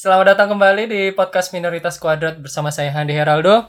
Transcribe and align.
Selamat 0.00 0.32
datang 0.32 0.56
kembali 0.56 0.88
di 0.88 1.02
podcast 1.12 1.52
Minoritas 1.52 2.00
Kuadrat 2.00 2.40
bersama 2.40 2.72
saya 2.72 2.88
Handi 2.88 3.12
Heraldo. 3.12 3.68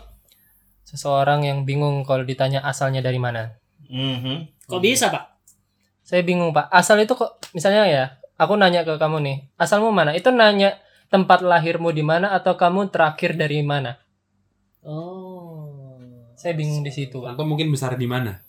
Seseorang 0.88 1.43
yang 1.43 1.67
bingung 1.67 2.07
kalau 2.07 2.23
ditanya 2.23 2.63
asalnya 2.63 3.04
dari 3.04 3.19
mana. 3.19 3.59
Mhm. 3.92 4.64
Kok 4.64 4.80
bisa 4.80 5.12
pak? 5.12 5.28
Saya 6.08 6.24
bingung 6.24 6.56
pak, 6.56 6.72
asal 6.72 7.04
itu 7.04 7.20
kok 7.20 7.36
misalnya 7.52 7.83
ya, 7.83 8.04
aku 8.39 8.55
nanya 8.55 8.88
ke 8.88 8.96
kamu 8.96 9.20
nih, 9.20 9.38
asalmu 9.59 9.91
mana? 9.91 10.16
Itu 10.16 10.32
nanya 10.32 10.80
tempat 11.12 11.44
lahirmu 11.44 11.91
di 11.91 12.00
mana 12.00 12.32
atau 12.32 12.55
kamu 12.55 12.95
terakhir 12.95 13.36
dari 13.36 13.59
mana? 13.59 14.00
Oh. 14.88 16.00
Saya 16.39 16.55
bingung 16.55 16.79
di 16.79 16.95
situ. 16.95 17.27
Pak. 17.27 17.36
Atau 17.36 17.43
mungkin 17.43 17.68
besar 17.75 18.00
di 18.00 18.07
mana? 18.07 18.39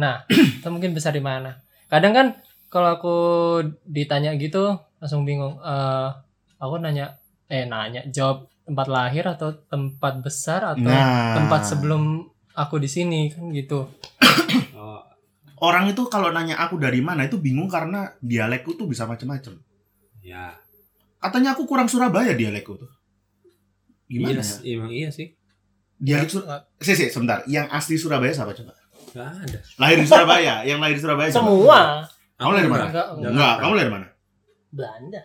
Nah, 0.00 0.24
itu 0.64 0.68
mungkin 0.72 0.96
besar 0.96 1.12
di 1.12 1.20
mana? 1.20 1.60
Kadang 1.92 2.16
kan 2.16 2.26
kalau 2.72 2.88
aku 2.88 3.16
ditanya 3.84 4.32
gitu 4.40 4.80
langsung 4.96 5.28
bingung. 5.28 5.60
Eh, 5.60 6.29
aku 6.60 6.76
nanya, 6.76 7.16
eh 7.46 7.64
nanya 7.64 8.04
jawab 8.06 8.46
tempat 8.62 8.86
lahir 8.86 9.24
atau 9.26 9.50
tempat 9.64 10.20
besar 10.20 10.62
atau 10.68 10.84
Nah. 10.84 11.34
tempat 11.34 11.66
sebelum 11.66 12.22
aku 12.52 12.76
di 12.76 12.86
sini 12.86 13.26
kan 13.26 13.48
gitu. 13.50 13.88
Oh, 14.76 15.00
Orang 15.60 15.88
itu 15.88 16.06
kalau 16.06 16.30
nanya 16.30 16.56
aku 16.56 16.76
dari 16.76 17.00
mana 17.00 17.24
itu 17.24 17.36
bingung 17.36 17.66
karena 17.66 18.14
dialekku 18.18 18.72
tuh 18.74 18.84
bisa 18.84 19.04
macam-macam. 19.04 19.58
ya. 20.20 20.54
Katanya 21.18 21.52
aku 21.52 21.64
kurang 21.64 21.84
Surabaya 21.84 22.32
dialekku 22.32 22.76
tuh. 22.76 22.88
Gimana 24.06 24.40
Iya, 24.40 24.44
ya? 24.64 24.72
emang 24.74 24.90
iya 24.90 25.08
sih. 25.08 25.36
Dialek 25.94 26.28
Sur 26.28 26.48
Sih, 26.80 26.96
sih, 26.96 27.08
sebentar. 27.08 27.44
Yang 27.44 27.68
asli 27.70 27.94
Surabaya 27.94 28.32
siapa 28.32 28.50
coba? 28.50 28.72
Gak 29.12 29.28
ada. 29.28 29.58
Lahir 29.76 29.96
di 30.00 30.08
Surabaya. 30.08 30.54
Yang 30.64 30.78
lahir 30.80 30.94
di 30.96 31.02
Surabaya? 31.04 31.28
Semua 31.28 31.80
Kamu 32.34 32.50
lahir 32.50 32.64
di 32.64 32.72
mana? 32.72 32.84
Enggak, 32.88 33.06
enggak. 33.12 33.30
Enggak, 33.30 33.54
kamu 33.60 33.72
lahir 33.74 33.84
di 33.84 33.94
mana? 33.94 34.06
Belanda. 34.70 35.18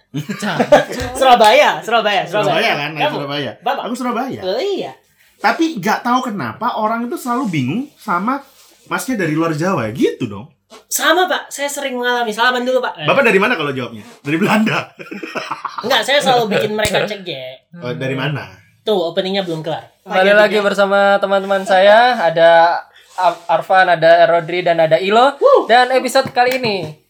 Surabaya, 1.14 1.78
Surabaya, 1.86 2.22
Surabaya. 2.26 2.26
Surabaya 2.26 2.72
kan, 2.74 2.90
Kamu? 2.98 3.14
Surabaya. 3.22 3.52
Bapak. 3.62 3.84
Aku 3.86 3.96
Surabaya. 3.96 4.42
Oh, 4.42 4.58
iya. 4.58 4.92
Tapi 5.38 5.78
nggak 5.78 6.02
tahu 6.02 6.34
kenapa 6.34 6.82
orang 6.82 7.06
itu 7.06 7.14
selalu 7.14 7.44
bingung 7.54 7.82
sama 8.02 8.42
masnya 8.90 9.22
dari 9.22 9.38
luar 9.38 9.54
Jawa 9.54 9.86
gitu 9.94 10.26
dong. 10.26 10.50
Sama 10.90 11.30
pak, 11.30 11.54
saya 11.54 11.70
sering 11.70 11.94
mengalami. 11.94 12.34
Salaman 12.34 12.66
dulu 12.66 12.82
pak. 12.82 13.06
Bapak 13.06 13.22
dari 13.22 13.38
mana 13.38 13.54
kalau 13.54 13.70
jawabnya? 13.70 14.02
Dari 14.26 14.38
Belanda. 14.42 14.90
Enggak, 15.86 16.02
saya 16.02 16.18
selalu 16.20 16.58
bikin 16.58 16.72
mereka 16.74 17.06
cek 17.06 17.22
ya. 17.22 17.62
Oh, 17.86 17.94
dari 17.94 18.18
mana? 18.18 18.50
Tuh, 18.82 19.14
openingnya 19.14 19.46
belum 19.46 19.62
kelar. 19.62 19.94
Kembali 20.02 20.34
lagi 20.34 20.58
bersama 20.62 21.22
teman-teman 21.22 21.62
saya 21.66 22.18
ada 22.18 22.82
Ar- 23.18 23.46
Arfan, 23.46 23.94
ada 23.94 24.26
Rodri 24.26 24.66
dan 24.66 24.82
ada 24.82 24.98
Ilo. 24.98 25.38
Dan 25.70 25.94
episode 25.94 26.34
kali 26.34 26.58
ini 26.58 27.05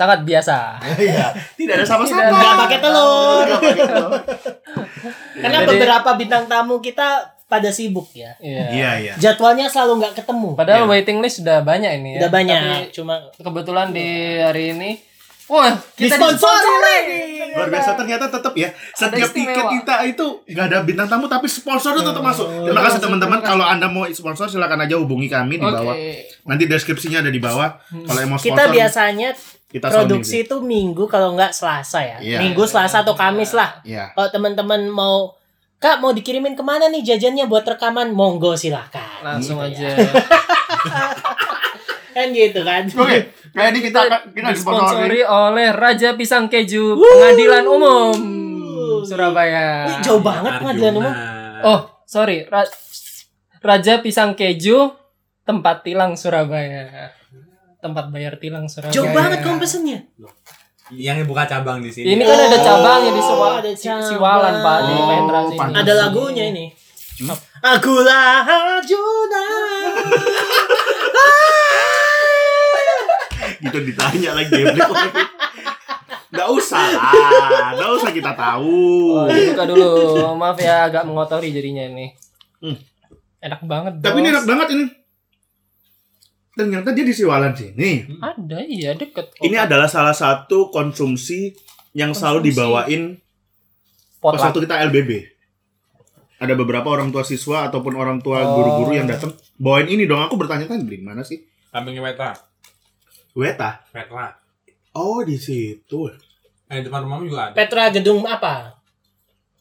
sangat 0.00 0.24
biasa. 0.24 0.80
Iya, 0.96 1.28
tidak 1.60 1.74
ada 1.76 1.84
sama-sama. 1.84 2.32
Nggak 2.32 2.54
pakai 2.56 2.78
telur. 2.80 3.44
Nggak 3.44 3.60
pakai 3.60 3.84
telur. 3.84 4.12
Karena 5.36 5.58
Jadi- 5.60 5.68
beberapa 5.68 6.10
bintang 6.16 6.44
tamu 6.48 6.80
kita 6.80 7.08
pada 7.44 7.68
sibuk 7.68 8.08
ya. 8.14 8.32
Iya. 8.40 8.64
Iya, 8.70 8.90
iya. 8.96 9.12
Jadwalnya 9.18 9.66
selalu 9.66 10.00
nggak 10.00 10.14
ketemu. 10.22 10.56
Padahal 10.56 10.86
Iya. 10.86 10.88
waiting 10.88 11.18
list 11.20 11.44
sudah 11.44 11.60
banyak 11.60 12.00
ini 12.00 12.10
ya. 12.16 12.18
Udah 12.24 12.30
banyak, 12.32 12.60
Tapi 12.62 12.94
cuma 12.96 13.14
kebetulan 13.36 13.90
di 13.90 14.08
hari 14.38 14.72
ini 14.72 14.90
Wah, 15.50 15.74
kita 15.98 16.14
Disponsori 16.14 16.74
lagi. 16.78 17.20
Luar 17.50 17.66
biasa 17.66 17.98
ternyata 17.98 18.30
tetap 18.30 18.54
ya 18.54 18.70
setiap 18.94 19.30
tiket 19.34 19.66
kita 19.66 19.94
itu 20.06 20.26
nggak 20.46 20.66
ada 20.70 20.78
bintang 20.86 21.10
tamu 21.10 21.26
tapi 21.26 21.50
sponsor 21.50 21.98
itu 21.98 22.06
tetap 22.06 22.22
masuk. 22.22 22.46
Terima 22.46 22.82
kasih 22.86 23.02
teman-teman. 23.02 23.42
Kalau 23.42 23.66
anda 23.66 23.90
mau 23.90 24.06
sponsor 24.14 24.46
silakan 24.46 24.86
aja 24.86 24.94
hubungi 24.94 25.26
kami 25.26 25.58
di 25.58 25.66
bawah. 25.66 25.96
Nanti 26.46 26.70
deskripsinya 26.70 27.26
ada 27.26 27.34
di 27.34 27.42
bawah. 27.42 27.82
Kalau 27.90 28.18
yang 28.22 28.30
mau 28.30 28.38
sponsor 28.38 28.54
kita 28.54 28.64
biasanya 28.70 29.34
kita 29.70 29.86
produksi 29.90 30.46
itu 30.46 30.56
minggu 30.62 31.10
kalau 31.10 31.34
nggak 31.34 31.50
Selasa 31.50 32.02
ya. 32.02 32.18
Iya. 32.22 32.38
Minggu, 32.42 32.62
Selasa 32.66 33.02
atau 33.02 33.18
Kamis 33.18 33.50
lah. 33.54 33.82
Iya. 33.82 34.14
Kalau 34.14 34.30
teman-teman 34.30 34.86
mau 34.86 35.34
Kak 35.80 36.04
mau 36.04 36.12
dikirimin 36.12 36.52
ke 36.52 36.60
mana 36.60 36.92
nih 36.92 37.00
jajannya 37.00 37.48
buat 37.48 37.64
rekaman? 37.64 38.12
Monggo 38.12 38.52
silahkan. 38.52 39.24
Langsung 39.24 39.56
Gitu 39.64 39.80
aja. 39.80 39.96
Kan 42.10 42.26
gitu 42.30 42.60
kan. 42.60 42.82
Oke, 42.86 43.18
kayak 43.50 43.68
ini 43.70 43.80
kita 43.82 43.98
akan 44.02 44.20
kita 44.30 44.48
disponsori. 44.50 45.20
Oleh 45.22 45.70
Raja 45.70 46.12
Pisang 46.12 46.46
Keju 46.46 46.94
Pengadilan 46.94 47.64
Umum 47.64 48.14
Surabaya. 49.00 49.86
Wih, 49.86 49.98
jauh 50.00 50.20
banget 50.20 50.58
pengadilan 50.58 50.94
umum. 50.94 51.14
Oh, 51.62 51.80
sorry. 52.04 52.44
Ra- 52.44 52.68
Raja 53.60 53.98
Pisang 53.98 54.32
Keju 54.32 54.92
tempat 55.42 55.82
tilang 55.82 56.14
Surabaya. 56.14 57.10
Tempat 57.78 58.08
bayar 58.08 58.36
tilang 58.36 58.66
Surabaya. 58.66 58.92
Jauh 58.92 59.08
banget 59.08 59.40
kamu 59.40 59.56
pesennya. 59.58 60.04
Yang 60.90 61.22
buka 61.24 61.46
cabang 61.46 61.78
di 61.78 61.88
sini. 61.88 62.12
Ini 62.12 62.22
kan 62.22 62.34
ada 62.36 62.50
Oh, 62.50 62.60
cabangnya 62.60 63.10
di 63.10 63.22
Suwa- 63.22 63.56
ada 63.56 63.70
cabang. 63.70 64.04
Siwalan 64.04 64.54
Pak 64.58 64.78
di 64.80 64.92
Oh, 64.92 65.06
Petra 65.06 65.38
sini. 65.40 65.56
pantas. 65.56 65.78
Ada 65.78 65.92
lagunya 65.96 66.44
ini. 66.46 66.66
Hmm? 67.20 67.36
Akulah 67.62 68.42
Arjuna. 68.42 69.44
Gitu 73.60 73.78
ditanya 73.84 74.30
lagi 74.34 74.50
geblek 74.50 74.80
lagi. 74.82 75.22
Nggak 76.30 76.48
usah 76.48 76.84
lah, 76.94 77.10
nggak 77.74 77.90
usah 77.92 78.10
kita 78.10 78.32
tahu. 78.32 78.78
Oh, 79.12 79.26
dibuka 79.26 79.64
dulu. 79.66 79.90
Maaf 80.34 80.56
ya 80.56 80.86
agak 80.86 81.02
mengotori 81.02 81.50
jadinya 81.50 81.84
ini. 81.84 82.14
Hmm. 82.58 82.78
Enak 83.40 83.60
banget. 83.64 83.92
Tapi 83.98 84.14
Bos. 84.14 84.20
ini 84.20 84.28
enak 84.30 84.44
banget 84.44 84.66
ini. 84.70 84.84
Ternyata 86.50 86.92
dia 86.92 87.02
di 87.02 87.14
Siwalan 87.14 87.50
sini. 87.50 88.04
Ada 88.20 88.58
iya 88.62 88.92
deket. 88.92 89.32
kok. 89.32 89.40
Ini 89.40 89.56
adalah 89.56 89.86
salah 89.86 90.12
satu 90.12 90.68
konsumsi 90.68 91.54
yang 91.92 92.12
selalu 92.12 92.42
Konsumsi. 92.42 92.50
dibawain 92.52 93.02
pas 94.20 94.36
potluck. 94.36 94.42
waktu 94.44 94.58
kita 94.66 94.76
LBB. 94.86 95.10
Ada 96.38 96.54
beberapa 96.54 96.88
orang 96.88 97.10
tua 97.10 97.20
siswa 97.20 97.66
ataupun 97.66 97.94
orang 97.94 98.18
tua 98.18 98.40
Oh. 98.40 98.48
guru-guru 98.54 98.92
yang 98.94 99.06
datang 99.06 99.30
bawain 99.56 99.88
ini 99.88 100.04
dong. 100.04 100.20
Aku 100.20 100.36
bertanya-tanya 100.36 100.82
beli 100.82 101.00
mana 101.00 101.20
sih? 101.20 101.42
Sampingnya 101.68 102.02
Petra. 102.02 102.34
Weta. 103.34 103.82
Petra. 103.90 104.34
Oh 104.94 105.22
di 105.22 105.38
situ. 105.38 106.10
Eh, 106.70 106.82
di 106.82 106.86
depan 106.86 107.06
rumahmu 107.06 107.30
juga 107.30 107.50
ada. 107.50 107.54
Petra 107.54 107.90
gedung 107.90 108.26
apa? 108.26 108.74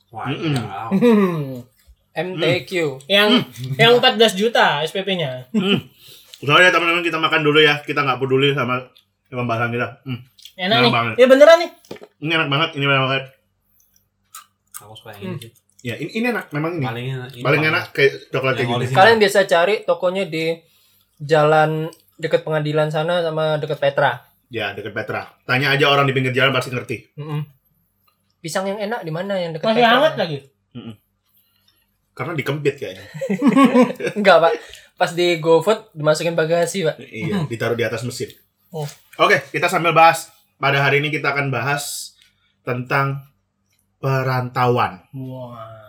Wah, 0.10 0.30
tahu. 0.30 0.90
Hmm. 0.98 1.62
MTQ. 2.20 2.72
yang 3.06 3.30
yang 3.78 4.02
14 4.02 4.34
juta 4.36 4.82
SPP-nya. 4.84 5.48
Soalnya 6.42 6.74
teman-teman 6.74 7.06
kita 7.06 7.22
makan 7.22 7.42
dulu 7.46 7.62
ya. 7.62 7.80
Kita 7.86 8.02
nggak 8.02 8.20
peduli 8.20 8.52
sama 8.58 8.82
pembahasan 9.30 9.70
kita. 9.72 10.02
Hmm. 10.04 10.20
Enak 10.60 10.76
Enak 10.76 10.82
nih. 10.84 10.92
banget. 10.92 11.16
Ya 11.16 11.26
beneran 11.30 11.58
nih. 11.64 11.72
Ini 12.20 12.32
enak 12.36 12.50
banget. 12.52 12.70
Ini 12.76 12.84
enak 12.84 13.04
banget. 13.08 13.24
Aku 14.84 14.94
suka 14.98 15.10
yang 15.16 15.22
ini 15.24 15.36
sih. 15.40 15.52
Ya 15.80 15.96
ini, 15.96 16.12
ini 16.12 16.26
enak. 16.34 16.52
Memang 16.52 16.72
ini. 16.76 16.84
Paling 16.84 17.06
enak. 17.16 17.30
ini 17.32 17.44
Paling 17.46 17.62
enak 17.72 17.84
kayak 17.96 18.14
coklat 18.34 18.54
kayak 18.60 18.68
Yang 18.68 18.82
gini. 18.90 18.96
Kalian 18.98 19.18
biasa 19.24 19.40
cari 19.48 19.76
tokonya 19.88 20.24
di 20.28 20.46
jalan 21.24 21.88
deket 22.20 22.44
pengadilan 22.44 22.92
sana 22.92 23.24
sama 23.24 23.56
deket 23.58 23.80
Petra. 23.80 24.20
Ya 24.52 24.76
deket 24.76 24.92
Petra. 24.92 25.32
Tanya 25.48 25.72
aja 25.74 25.88
orang 25.88 26.06
di 26.06 26.14
pinggir 26.14 26.36
jalan 26.36 26.52
pasti 26.52 26.70
ngerti. 26.70 27.16
Mm-mm. 27.16 27.42
Pisang 28.40 28.68
yang 28.68 28.80
enak 28.80 29.02
di 29.02 29.12
mana 29.12 29.40
yang 29.40 29.56
deket 29.56 29.66
Masih 29.66 29.82
Petra? 29.82 29.96
hangat 29.96 30.14
lagi. 30.20 30.38
Karena 32.12 32.36
dikempit 32.36 32.76
kayaknya. 32.76 33.06
Enggak, 34.20 34.38
Pak. 34.44 34.52
Pas 35.00 35.12
di 35.16 35.40
GoFood 35.40 35.96
dimasukin 35.96 36.36
bagasi, 36.36 36.84
Pak. 36.84 37.00
iya, 37.00 37.48
ditaruh 37.48 37.80
di 37.80 37.88
atas 37.88 38.04
mesin. 38.04 38.36
Oh. 38.76 38.84
Oke, 39.16 39.40
kita 39.56 39.72
sambil 39.72 39.96
bahas. 39.96 40.28
Pada 40.60 40.84
hari 40.84 41.00
ini 41.00 41.08
kita 41.08 41.32
akan 41.32 41.48
bahas 41.48 42.12
tentang 42.68 43.24
perantauan. 44.04 45.08
Wah. 45.16 45.88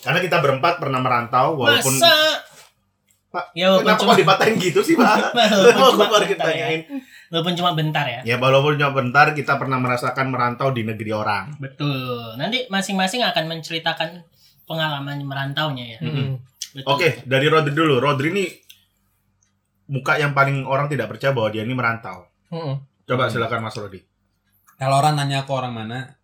Karena 0.00 0.20
kita 0.20 0.40
berempat 0.40 0.80
pernah 0.80 1.00
merantau 1.00 1.56
walaupun 1.60 1.96
Masa? 1.96 2.12
Pak, 3.30 3.54
Ya 3.54 3.70
kenapa 3.78 4.02
cuma 4.02 4.12
kok 4.12 4.20
dipatahin 4.26 4.54
gitu 4.58 4.80
sih, 4.82 4.98
Pak? 4.98 5.30
walaupun 5.38 5.78
Mau 5.78 5.90
cuma 5.94 6.06
bentar 6.10 6.20
ya. 6.20 6.30
ditanyain. 6.34 6.80
Walaupun 7.30 7.54
cuma 7.54 7.70
bentar 7.72 8.04
ya. 8.04 8.20
Ya 8.26 8.36
walaupun 8.36 8.74
cuma 8.74 8.90
bentar 8.90 9.26
kita 9.32 9.54
pernah 9.54 9.78
merasakan 9.78 10.34
merantau 10.34 10.74
di 10.74 10.82
negeri 10.82 11.14
orang. 11.14 11.54
Betul. 11.62 12.34
Nanti 12.34 12.66
masing-masing 12.66 13.22
akan 13.22 13.44
menceritakan 13.46 14.26
pengalaman 14.66 15.22
merantaunya 15.22 15.94
ya. 15.94 15.98
Betul. 16.02 16.86
Oke, 16.86 17.22
dari 17.22 17.46
Rodri 17.46 17.70
dulu. 17.70 18.02
Rodri 18.02 18.34
ini 18.34 18.44
muka 19.86 20.18
yang 20.18 20.34
paling 20.34 20.62
orang 20.62 20.86
tidak 20.86 21.10
percaya 21.10 21.30
bahwa 21.30 21.50
dia 21.50 21.62
ini 21.62 21.74
merantau. 21.74 22.26
Mm-mm. 22.50 22.82
Coba 23.06 23.26
Hmm. 23.26 23.32
silakan 23.32 23.62
Mas 23.62 23.74
Rodi. 23.74 24.02
Kalau 24.74 24.98
orang 24.98 25.14
nanya 25.14 25.42
aku 25.42 25.54
orang 25.54 25.74
mana, 25.74 26.18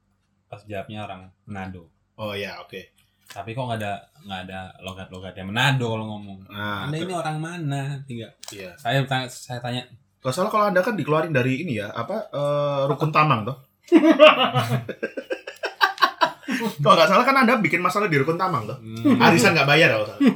pas 0.47 0.63
jawabnya 0.65 1.03
orang 1.03 1.21
Manado. 1.45 1.91
Oh 2.17 2.33
ya, 2.33 2.59
oke. 2.63 2.96
Tapi 3.27 3.53
kok 3.53 3.67
nggak 3.67 3.81
ada 3.83 3.93
nggak 4.23 4.41
ada 4.49 4.61
logat-logatnya 4.83 5.45
Manado 5.47 5.87
kalau 5.91 6.07
ngomong. 6.17 6.39
Nah, 6.51 6.87
Anda 6.87 6.97
ini 7.03 7.15
orang 7.15 7.39
mana? 7.43 7.99
Tinggal 8.07 8.31
iya. 8.55 8.71
saya 8.79 9.03
tanya, 9.07 9.29
saya 9.31 9.61
tanya 9.61 9.83
Kalau 10.23 10.35
salah 10.35 10.51
kalau 10.51 10.67
Anda 10.71 10.83
kan 10.83 10.97
dikeluarin 10.99 11.31
dari 11.31 11.63
ini 11.63 11.79
ya, 11.79 11.95
apa 11.95 12.27
eh, 12.31 12.87
rukun 12.91 13.13
tamang 13.15 13.47
toh? 13.47 13.57
kalau 16.83 16.95
nggak 16.99 17.11
salah 17.11 17.25
kan 17.27 17.37
Anda 17.47 17.63
bikin 17.63 17.79
masalah 17.79 18.11
di 18.11 18.19
rukun 18.19 18.39
tamang 18.39 18.67
toh? 18.67 18.79
hmm, 18.79 19.23
Arisan 19.23 19.55
nggak 19.55 19.71
bayar 19.71 19.91
kalau 19.95 20.07
salah. 20.11 20.21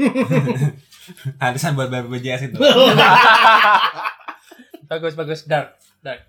arisan 1.50 1.74
buat 1.74 1.90
bayar 1.90 2.06
BPJS 2.06 2.54
itu. 2.54 2.58
Bagus, 4.90 5.14
bagus. 5.14 5.46
Dark. 5.46 5.78
Dark. 6.02 6.26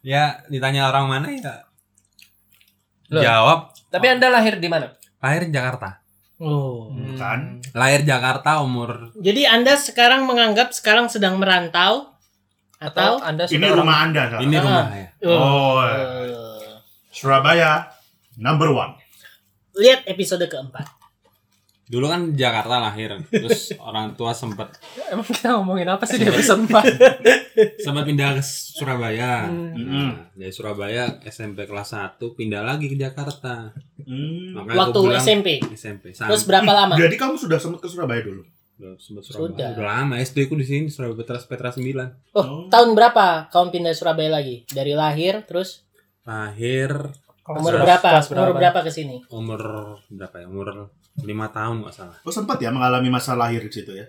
ya 0.00 0.40
ditanya 0.48 0.88
orang 0.88 1.10
mana 1.10 1.28
ya 1.28 1.68
Loh. 3.08 3.24
Jawab 3.24 3.72
Tapi 3.88 4.06
Anda 4.08 4.28
lahir 4.28 4.60
di 4.60 4.68
mana? 4.68 4.92
Lahir 5.18 5.42
di 5.44 5.52
Jakarta. 5.52 5.98
Oh. 6.38 6.86
Bukan. 6.88 7.58
Lahir 7.74 8.06
Jakarta 8.06 8.62
umur 8.62 9.10
Jadi 9.18 9.42
Anda 9.42 9.74
sekarang 9.74 10.22
menganggap 10.22 10.70
sekarang 10.70 11.10
sedang 11.10 11.34
merantau 11.34 12.14
Atau 12.78 13.18
atau 13.18 13.26
Anda 13.26 13.42
Ini 13.44 13.58
sudah 13.58 13.68
orang 13.68 13.78
rumah 13.82 13.96
Anda. 14.00 14.22
Kak. 14.28 14.38
ini 14.38 14.54
Ah. 14.54 14.62
rumah 14.62 14.86
ya. 14.94 15.08
Oh, 15.26 15.78
Eh, 15.82 16.78
Surabaya 17.10 17.90
number 18.36 18.70
one. 18.70 18.94
lihat 19.74 20.06
episode 20.06 20.42
keempat. 20.44 20.86
Dulu 21.88 22.04
kan 22.04 22.20
di 22.28 22.36
Jakarta 22.36 22.76
lahir, 22.78 23.16
terus 23.26 23.72
orang 23.80 24.12
tua 24.12 24.30
sempat 24.30 24.76
Emang 25.08 25.24
kita 25.24 25.56
ngomongin 25.56 25.88
apa 25.88 26.04
sih 26.04 26.16
di 26.16 26.28
episode 26.28 26.68
4? 26.68 27.80
sempat 27.80 28.04
pindah 28.04 28.36
ke 28.36 28.42
Surabaya. 28.44 29.48
Hmm. 29.48 29.72
Nah, 29.74 30.14
dari 30.32 30.52
Surabaya 30.52 31.16
SMP 31.24 31.64
kelas 31.64 31.96
1 31.96 32.20
pindah 32.36 32.60
lagi 32.60 32.86
ke 32.86 32.96
Jakarta. 32.96 33.72
Hmm. 33.98 34.52
Makanya 34.54 34.78
Waktu 34.78 34.98
bilang 35.00 35.16
SMP. 35.18 35.48
SMP. 35.72 36.12
Terus 36.12 36.44
berapa 36.44 36.68
lama? 36.68 36.94
Jadi 36.94 37.16
kamu 37.16 37.34
sudah 37.34 37.56
sempat 37.56 37.80
ke 37.80 37.88
Surabaya 37.88 38.20
dulu? 38.20 38.44
Udah, 38.78 38.92
sempat 38.94 39.22
Surabaya. 39.24 39.48
Sudah. 39.48 39.68
Udah 39.72 39.86
lama 39.88 40.14
SD 40.18 40.38
ku 40.44 40.54
di 40.54 40.66
sini 40.68 40.86
Surabaya 40.86 41.16
Petra 41.18 41.40
Petra 41.40 41.68
9. 41.72 42.36
Oh, 42.36 42.68
tahun 42.68 42.92
berapa 42.92 43.48
kamu 43.48 43.66
pindah 43.72 43.94
Surabaya 43.96 44.28
lagi? 44.30 44.68
Dari 44.68 44.92
lahir 44.92 45.40
terus 45.42 45.88
Lahir 46.22 46.92
umur 47.48 47.72
Kelas 47.72 47.80
berapa? 47.80 48.08
kelas 48.12 48.26
Umur 48.28 48.52
berapa 48.52 48.78
ke 48.84 48.92
sini? 48.92 49.24
umur 49.32 49.60
berapa 50.06 50.36
ya? 50.36 50.46
Umur 50.46 50.92
5 51.18 51.26
tahun 51.50 51.74
nggak 51.82 51.94
salah. 51.94 52.16
Oh 52.22 52.30
sempat 52.30 52.56
ya 52.58 52.70
mengalami 52.70 53.08
masa 53.08 53.34
lahir 53.34 53.60
di 53.60 53.72
situ 53.72 53.90
ya? 53.92 54.06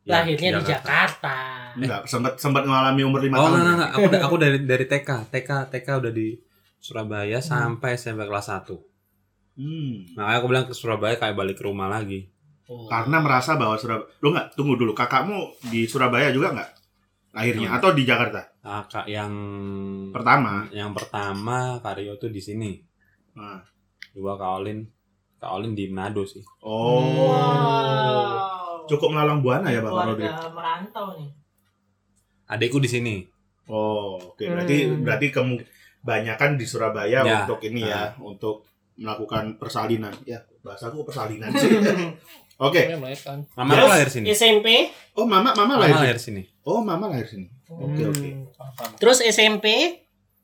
Ya, 0.00 0.20
Lahirnya 0.20 0.58
di 0.58 0.64
Jakarta. 0.64 1.36
Enggak, 1.72 2.04
sempat 2.04 2.34
sempat 2.36 2.64
mengalami 2.64 3.04
umur 3.04 3.20
lima 3.20 3.36
Oh 3.36 3.46
tahun. 3.46 3.52
enggak, 3.52 3.64
ya? 3.64 3.70
enggak, 3.70 3.90
enggak. 3.92 4.20
Aku, 4.20 4.26
aku 4.26 4.36
dari 4.36 4.58
dari 4.64 4.84
TK, 4.84 5.08
TK, 5.28 5.50
TK 5.70 5.86
udah 6.00 6.12
di 6.12 6.28
Surabaya 6.76 7.38
sampai 7.38 7.94
SMP 7.94 8.24
kelas 8.24 8.48
1. 8.48 8.72
Hmm. 9.54 9.92
Makanya 10.16 10.36
aku 10.36 10.46
bilang 10.48 10.64
ke 10.64 10.72
Surabaya 10.72 11.14
kayak 11.14 11.36
balik 11.36 11.56
ke 11.56 11.64
rumah 11.64 11.86
lagi. 11.86 12.32
Oh. 12.64 12.88
Karena 12.88 13.20
merasa 13.20 13.54
bahwa 13.54 13.76
Surabaya. 13.76 14.08
Lu 14.18 14.32
nggak 14.32 14.56
tunggu 14.56 14.74
dulu. 14.74 14.92
Kakakmu 14.92 15.38
di 15.68 15.84
Surabaya 15.84 16.32
juga 16.32 16.52
nggak? 16.52 16.70
Lahirnya 17.30 17.68
Hmm. 17.68 17.76
atau 17.78 17.90
di 17.92 18.02
Jakarta? 18.02 18.40
Kakak 18.58 19.06
yang 19.06 19.32
Pertama. 20.10 20.66
yang 20.70 20.90
pertama 20.90 21.78
Karyo 21.78 22.16
tuh 22.16 22.28
di 22.28 22.40
sini. 22.40 22.72
Nah. 23.36 23.62
Dua 24.10 24.34
Kak 24.34 24.50
Olin. 24.58 24.82
Kak 25.40 25.50
Olin 25.50 25.72
di 25.72 25.88
Manado 25.88 26.22
sih. 26.22 26.44
Oh. 26.60 27.00
Wow. 27.26 28.84
Cukup 28.86 29.08
melalang 29.08 29.40
buana 29.40 29.68
ya 29.68 29.80
Bapak 29.80 30.04
Rodri. 30.08 30.26
Keluarga 30.26 30.50
merantau 30.50 31.06
nih. 31.16 31.30
Adekku 32.46 32.76
di 32.76 32.86
sini. 32.86 33.14
Oh, 33.66 34.18
oke. 34.34 34.42
Berarti 34.42 34.76
Hmm. 34.84 35.00
berarti 35.00 35.26
kemungkinan 35.30 35.68
banyakan 36.00 36.56
di 36.56 36.64
Surabaya 36.64 37.20
Ya. 37.20 37.44
untuk 37.44 37.60
ini 37.62 37.84
ya, 37.84 38.16
untuk 38.18 38.64
melakukan 38.96 39.56
persalinan. 39.56 40.12
Ya, 40.24 40.40
bahasaku 40.60 41.04
persalinan 41.04 41.52
sih. 41.52 41.68
Oke. 42.60 42.88
Yang 42.88 43.00
melahirkan. 43.00 43.36
Mama 43.54 43.70
Terus 43.70 43.80
aku 43.80 43.88
lahir 43.90 44.08
sini. 44.10 44.26
SMP, 44.30 44.68
Oh, 45.14 45.24
mama 45.24 45.52
mama 45.54 45.76
Mama 45.76 45.80
lahir. 45.80 45.96
lahir 46.12 46.18
sini? 46.18 46.44
Oh, 46.60 46.80
mama 46.80 47.08
lahir 47.08 47.24
sini. 47.24 47.48
Oke, 47.66 48.00
Hmm, 48.00 48.12
oke. 48.12 48.28
paham. 48.52 48.90
terus 48.96 49.18
SMP 49.22 49.66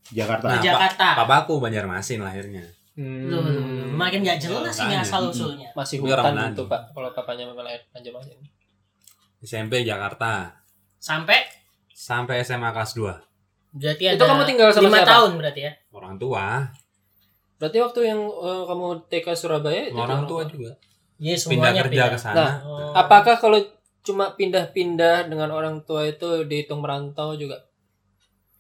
Jakarta. 0.07 0.49
Nah, 0.49 0.61
Jakarta. 0.61 1.09
Papaku 1.19 1.61
Banjarmasin 1.61 2.21
lahirnya. 2.21 2.65
Hmm. 2.97 3.29
Loh, 3.29 3.45
loh, 3.45 3.53
loh, 3.53 3.93
makin 3.93 4.25
gak 4.25 4.41
jelas 4.41 4.73
ini 4.75 4.89
Makanya. 4.91 5.05
asal 5.05 5.23
usulnya. 5.29 5.69
Masih 5.73 6.01
hutan 6.01 6.33
itu 6.49 6.65
pak 6.65 6.81
kalau 6.91 7.13
papanya 7.13 7.45
melahir 7.47 7.85
Banjarmasin. 7.93 8.41
SMP 9.39 9.85
Jakarta. 9.85 10.57
Sampai 10.97 11.45
Sampai 11.93 12.41
SMA 12.41 12.73
kelas 12.73 12.93
2. 12.93 13.09
berarti 13.73 14.05
Itu 14.07 14.17
ada 14.17 14.25
kamu 14.27 14.43
tinggal 14.45 14.69
sama 14.71 14.89
lima 14.89 14.99
siapa? 14.99 15.13
tahun 15.13 15.31
berarti 15.37 15.61
ya. 15.61 15.73
Orang 15.91 16.15
tua. 16.17 16.45
Berarti 17.57 17.79
waktu 17.79 18.01
yang 18.07 18.21
eh, 18.23 18.63
kamu 18.65 18.87
TK 19.07 19.27
Surabaya 19.35 19.83
itu 19.87 19.97
Orang 19.97 20.25
tua 20.25 20.43
juga. 20.45 20.73
Iya 21.17 21.37
Pindah 21.39 21.41
semuanya 21.71 21.83
kerja 21.83 22.05
ke 22.09 22.19
sana. 22.19 22.35
Nah, 22.35 22.53
Oh. 22.63 22.93
Apakah 22.93 23.37
kalau 23.37 23.61
cuma 24.01 24.33
pindah-pindah 24.33 25.29
dengan 25.29 25.49
orang 25.51 25.81
tua 25.83 26.05
itu 26.05 26.45
dihitung 26.45 26.81
merantau 26.81 27.33
juga? 27.35 27.61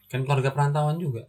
Kan 0.07 0.23
keluarga 0.23 0.51
perantauan 0.51 0.97
juga. 0.97 1.25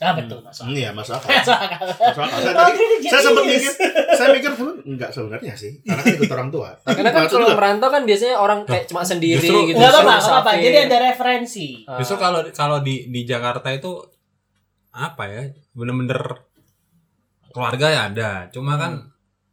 Ah 0.00 0.16
betul 0.16 0.40
masuk. 0.40 0.64
Hmm, 0.64 0.72
iya, 0.72 0.90
masuk 0.90 1.12
akal. 1.12 1.28
Masuk 1.36 1.52
akal. 1.54 1.84
Masuk 1.84 2.22
akal. 2.24 2.38
Saya, 2.40 2.52
Oh, 2.52 2.64
tadi- 2.66 3.04
saya 3.04 3.20
sempat 3.20 3.44
mikir, 3.44 3.72
saya 4.10 4.28
mikir 4.32 4.52
enggak 4.86 5.10
sebenarnya 5.12 5.52
sih, 5.54 5.72
karena 5.84 6.00
kan 6.00 6.12
ikut 6.16 6.30
orang 6.30 6.48
tua. 6.48 6.68
Tapi 6.80 6.94
Karena 6.96 7.10
kan 7.10 7.20
maksud 7.22 7.36
kalau 7.36 7.52
merantau 7.52 7.88
kan 7.88 8.02
biasanya 8.04 8.36
orang 8.36 8.58
kayak 8.64 8.84
cuma 8.86 9.02
sendiri 9.02 9.36
Justru- 9.38 9.68
gitu. 9.68 9.76
Enggak 9.76 9.92
apa-apa, 9.92 10.08
enggak 10.10 10.32
apa-apa. 10.32 10.50
Jadi 10.58 10.76
ada 10.80 10.96
referensi. 11.04 11.66
Ah. 11.84 11.98
Justru 12.00 12.16
kalau 12.16 12.40
kalau 12.50 12.78
di 12.80 13.06
di 13.06 13.20
Jakarta 13.22 13.68
itu 13.68 13.92
apa 14.90 15.22
ya? 15.24 15.42
Bener-bener 15.70 16.20
keluarga 17.50 17.86
ya 17.86 18.00
ada. 18.08 18.30
Cuma 18.48 18.74
kan 18.74 19.04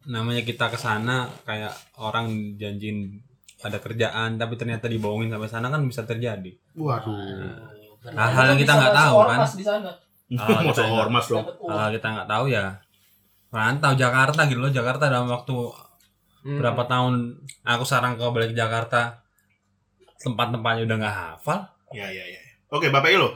namanya 0.08 0.42
kita 0.42 0.72
ke 0.72 0.78
sana 0.78 1.28
kayak 1.44 1.76
orang 2.00 2.56
janjiin 2.56 3.20
ada 3.60 3.78
kerjaan 3.78 4.38
tapi 4.38 4.56
ternyata 4.56 4.86
dibohongin 4.86 5.28
sampai 5.28 5.50
sana 5.50 5.68
kan 5.68 5.84
bisa 5.84 6.02
terjadi. 6.02 6.56
waduh. 6.74 7.12
Hal-hal 8.08 8.56
yang 8.56 8.60
kita 8.62 8.72
nggak 8.72 8.96
tahu 8.96 9.16
kan. 9.26 9.38
Di 9.44 9.66
sana. 9.66 9.92
Masuk 10.30 10.60
kita- 10.76 10.92
ormas 10.98 11.26
dong. 11.26 11.46
Kalau 11.46 11.90
kita 11.90 12.08
nggak 12.10 12.28
tahu 12.28 12.46
ya 12.48 12.66
merantau 13.48 13.92
Jakarta 13.94 14.42
gitu 14.44 14.60
loh. 14.60 14.70
Jakarta 14.70 15.08
dalam 15.08 15.26
waktu 15.26 15.56
Hmm. 16.40 16.58
berapa 16.58 16.84
tahun 16.84 17.14
aku 17.62 17.84
sekarang 17.84 18.16
ke 18.16 18.26
balik 18.26 18.54
Jakarta 18.54 19.20
tempat-tempatnya 20.18 20.84
udah 20.84 20.98
nggak 20.98 21.16
hafal. 21.16 21.60
Ya, 21.90 22.08
ya, 22.08 22.24
ya. 22.24 22.42
Oke, 22.68 22.88
Bapak 22.88 23.08
Ilo. 23.10 23.32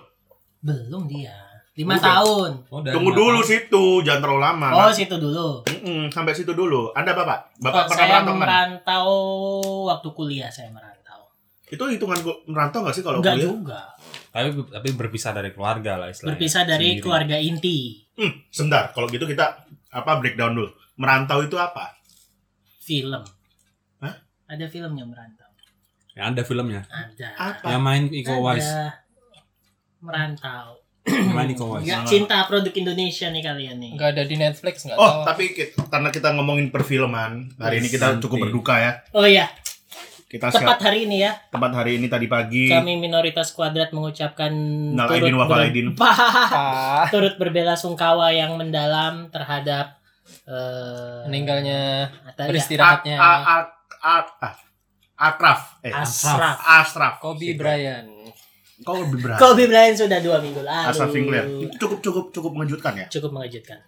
Belum 0.60 1.08
dia. 1.08 1.32
Lima 1.72 1.96
Bukan. 1.96 2.04
tahun. 2.04 2.52
Oh, 2.68 2.80
Tunggu 2.84 3.12
dulu 3.12 3.40
tahu. 3.40 3.48
situ, 3.48 3.84
jangan 4.02 4.22
terlalu 4.22 4.42
lama. 4.42 4.68
Oh, 4.78 4.92
situ 4.92 5.16
dulu. 5.16 5.64
Mm-mm, 5.66 6.12
sampai 6.12 6.36
situ 6.36 6.52
dulu. 6.52 6.92
Anda 6.92 7.12
Bapak? 7.12 7.56
Bapak 7.58 7.72
Oh, 7.78 7.88
pernah 7.88 7.96
saya 7.98 8.12
merantau 8.14 8.36
merantau 8.36 9.08
waktu 9.88 10.08
kuliah 10.12 10.48
saya 10.48 10.68
merantau. 10.68 11.32
Itu 11.66 11.88
hitungan 11.88 12.20
merantau 12.46 12.84
nggak 12.84 12.92
sih 12.94 13.02
kalau 13.02 13.20
Enggak 13.20 13.40
kuliah? 13.40 13.48
juga. 13.50 13.82
Tapi 14.32 14.48
tapi 14.66 14.90
berpisah 14.92 15.32
dari 15.32 15.52
keluarga 15.52 15.96
lah 15.96 16.08
istilahnya. 16.08 16.34
Berpisah 16.34 16.64
dari 16.64 16.88
Sendiri. 16.90 17.04
keluarga 17.04 17.36
inti. 17.36 18.00
Hmm, 18.14 18.32
sebentar. 18.48 18.90
Kalau 18.90 19.08
gitu 19.08 19.24
kita 19.24 19.68
apa 19.90 20.12
breakdown 20.18 20.54
dulu. 20.54 20.70
Merantau 20.96 21.42
itu 21.42 21.56
apa? 21.56 21.92
Film. 22.80 23.24
Hah? 24.00 24.16
Ada 24.48 24.66
filmnya 24.66 25.04
merantau. 25.04 25.48
Ya, 26.12 26.28
ada 26.28 26.42
filmnya. 26.42 26.82
Ada. 26.86 27.28
Apa? 27.34 27.68
Yang 27.70 27.82
main 27.82 28.04
Iko 28.10 28.34
Uwais. 28.38 28.68
Merantau. 30.00 30.80
Yang 31.02 31.34
main 31.34 31.50
Iko 31.50 31.64
Uwais. 31.68 31.84
Enggak 31.84 32.04
cinta 32.06 32.38
produk 32.46 32.74
Indonesia 32.74 33.28
nih 33.28 33.42
kalian 33.42 33.78
nih. 33.80 33.92
Nggak 33.96 34.10
ada 34.12 34.24
di 34.24 34.36
Netflix 34.36 34.76
nggak 34.84 34.96
Oh, 34.96 35.08
tahu. 35.08 35.22
tapi 35.26 35.44
ki- 35.52 35.72
karena 35.88 36.10
kita 36.10 36.30
ngomongin 36.34 36.68
perfilman, 36.70 37.52
hari 37.56 37.80
ini 37.80 37.88
kita 37.88 38.20
cukup 38.20 38.38
berduka 38.44 38.76
ya. 38.76 38.92
Oh 39.12 39.24
iya, 39.24 39.50
Kita 40.32 40.48
tepat 40.48 40.80
siap 40.80 40.88
hari 40.88 41.12
ini 41.12 41.28
ya. 41.28 41.36
tempat 41.52 41.76
hari 41.76 42.00
ini 42.00 42.08
tadi 42.08 42.32
pagi. 42.32 42.72
Kami 42.72 42.96
minoritas 42.96 43.52
kuadrat 43.52 43.92
mengucapkan 43.92 44.48
Nal 44.96 45.12
turut, 45.12 45.28
ber-. 45.28 45.76
Ah, 46.56 47.04
turut 47.12 47.36
berbela 47.36 47.76
sungkawa 47.76 48.32
yang 48.32 48.56
mendalam 48.56 49.28
terhadap 49.28 50.00
eh 50.48 51.28
meninggalnya 51.28 52.08
atau 52.32 52.48
ya, 52.48 52.50
beristirahatnya 52.50 53.20
A- 53.20 53.28
a- 53.28 53.44
a- 53.44 54.24
a- 54.24 54.40
ah, 54.40 54.56
Akraf. 55.22 55.84
Eh, 55.84 55.92
Ashraf. 55.92 56.58
Ashraf. 56.64 57.20
Kobe 57.20 57.52
Bryant. 57.54 58.08
Kau 58.82 59.04
lebih 59.04 59.28
berat. 59.28 59.38
Kobe 59.38 59.68
Bryant 59.68 60.00
sudah 60.00 60.24
dua 60.24 60.40
minggu 60.40 60.64
lalu. 60.64 60.88
Ashraf 60.96 61.12
Sinclair. 61.12 61.46
Cukup 61.76 62.00
cukup 62.00 62.26
cukup 62.32 62.52
mengejutkan 62.56 62.96
ya. 62.96 63.06
Cukup 63.12 63.36
mengejutkan. 63.36 63.84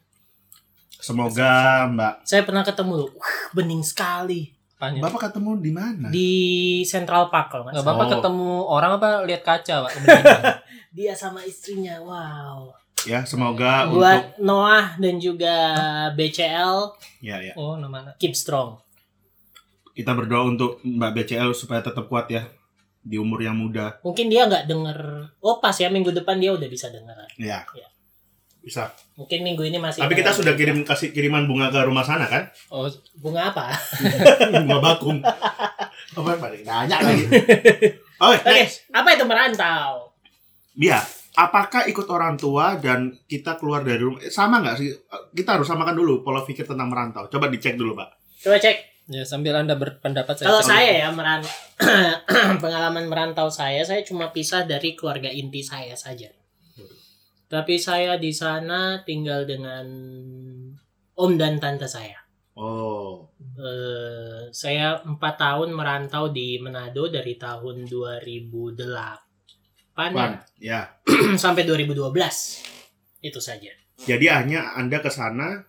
Semoga 0.99 1.87
Mbak 1.87 2.13
Saya 2.27 2.43
pernah 2.43 2.63
ketemu, 2.63 3.11
wah, 3.11 3.35
bening 3.55 3.83
sekali 3.83 4.55
Apanya? 4.83 4.99
Bapak 4.99 5.31
ketemu 5.31 5.51
di 5.63 5.71
mana? 5.71 6.07
di 6.11 6.31
Central 6.83 7.31
Park 7.31 7.47
kalau 7.55 7.63
nggak 7.63 7.79
salah. 7.79 7.87
bapak 7.87 8.03
Oh. 8.03 8.11
ketemu 8.19 8.51
orang 8.67 8.91
apa 8.99 9.07
lihat 9.23 9.41
kaca 9.47 9.75
pak? 9.87 9.91
Dia 10.97 11.15
sama 11.15 11.39
istrinya, 11.47 12.03
wow. 12.03 12.67
Ya, 13.07 13.23
semoga 13.23 13.87
untuk 13.87 14.03
Buat 14.03 14.35
Noah 14.43 14.99
dan 14.99 15.23
juga 15.23 15.55
BCL, 16.15 16.99
ya 17.23 17.39
ya. 17.39 17.55
oh 17.55 17.79
nama 17.79 18.11
keep 18.19 18.35
strong. 18.35 18.79
Kita 19.95 20.11
berdoa 20.11 20.51
untuk 20.51 20.83
Mbak 20.83 21.11
BCL 21.15 21.55
supaya 21.55 21.79
tetap 21.79 22.11
kuat 22.11 22.27
ya 22.27 22.43
di 22.99 23.15
umur 23.15 23.39
yang 23.39 23.55
muda. 23.55 24.03
Mungkin 24.03 24.27
dia 24.27 24.47
nggak 24.47 24.67
denger. 24.67 24.99
Oh 25.39 25.63
pas 25.63 25.75
ya 25.79 25.87
minggu 25.87 26.11
depan 26.11 26.39
dia 26.43 26.51
udah 26.51 26.67
bisa 26.67 26.91
denger. 26.91 27.15
Ya. 27.39 27.63
Ya. 27.71 27.87
Bisa. 28.63 28.87
Mungkin 29.19 29.43
minggu 29.43 29.67
ini 29.67 29.75
masih. 29.75 29.99
Tapi 29.99 30.15
kita 30.15 30.31
sudah 30.31 30.55
kirim 30.55 30.87
kasih 30.87 31.11
kiriman 31.11 31.43
bunga 31.43 31.67
ke 31.67 31.83
rumah 31.83 32.07
sana 32.07 32.31
kan? 32.31 32.47
Oh 32.71 32.87
bunga 33.19 33.51
apa? 33.51 33.75
bunga 34.63 34.77
bakung. 34.79 35.19
Apa 36.15 36.39
paling 36.39 36.63
nanya 36.63 37.03
lagi? 37.03 37.27
Oke, 38.23 38.39
Oke, 38.39 38.55
next. 38.55 38.87
apa 38.95 39.09
itu 39.19 39.25
merantau? 39.27 40.15
Dia, 40.79 41.03
apakah 41.35 41.83
ikut 41.91 42.07
orang 42.07 42.39
tua 42.39 42.79
dan 42.79 43.11
kita 43.27 43.59
keluar 43.59 43.83
dari 43.83 43.99
rumah 43.99 44.23
sama 44.31 44.63
nggak 44.63 44.75
sih? 44.79 44.89
Kita 45.35 45.59
harus 45.59 45.67
samakan 45.67 45.93
dulu 45.99 46.23
pola 46.23 46.39
pikir 46.47 46.63
tentang 46.63 46.87
merantau. 46.87 47.27
Coba 47.27 47.51
dicek 47.51 47.75
dulu, 47.75 47.99
Pak. 47.99 48.09
Coba 48.47 48.57
cek. 48.63 48.95
ya 49.03 49.27
sambil 49.27 49.59
anda 49.59 49.75
berpendapat 49.75 50.39
saya. 50.39 50.47
Kalau 50.47 50.63
cek. 50.63 50.71
saya 50.71 50.91
ya 51.03 51.07
meran 51.11 51.43
pengalaman 52.63 53.11
merantau 53.11 53.51
saya, 53.51 53.83
saya 53.83 53.99
cuma 54.07 54.31
pisah 54.31 54.63
dari 54.63 54.95
keluarga 54.95 55.27
inti 55.27 55.59
saya 55.59 55.99
saja. 55.99 56.31
Tapi 57.53 57.77
saya 57.77 58.17
di 58.17 58.33
sana 58.33 59.05
tinggal 59.05 59.45
dengan 59.45 59.85
om 61.13 61.31
dan 61.37 61.61
tante 61.61 61.85
saya. 61.85 62.17
Oh. 62.57 63.29
Eh, 63.37 64.49
saya 64.49 64.97
empat 65.05 65.37
tahun 65.37 65.69
merantau 65.69 66.33
di 66.33 66.57
Manado 66.57 67.13
dari 67.13 67.37
tahun 67.37 67.85
2008 67.85 69.93
Pan. 69.93 70.41
Ya. 70.57 70.97
sampai 71.43 71.69
2012 71.69 72.09
itu 73.21 73.37
saja. 73.37 73.69
Jadi 74.01 74.25
hanya 74.33 74.73
Anda 74.73 74.97
ke 74.97 75.13
sana 75.13 75.61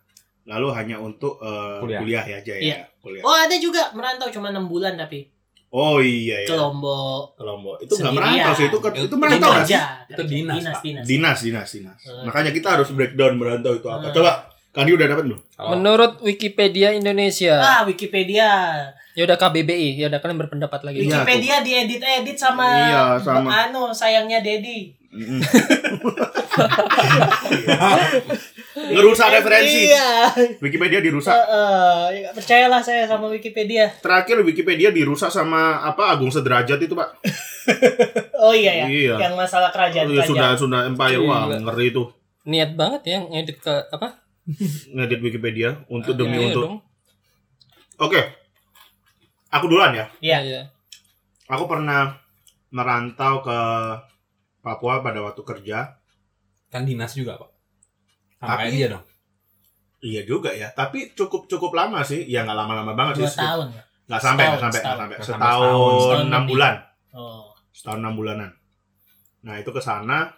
lalu 0.48 0.72
hanya 0.72 1.04
untuk 1.04 1.36
eh, 1.44 1.84
Kuliah. 1.84 2.00
kuliah. 2.00 2.24
ya 2.24 2.36
aja 2.40 2.52
ya. 2.56 2.62
Iya. 2.64 2.76
Kuliah. 3.04 3.22
Oh 3.28 3.36
ada 3.36 3.60
juga 3.60 3.92
merantau 3.92 4.32
cuma 4.32 4.48
enam 4.48 4.72
bulan 4.72 4.96
tapi 4.96 5.33
Oh 5.74 5.98
iya 5.98 6.38
ke 6.40 6.48
ya. 6.48 6.56
Lombok 6.56 7.34
Ke 7.34 7.42
Lombok. 7.42 7.74
Itu 7.82 7.92
nggak 7.96 8.12
merantau 8.14 8.52
sih, 8.54 8.64
itu 8.64 8.76
ke- 8.78 9.00
Itu 9.00 9.14
merantau 9.18 9.50
kerja 9.58 9.78
Itu 10.06 10.22
dinas, 10.22 10.54
dinas 10.56 10.78
dinas 10.80 11.04
Dinas, 11.04 11.38
dinas, 11.40 11.68
dinas. 11.68 11.98
Eh. 12.00 12.22
Makanya 12.22 12.50
kita 12.50 12.66
harus 12.72 12.88
breakdown 12.88 13.34
merantau 13.34 13.72
itu 13.72 13.84
apa. 13.84 14.06
Eh. 14.06 14.12
Coba, 14.12 14.30
Kandi 14.70 14.90
udah 14.90 15.06
dapat 15.06 15.22
belum? 15.24 15.38
Menurut 15.70 16.12
Wikipedia 16.20 16.90
Indonesia. 16.90 17.58
ah 17.58 17.80
Wikipedia 17.82 18.46
Ya 19.14 19.22
udah 19.22 19.36
KBBI, 19.36 19.96
ya 19.96 20.06
udah 20.06 20.18
kalian 20.18 20.36
berpendapat 20.36 20.82
lagi. 20.82 21.00
Iya, 21.00 21.16
Wikipedia 21.16 21.54
diedit 21.62 22.02
edit 22.02 22.34
sama 22.34 22.66
Iya, 22.66 23.16
sama. 23.16 23.48
anu 23.64 23.88
sayangnya 23.90 24.42
Dedi. 24.42 24.92
Ngerusak 28.74 29.30
referensi. 29.32 29.86
iya 29.86 30.26
Wikipedia 30.58 30.98
dirusak. 30.98 31.30
eh, 31.30 32.04
ya, 32.16 32.28
percayalah 32.30 32.78
saya 32.78 33.06
sama 33.06 33.26
Wikipedia 33.26 33.86
Terakhir 33.96 34.42
Wikipedia 34.42 34.90
dirusak 34.90 35.28
sama 35.28 35.78
apa 35.80 36.10
Agung 36.10 36.28
Sederajat 36.28 36.78
itu, 36.78 36.90
Pak. 36.92 37.08
oh 38.44 38.50
iya 38.50 38.82
ya 38.82 38.86
Iya. 38.86 39.14
yang 39.20 39.34
masalah 39.34 39.70
kerajaan 39.70 40.04
Oh, 40.04 40.12
iya, 40.12 40.26
sudah 40.26 40.50
sudah 40.52 40.80
Empire 40.84 41.22
wah 41.22 41.46
Gila. 41.46 41.58
ngeri 41.64 41.86
itu 41.88 42.04
Niat 42.44 42.74
banget 42.74 43.02
ya 43.06 43.18
ngedit 43.22 43.56
ke 43.58 43.72
apa? 43.88 44.20
ngedit 44.90 45.20
Wikipedia 45.20 45.80
untuk 45.86 46.12
demi 46.12 46.36
Iya 46.36 46.52
untuk. 46.52 46.82
Oke. 47.96 48.20
Aku 49.48 49.64
duluan 49.64 49.94
ya. 49.94 50.10
Iya. 50.18 50.38
Iya. 50.42 50.62
Aku 51.46 51.64
pernah 51.64 52.18
merantau 52.68 53.38
ke 53.38 53.58
Papua 54.60 54.98
pada 54.98 55.22
waktu 55.22 55.40
kerja. 55.40 55.94
kan 56.66 56.82
dinas 56.82 57.14
juga, 57.14 57.38
Pak. 57.38 57.53
Tapi- 58.46 58.72
dia 58.72 58.88
dong. 58.90 59.04
Iya 60.04 60.20
juga 60.22 60.52
ya, 60.52 60.68
tapi 60.70 61.16
cukup 61.16 61.48
cukup 61.48 61.72
lama 61.72 62.04
sih. 62.04 62.28
Ya 62.28 62.44
nggak 62.44 62.52
lama-lama 62.54 62.92
banget 62.92 63.24
dua 63.24 63.30
sih. 63.30 63.40
tahun 63.40 63.72
Nggak 64.04 64.20
sampai, 64.20 64.44
nggak 64.44 64.60
sampai, 64.60 64.60
nggak 64.60 64.72
setahun. 64.76 64.98
sampai. 65.00 65.16
Nggak 65.16 65.24
sampai 65.24 65.48
Setahun 65.48 66.20
enam 66.28 66.44
bulan, 66.44 66.74
oh 67.16 67.44
setahun 67.72 67.98
enam 68.00 68.14
bulanan. 68.14 68.50
Nah 69.40 69.54
itu 69.56 69.70
ke 69.72 69.80
sana, 69.80 70.28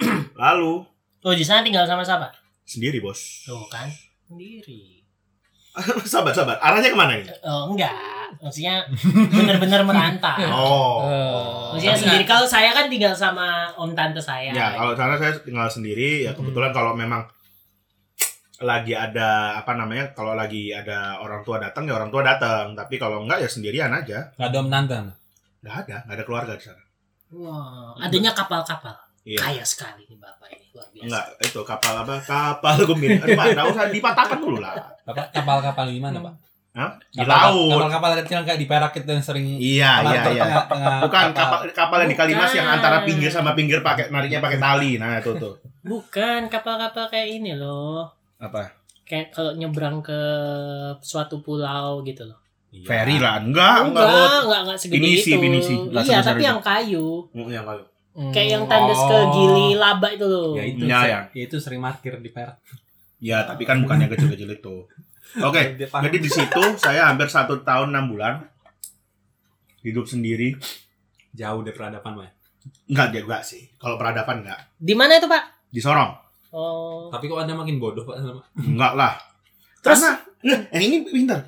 lalu 0.40 0.84
oh 1.20 1.34
di 1.36 1.44
sana 1.44 1.60
tinggal 1.60 1.84
sama 1.84 2.00
siapa 2.00 2.32
sendiri 2.64 2.98
bos. 2.98 3.44
tuh 3.44 3.60
kan 3.68 3.88
sendiri 4.24 5.04
sabar 6.08 6.32
sabar, 6.32 6.56
arahnya 6.58 6.90
ke 6.90 6.96
mana 6.96 7.14
ini? 7.14 7.28
oh 7.44 7.68
enggak 7.68 7.92
maksudnya 8.38 8.86
bener-bener 9.34 9.80
merantau. 9.82 10.38
Oh. 10.50 11.74
Maksudnya 11.74 11.96
Tapi 11.96 12.02
sendiri 12.06 12.24
kalau 12.26 12.46
saya 12.46 12.70
kan 12.70 12.86
tinggal 12.86 13.14
sama 13.14 13.70
om 13.74 13.90
tante 13.94 14.22
saya. 14.22 14.50
Ya 14.54 14.74
kalau 14.76 14.94
sana 14.94 15.18
saya 15.18 15.34
tinggal 15.42 15.66
sendiri 15.66 16.26
ya 16.26 16.32
kebetulan 16.34 16.70
kalau 16.70 16.94
memang 16.94 17.26
lagi 18.60 18.92
ada 18.92 19.56
apa 19.56 19.72
namanya 19.72 20.12
kalau 20.12 20.36
lagi 20.36 20.68
ada 20.68 21.16
orang 21.24 21.40
tua 21.40 21.56
datang 21.56 21.88
ya 21.88 21.96
orang 21.96 22.12
tua 22.12 22.22
datang. 22.22 22.76
Tapi 22.76 23.00
kalau 23.00 23.24
enggak 23.24 23.42
ya 23.42 23.48
sendirian 23.48 23.90
aja. 23.90 24.30
Enggak 24.36 24.48
ada 24.50 24.58
om 24.58 24.70
tante. 24.70 24.98
nggak 25.60 25.76
ada 25.86 25.96
nggak 26.08 26.16
ada 26.16 26.24
keluarga 26.24 26.52
di 26.56 26.64
sana. 26.64 26.82
Wah, 27.30 27.94
adanya 28.00 28.32
kapal-kapal. 28.32 28.96
Iya. 29.22 29.38
Kaya 29.38 29.64
sekali 29.64 30.08
nih 30.08 30.16
bapak 30.16 30.48
ini 30.50 30.64
luar 30.72 30.88
biasa. 30.90 31.04
Enggak 31.06 31.24
itu 31.44 31.60
kapal 31.62 31.94
apa? 32.02 32.14
Kapal 32.24 32.76
gembira. 32.88 33.20
Aduh 33.22 33.36
pak 33.36 33.46
nggak 33.52 33.66
usah 33.70 33.84
dipatahkan 33.92 34.38
dulu 34.40 34.58
lah. 34.58 34.74
Bapak 35.04 35.26
kapal-kapal 35.34 35.86
gimana, 35.92 36.18
Pak? 36.22 36.49
Hah? 36.70 36.94
di 37.04 37.18
Kapal- 37.18 37.50
laut 37.50 37.70
Kapal-kapal 37.82 38.10
kecil 38.22 38.38
kayak 38.40 38.56
di 38.56 38.66
Perak 38.66 38.92
itu 38.94 39.08
yang 39.08 39.20
sering 39.20 39.44
iya 39.58 39.92
iya 40.00 40.22
iya 40.30 40.44
tengah 40.64 41.02
bukan 41.02 41.24
kapal 41.32 41.60
kapal 41.68 41.98
yang 41.98 42.08
di 42.08 42.16
Kalimas 42.16 42.50
yang 42.50 42.68
antara 42.68 43.02
pinggir 43.02 43.26
sama 43.28 43.52
pinggir 43.52 43.80
pakai 43.80 44.06
nariknya 44.06 44.38
pakai 44.38 44.56
tali 44.56 44.94
nah 44.94 45.18
itu 45.18 45.34
tuh 45.34 45.58
bukan 45.80 46.46
kapal-kapal 46.46 47.06
kayak 47.06 47.28
ini 47.34 47.52
loh 47.52 48.06
apa 48.36 48.70
kayak 49.02 49.30
kalau 49.30 49.52
nyebrang 49.52 49.98
ke 49.98 50.20
suatu 51.00 51.38
pulau 51.38 52.02
gitu 52.02 52.22
loh 52.24 52.38
Iya. 52.70 52.86
ferry 52.86 53.18
lah 53.18 53.42
enggak 53.42 53.82
enggak 53.82 54.06
enggak 54.06 54.38
enggak 54.40 54.60
enggak 54.62 54.78
segede 54.78 54.94
Pinisi, 54.94 55.26
itu 55.26 55.42
pinisi. 55.42 55.74
Nggak 55.74 56.02
iya 56.06 56.18
tapi 56.22 56.38
itu. 56.38 56.46
yang 56.46 56.60
kayu 56.62 57.06
Oh, 57.28 57.48
yang 57.50 57.66
kayu 57.66 57.82
hmm. 58.14 58.30
kayak 58.30 58.48
yang 58.48 58.64
tandas 58.64 59.00
ke 59.00 59.10
Oh. 59.12 59.26
gili 59.28 59.66
laba 59.74 60.06
itu 60.08 60.22
loh 60.24 60.54
Ya 60.54 60.62
itu, 60.64 60.86
Ya, 60.86 60.98
ya. 61.02 61.20
ya 61.28 61.42
itu 61.42 61.58
sering 61.58 61.82
parkir 61.82 62.14
di 62.16 62.30
Perak. 62.30 62.62
ya 63.18 63.42
tapi 63.42 63.66
kan 63.66 63.82
bukan 63.82 64.00
yang 64.00 64.08
kecil-kecil 64.08 64.54
itu 64.54 64.76
oke 65.38 65.62
parkir. 65.86 66.02
Jadi 66.06 66.16
di 66.18 66.30
situ 66.30 66.62
saya 66.76 67.06
hampir 67.06 67.26
satu 67.26 67.60
tahun 67.60 67.94
enam 67.94 68.10
bulan 68.10 68.34
hidup 69.80 70.04
sendiri. 70.04 70.56
jauh 71.30 71.62
dari 71.62 71.72
peradaban, 71.72 72.18
Pak. 72.18 72.30
Enggak 72.90 73.08
juga 73.14 73.38
sih. 73.40 73.70
Kalau 73.78 73.94
peradaban 73.94 74.42
enggak. 74.42 74.60
di 74.76 74.92
mana 74.92 75.16
itu 75.16 75.24
pak 75.24 75.70
Di 75.70 75.78
Sorong. 75.78 76.10
oh 76.50 77.06
Tapi 77.08 77.24
kok 77.24 77.38
Anda 77.38 77.54
makin 77.54 77.78
bodoh, 77.78 78.02
Pak? 78.02 78.16
Enggak 78.58 78.92
lah. 78.98 79.14
Terus- 79.80 80.02
Karena 80.02 80.10
Nggak, 80.40 80.60
eh, 80.72 80.82
ini 80.82 80.96
pintar. 81.04 81.40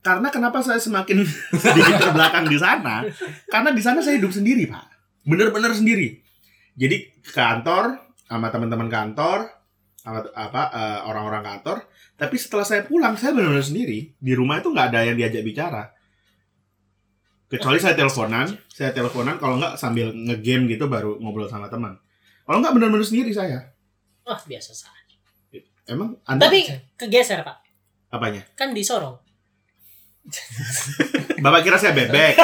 Karena 0.00 0.30
kenapa 0.30 0.58
saya 0.58 0.78
semakin 0.78 1.22
sedikit 1.62 1.94
terbelakang 2.00 2.46
di 2.46 2.56
sana? 2.56 3.02
Karena 3.46 3.70
di 3.70 3.82
sana 3.82 4.00
saya 4.00 4.16
hidup 4.16 4.30
sendiri, 4.30 4.66
Pak. 4.66 4.84
Bener-bener 5.22 5.70
sendiri. 5.70 6.18
Jadi 6.72 6.96
ke 7.20 7.30
kantor 7.30 8.00
sama 8.24 8.48
teman-teman 8.48 8.88
kantor 8.88 9.46
sama 9.98 10.24
apa 10.32 10.62
eh, 10.72 11.00
orang-orang 11.04 11.42
kantor. 11.44 11.86
Tapi 12.14 12.36
setelah 12.36 12.62
saya 12.62 12.82
pulang, 12.82 13.14
saya 13.14 13.32
benar-benar 13.32 13.64
sendiri. 13.64 14.14
Di 14.14 14.32
rumah 14.32 14.58
itu 14.58 14.70
nggak 14.70 14.86
ada 14.92 15.00
yang 15.04 15.16
diajak 15.16 15.42
bicara. 15.42 15.90
Kecuali 17.46 17.76
saya 17.76 17.92
teleponan, 17.92 18.48
saya 18.66 18.90
teleponan 18.90 19.36
kalau 19.36 19.60
nggak 19.60 19.76
sambil 19.76 20.08
ngegame 20.08 20.72
gitu 20.72 20.88
baru 20.88 21.20
ngobrol 21.20 21.44
sama 21.46 21.68
teman. 21.68 21.98
Kalau 22.42 22.58
nggak 22.58 22.72
benar-benar 22.72 23.04
sendiri 23.04 23.30
saya. 23.30 23.70
wah 24.22 24.38
biasa 24.38 24.70
saja 24.70 25.18
Emang 25.82 26.14
Anda 26.22 26.46
tapi 26.46 26.62
kegeser 26.94 27.42
pak 27.42 27.58
apanya? 28.06 28.46
kan 28.54 28.70
di 28.70 28.86
Sorong 28.86 29.18
Bapak 31.42 31.66
kira 31.66 31.74
saya 31.74 31.90
bebek? 31.90 32.38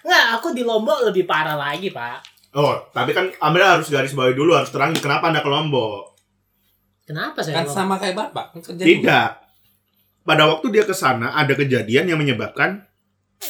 Nggak, 0.00 0.24
aku 0.40 0.56
di 0.56 0.64
Lombok 0.64 1.04
lebih 1.04 1.28
parah 1.28 1.54
lagi 1.54 1.92
pak 1.92 2.24
Oh, 2.50 2.72
tapi 2.90 3.12
kan 3.12 3.30
Anda 3.38 3.78
harus 3.78 3.86
garis 3.86 4.10
bawahi 4.10 4.34
dulu, 4.34 4.56
harus 4.56 4.72
terang 4.72 4.90
kenapa 4.96 5.30
Anda 5.30 5.38
ke 5.38 5.46
Lombok. 5.46 6.18
Kenapa 7.10 7.42
saya 7.42 7.54
Kan 7.60 7.66
sama 7.66 7.94
kayak 7.98 8.14
Bapak, 8.14 8.54
kan 8.54 8.58
kerja 8.62 8.78
juga. 8.78 8.86
Tidak. 8.86 9.28
Pada 10.22 10.46
waktu 10.46 10.66
dia 10.70 10.84
ke 10.86 10.94
sana 10.94 11.34
ada 11.34 11.50
kejadian 11.50 12.06
yang 12.06 12.18
menyebabkan 12.18 12.86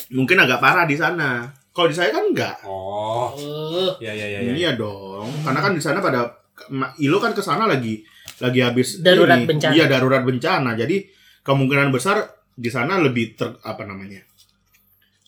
mungkin 0.08 0.40
agak 0.40 0.58
parah 0.58 0.88
di 0.88 0.96
sana. 0.96 1.52
Kalau 1.70 1.86
di 1.86 1.94
saya 1.94 2.08
kan 2.10 2.24
enggak. 2.26 2.56
Oh. 2.64 3.30
Oh, 3.30 3.92
Ya 4.00 4.10
ya 4.10 4.26
ya 4.26 4.40
ya. 4.40 4.52
Iya 4.56 4.70
dong. 4.74 5.28
Karena 5.44 5.60
kan 5.60 5.72
di 5.76 5.82
sana 5.82 6.00
pada 6.00 6.40
Ilo 6.98 7.20
kan 7.20 7.32
ke 7.32 7.40
sana 7.40 7.64
lagi 7.64 8.00
lagi 8.40 8.60
habis 8.60 9.00
Darurat 9.00 9.38
ini. 9.38 9.46
bencana. 9.48 9.72
Iya, 9.76 9.84
darurat 9.86 10.22
bencana. 10.24 10.72
Jadi 10.74 11.04
kemungkinan 11.40 11.92
besar 11.92 12.24
di 12.52 12.68
sana 12.68 12.96
lebih 12.96 13.36
ter 13.36 13.54
apa 13.60 13.84
namanya? 13.84 14.20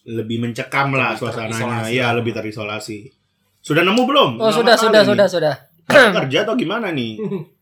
Lebih 0.09 0.43
mencekam 0.43 0.93
lah 0.93 1.15
Lebih 1.15 1.21
suasananya. 1.21 1.89
Iya, 1.89 2.11
lebih 2.17 2.33
terisolasi. 2.35 3.07
Sudah 3.63 3.87
nemu 3.87 4.03
belum? 4.03 4.31
Oh, 4.43 4.51
Lama 4.51 4.57
sudah, 4.57 4.75
sudah, 4.75 5.03
nih. 5.05 5.09
sudah, 5.15 5.27
sudah. 5.31 5.55
Kerja 5.87 6.39
atau 6.43 6.55
gimana 6.59 6.91
nih? 6.91 7.17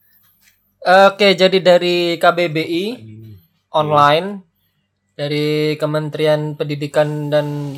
Oke, 0.81 1.37
jadi 1.37 1.59
dari 1.61 2.17
KBBI 2.17 2.85
online 3.71 4.29
dari 5.13 5.77
Kementerian 5.77 6.57
Pendidikan 6.57 7.29
dan 7.29 7.77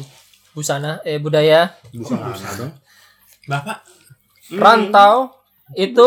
Busana 0.54 1.02
eh 1.02 1.18
budaya 1.18 1.74
Busana. 1.90 2.70
Bapak 3.42 3.82
rantau 4.54 5.34
itu 5.74 6.06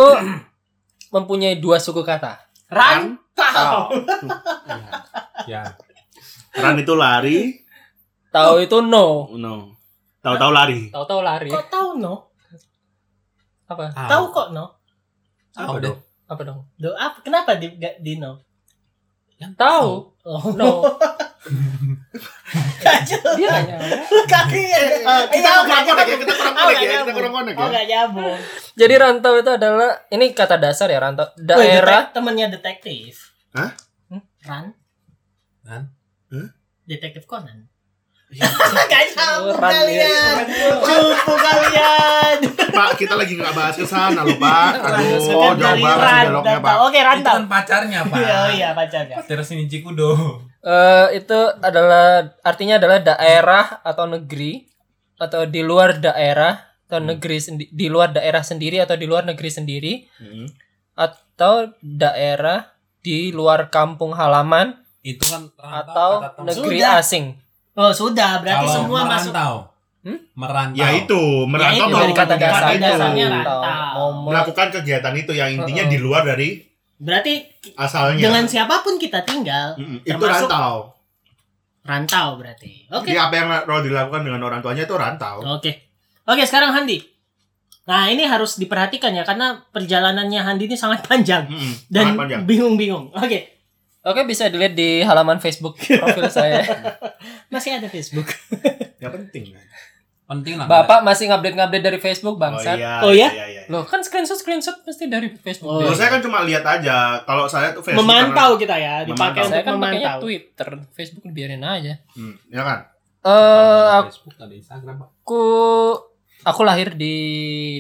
mempunyai 1.12 1.60
dua 1.60 1.84
suku 1.84 2.00
kata. 2.00 2.40
rantau 2.72 3.92
ya. 5.52 5.76
Ran 6.56 6.80
itu 6.80 6.96
lari, 6.96 7.60
Tahu 8.32 8.64
itu 8.64 8.80
no. 8.80 9.28
no. 9.36 9.76
Tahu-tahu 10.24 10.52
lari. 10.56 10.88
Tahu-tahu 10.88 11.20
lari. 11.20 11.52
kok 11.52 11.68
tahu 11.68 12.00
no 12.00 12.32
Apa? 13.68 13.92
tahu 13.92 14.24
kok 14.32 14.48
no 14.56 14.80
Apa 15.52 15.76
dong? 15.84 16.00
Apa 16.26 16.42
dong? 16.42 16.66
Do, 16.76 16.92
apa 16.92 17.20
kenapa 17.20 17.54
di, 17.54 17.70
gak 17.74 18.00
di 18.00 18.18
no 18.18 18.42
Tahu. 19.54 19.90
oh 20.24 20.44
No. 20.54 20.82
kacau 22.80 23.22
Dia 23.36 23.50
nanya. 23.52 23.78
kaki 24.26 24.62
ya 24.64 24.80
Eh, 24.98 25.24
kita 25.30 25.50
kurang 25.62 25.86
konek 25.86 26.08
ya, 26.08 26.16
kita 26.18 26.34
kurang 26.34 26.56
Oh, 26.56 26.64
konek 26.64 26.66
nggak 26.66 26.74
ya, 26.74 26.82
kita 26.82 26.94
nyambung. 26.96 27.16
kurang 27.16 27.34
konek 27.36 27.54
oh 27.54 27.62
ya. 27.62 27.72
gak 27.72 27.86
nyambung 27.86 28.38
Jadi 28.74 28.94
rantau 28.96 29.34
itu 29.36 29.52
adalah 29.52 29.92
ini 30.10 30.26
kata 30.32 30.56
dasar 30.56 30.88
ya 30.88 30.98
rantau. 30.98 31.28
Wih, 31.32 31.46
Daerah 31.46 32.02
detek- 32.02 32.14
temennya 32.14 32.48
detektif 32.50 33.14
Hah? 33.52 33.72
Hmm? 34.08 34.22
Ran 34.42 34.66
Ran? 35.64 35.84
Hah? 36.28 36.48
detektif 36.84 37.26
Conan 37.26 37.68
Gak 38.92 39.04
nyambung 39.10 39.56
Keren, 39.56 39.64
ya. 39.64 39.72
kalian. 39.72 40.36
Cupu 40.82 41.34
kalian. 41.34 42.38
Pak, 42.68 42.90
kita 42.96 43.14
lagi 43.16 43.34
nggak 43.34 43.54
bahas 43.54 43.74
ke 43.74 43.86
sana 43.86 44.22
loh, 44.22 44.36
Pak. 44.36 44.72
Aduh, 44.78 45.18
Sekedar 45.18 45.56
jauh 45.56 45.78
banget 45.80 46.26
dialognya. 46.26 46.58
Pak. 46.60 46.76
Oke, 46.82 46.98
Itu 46.98 47.08
rantau. 47.08 47.34
kan 47.34 47.46
pacarnya, 47.48 48.00
Pak. 48.04 48.20
Oh 48.20 48.50
iya, 48.52 48.70
pacarnya. 48.72 49.16
Terus 49.24 49.48
ini 49.50 49.64
Cikudo. 49.66 50.12
Eh, 50.60 51.08
itu 51.16 51.40
adalah 51.60 52.06
artinya 52.42 52.76
adalah 52.76 52.98
daerah 53.00 53.64
atau 53.80 54.06
negeri 54.06 54.66
atau 55.16 55.46
di 55.46 55.62
luar 55.62 55.96
daerah 55.96 56.58
atau 56.84 57.00
negeri 57.00 57.38
sendi- 57.38 57.70
di 57.70 57.88
luar 57.88 58.12
daerah 58.12 58.42
sendiri 58.42 58.78
atau 58.78 58.94
di 58.94 59.06
luar 59.06 59.24
negeri 59.24 59.48
sendiri 59.48 59.94
Hmm. 60.18 60.46
atau 60.94 61.54
daerah 61.80 62.66
di 63.00 63.30
luar 63.30 63.70
kampung 63.70 64.12
halaman 64.12 64.76
Itu 65.00 65.22
kan 65.24 65.54
rantau 65.56 66.12
atau 66.20 66.42
negeri 66.44 66.82
Sudah. 66.82 66.98
asing. 66.98 67.26
Oh, 67.76 67.92
sudah. 67.92 68.40
Berarti 68.40 68.64
Kalau 68.64 68.76
semua 68.78 69.00
masuk. 69.04 69.32
merantau. 69.32 69.54
Hmm? 70.02 70.20
Merantau. 70.34 70.78
Ya 70.78 70.88
itu, 70.94 71.22
merantau 71.44 71.76
itu 71.82 71.86
mau 71.90 72.00
dari 72.00 72.14
kata 72.14 72.34
kegiatan 72.36 72.78
dasarnya 72.78 73.26
itu. 73.26 73.34
rantau. 73.36 74.06
melakukan 74.22 74.68
kegiatan 74.72 75.14
itu 75.14 75.32
yang 75.34 75.50
intinya 75.52 75.84
Uh-uh. 75.84 75.92
di 75.92 75.98
luar 75.98 76.22
dari 76.24 76.50
Berarti 76.96 77.34
asalnya. 77.76 78.24
dengan 78.24 78.46
siapa 78.46 78.80
pun 78.80 78.96
kita 78.96 79.20
tinggal, 79.22 79.76
Mm-mm, 79.76 80.00
itu 80.00 80.14
termasuk- 80.14 80.48
rantau. 80.48 80.96
rantau 81.82 82.28
berarti. 82.36 82.88
Oke. 82.90 83.08
Jadi 83.08 83.20
apa 83.20 83.34
yang 83.36 83.48
Rol 83.64 83.82
dilakukan 83.84 84.22
dengan 84.22 84.42
orang 84.42 84.60
tuanya 84.60 84.84
itu 84.84 84.96
rantau. 84.96 85.42
Oke. 85.52 85.92
Oke, 86.24 86.42
sekarang 86.44 86.72
Handi. 86.72 86.98
Nah, 87.86 88.08
ini 88.08 88.24
harus 88.24 88.56
diperhatikan 88.56 89.12
ya 89.12 89.22
karena 89.22 89.62
perjalanannya 89.68 90.40
Handi 90.40 90.66
ini 90.66 90.74
sangat 90.74 91.04
panjang 91.04 91.46
Mm-mm, 91.46 91.74
dan 91.88 92.04
sangat 92.08 92.20
panjang. 92.20 92.42
bingung-bingung. 92.44 93.14
Oke, 93.16 93.55
Oke 94.06 94.22
bisa 94.24 94.46
dilihat 94.48 94.72
di 94.72 95.02
halaman 95.02 95.38
Facebook 95.38 95.76
profil 95.76 96.30
saya. 96.30 96.62
masih 97.54 97.76
ada 97.76 97.88
Facebook. 97.88 98.30
Ya 98.96 99.10
penting. 99.10 99.52
kan? 99.52 99.62
Penting 100.26 100.56
lah. 100.56 100.66
Bapak 100.66 101.02
masih 101.02 101.28
ngupdate-ngupdate 101.28 101.84
dari 101.84 102.00
Facebook 102.00 102.36
Oh 102.36 102.42
bangsat. 102.42 102.74
iya. 102.76 103.02
Oh, 103.02 103.12
iya? 103.12 103.30
iya, 103.30 103.46
iya. 103.46 103.62
Loh 103.68 103.84
kan 103.84 104.02
screenshot 104.02 104.34
screenshot 104.34 104.82
pasti 104.82 105.06
dari 105.06 105.30
Facebook. 105.30 105.68
Oh. 105.68 105.78
Loh, 105.80 105.94
saya 105.94 106.10
kan 106.10 106.22
cuma 106.22 106.42
lihat 106.42 106.62
aja. 106.64 107.22
Kalau 107.22 107.46
saya 107.46 107.70
tuh 107.70 107.82
Facebook 107.82 108.02
memantau 108.02 108.58
kita 108.58 108.74
ya, 108.74 109.04
dipakai 109.04 109.14
Memantau. 109.36 109.46
saya 109.46 109.60
untuk 109.60 109.68
kan 109.68 109.76
pakainya 109.80 110.02
memantau. 110.08 110.22
Twitter, 110.24 110.68
Facebook 110.92 111.24
biarin 111.30 111.62
aja. 111.62 111.94
karena- 111.94 112.16
Hmm, 112.16 112.34
ya 112.48 112.62
kan? 112.64 112.80
Eh 113.22 113.88
aku 113.92 114.06
Facebook 114.08 114.36
ada 114.40 114.54
Instagram, 114.56 114.96
Pak. 114.96 115.10
aku 116.44 116.62
lahir 116.62 116.90
di 116.96 117.16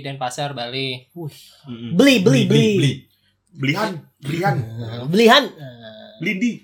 Denpasar, 0.01 0.51
Bali. 0.51 1.09
Mm-mm. 1.15 1.93
Beli, 1.95 2.15
beli, 2.19 2.41
beli. 2.45 2.91
Belihan, 3.55 4.03
belihan, 4.19 4.55
Nah, 4.59 5.07
Belihan. 5.07 5.43
Lidi. 6.19 6.63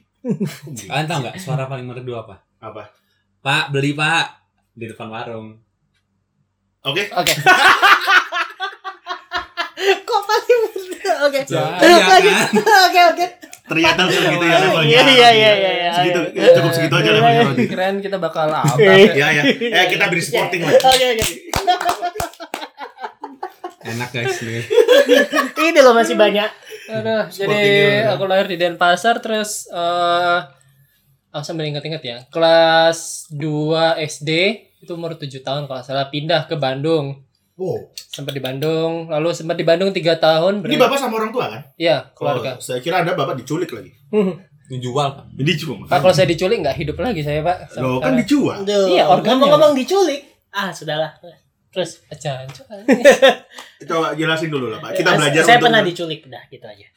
Kalian 0.86 1.08
tahu 1.08 1.20
nggak 1.22 1.36
suara 1.36 1.66
paling 1.66 1.84
merdu 1.84 2.14
apa? 2.14 2.40
Apa? 2.60 2.94
Pak, 3.42 3.64
beli 3.70 3.92
Pak 3.92 4.26
di 4.72 4.86
depan 4.86 5.10
warung. 5.10 5.58
Oke. 6.82 7.10
Oke. 7.12 7.34
Kok 10.02 10.22
paling 10.22 10.60
muda? 10.64 11.12
Oke. 11.26 11.40
Ya, 11.44 11.64
iya 11.80 12.06
lagi. 12.06 12.30
kan? 12.30 12.50
Oke, 12.86 13.02
oke. 13.08 13.26
Ternyata 13.64 14.02
segitu 14.06 14.46
ya 14.46 14.58
levelnya. 14.60 14.84
Iya, 14.86 15.02
iya, 15.08 15.30
iya, 15.32 15.52
iya, 15.54 15.72
iya. 15.74 15.92
Segitu, 15.96 16.20
Iya. 16.34 16.50
cukup 16.54 16.72
segitu 16.72 16.94
aja 16.94 17.10
levelnya. 17.12 17.42
Rodi. 17.48 17.66
Keren 17.66 17.96
kita 17.98 18.18
bakal 18.18 18.48
apa? 18.54 18.78
Ya 18.78 19.28
ya. 19.32 19.44
Eh 19.48 19.86
kita 19.90 20.06
beri 20.06 20.22
sporting 20.22 20.62
lah. 20.62 20.74
Oke, 20.76 21.06
oke. 21.12 21.26
Enak 23.82 24.10
guys 24.14 24.38
nih. 24.40 24.62
Ini 25.58 25.80
loh 25.82 25.94
masih 25.94 26.14
banyak. 26.14 26.50
Aduh, 26.90 27.30
jadi 27.38 27.64
udah. 28.08 28.18
aku 28.18 28.24
lahir 28.26 28.48
di 28.50 28.58
Denpasar 28.58 29.22
terus 29.22 29.70
eh 29.70 30.40
aku 31.32 31.44
sambil 31.46 31.70
ingat-ingat 31.70 32.02
ya. 32.02 32.18
Kelas 32.34 33.30
2 33.34 34.02
SD 34.02 34.30
itu 34.82 34.92
umur 34.98 35.14
7 35.14 35.30
tahun 35.46 35.70
kalau 35.70 35.82
salah 35.86 36.10
pindah 36.10 36.50
ke 36.50 36.58
Bandung. 36.58 37.22
Oh. 37.62 37.78
Sempat 37.94 38.34
di 38.34 38.42
Bandung, 38.42 39.06
lalu 39.14 39.30
sempat 39.38 39.54
di 39.54 39.62
Bandung 39.62 39.94
3 39.94 40.18
tahun. 40.18 40.66
Ini 40.66 40.82
bapak 40.82 40.98
sama 40.98 41.22
orang 41.22 41.30
tua 41.30 41.46
kan? 41.46 41.62
Iya, 41.78 42.10
keluarga. 42.18 42.58
Oh, 42.58 42.64
saya 42.64 42.82
kira 42.82 43.06
anda 43.06 43.14
bapak 43.14 43.38
diculik 43.38 43.70
lagi. 43.70 43.94
Dijual, 44.72 45.12
Pak. 45.20 45.36
Ini 45.36 45.52
cuma. 45.60 45.84
Pak 45.84 46.00
kalau 46.00 46.16
saya 46.16 46.32
diculik 46.32 46.64
nggak 46.64 46.80
hidup 46.80 46.96
lagi 46.96 47.20
saya 47.28 47.44
pak. 47.44 47.76
Lo 47.84 48.00
kan 48.00 48.16
dijual. 48.16 48.64
Iya, 48.64 49.04
organnya. 49.04 49.44
ngomong-ngomong 49.44 49.76
diculik. 49.76 50.24
Ah, 50.48 50.72
sudahlah. 50.72 51.12
Terus 51.72 52.04
Aja, 52.12 52.44
Coba 53.90 54.12
jelasin 54.14 54.52
dulu 54.52 54.68
lah 54.68 54.84
pak. 54.84 55.00
Kita 55.00 55.16
belajar 55.16 55.42
Saya 55.42 55.56
untuk 55.58 55.72
pernah 55.72 55.82
diculik, 55.82 56.20
udah 56.28 56.44
gitu 56.52 56.68
aja. 56.68 56.88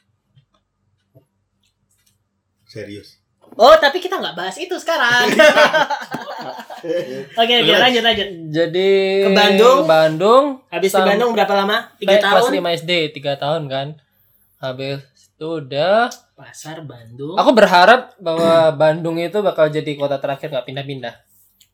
serius. 2.65 3.23
Oh, 3.55 3.71
tapi 3.79 4.03
kita 4.03 4.19
nggak 4.19 4.35
bahas 4.35 4.59
itu 4.59 4.75
sekarang. 4.75 5.31
Oke, 6.85 7.53
oke, 7.57 7.73
lanjut, 7.81 8.03
lanjut. 8.05 8.27
Jadi 8.53 8.89
Ke 9.25 9.31
Bandung? 9.33 9.77
Ke 9.81 9.89
Bandung. 9.89 10.43
Habis 10.69 10.93
di 10.93 11.01
Bandung 11.01 11.33
berapa 11.33 11.53
lama? 11.57 11.89
Tiga 11.97 12.21
kelas 12.21 12.45
tahun. 12.45 12.61
5 12.61 12.79
SD, 12.85 12.91
3 13.09 13.41
tahun 13.41 13.63
kan. 13.65 13.87
Habis 14.61 15.01
itu 15.17 15.47
udah 15.65 16.13
Pasar 16.37 16.85
Bandung. 16.85 17.33
Aku 17.41 17.57
berharap 17.57 18.13
bahwa 18.21 18.69
Bandung 18.81 19.17
itu 19.17 19.41
bakal 19.41 19.73
jadi 19.73 19.97
kota 19.97 20.21
terakhir 20.21 20.53
nggak 20.53 20.67
pindah-pindah. 20.67 21.15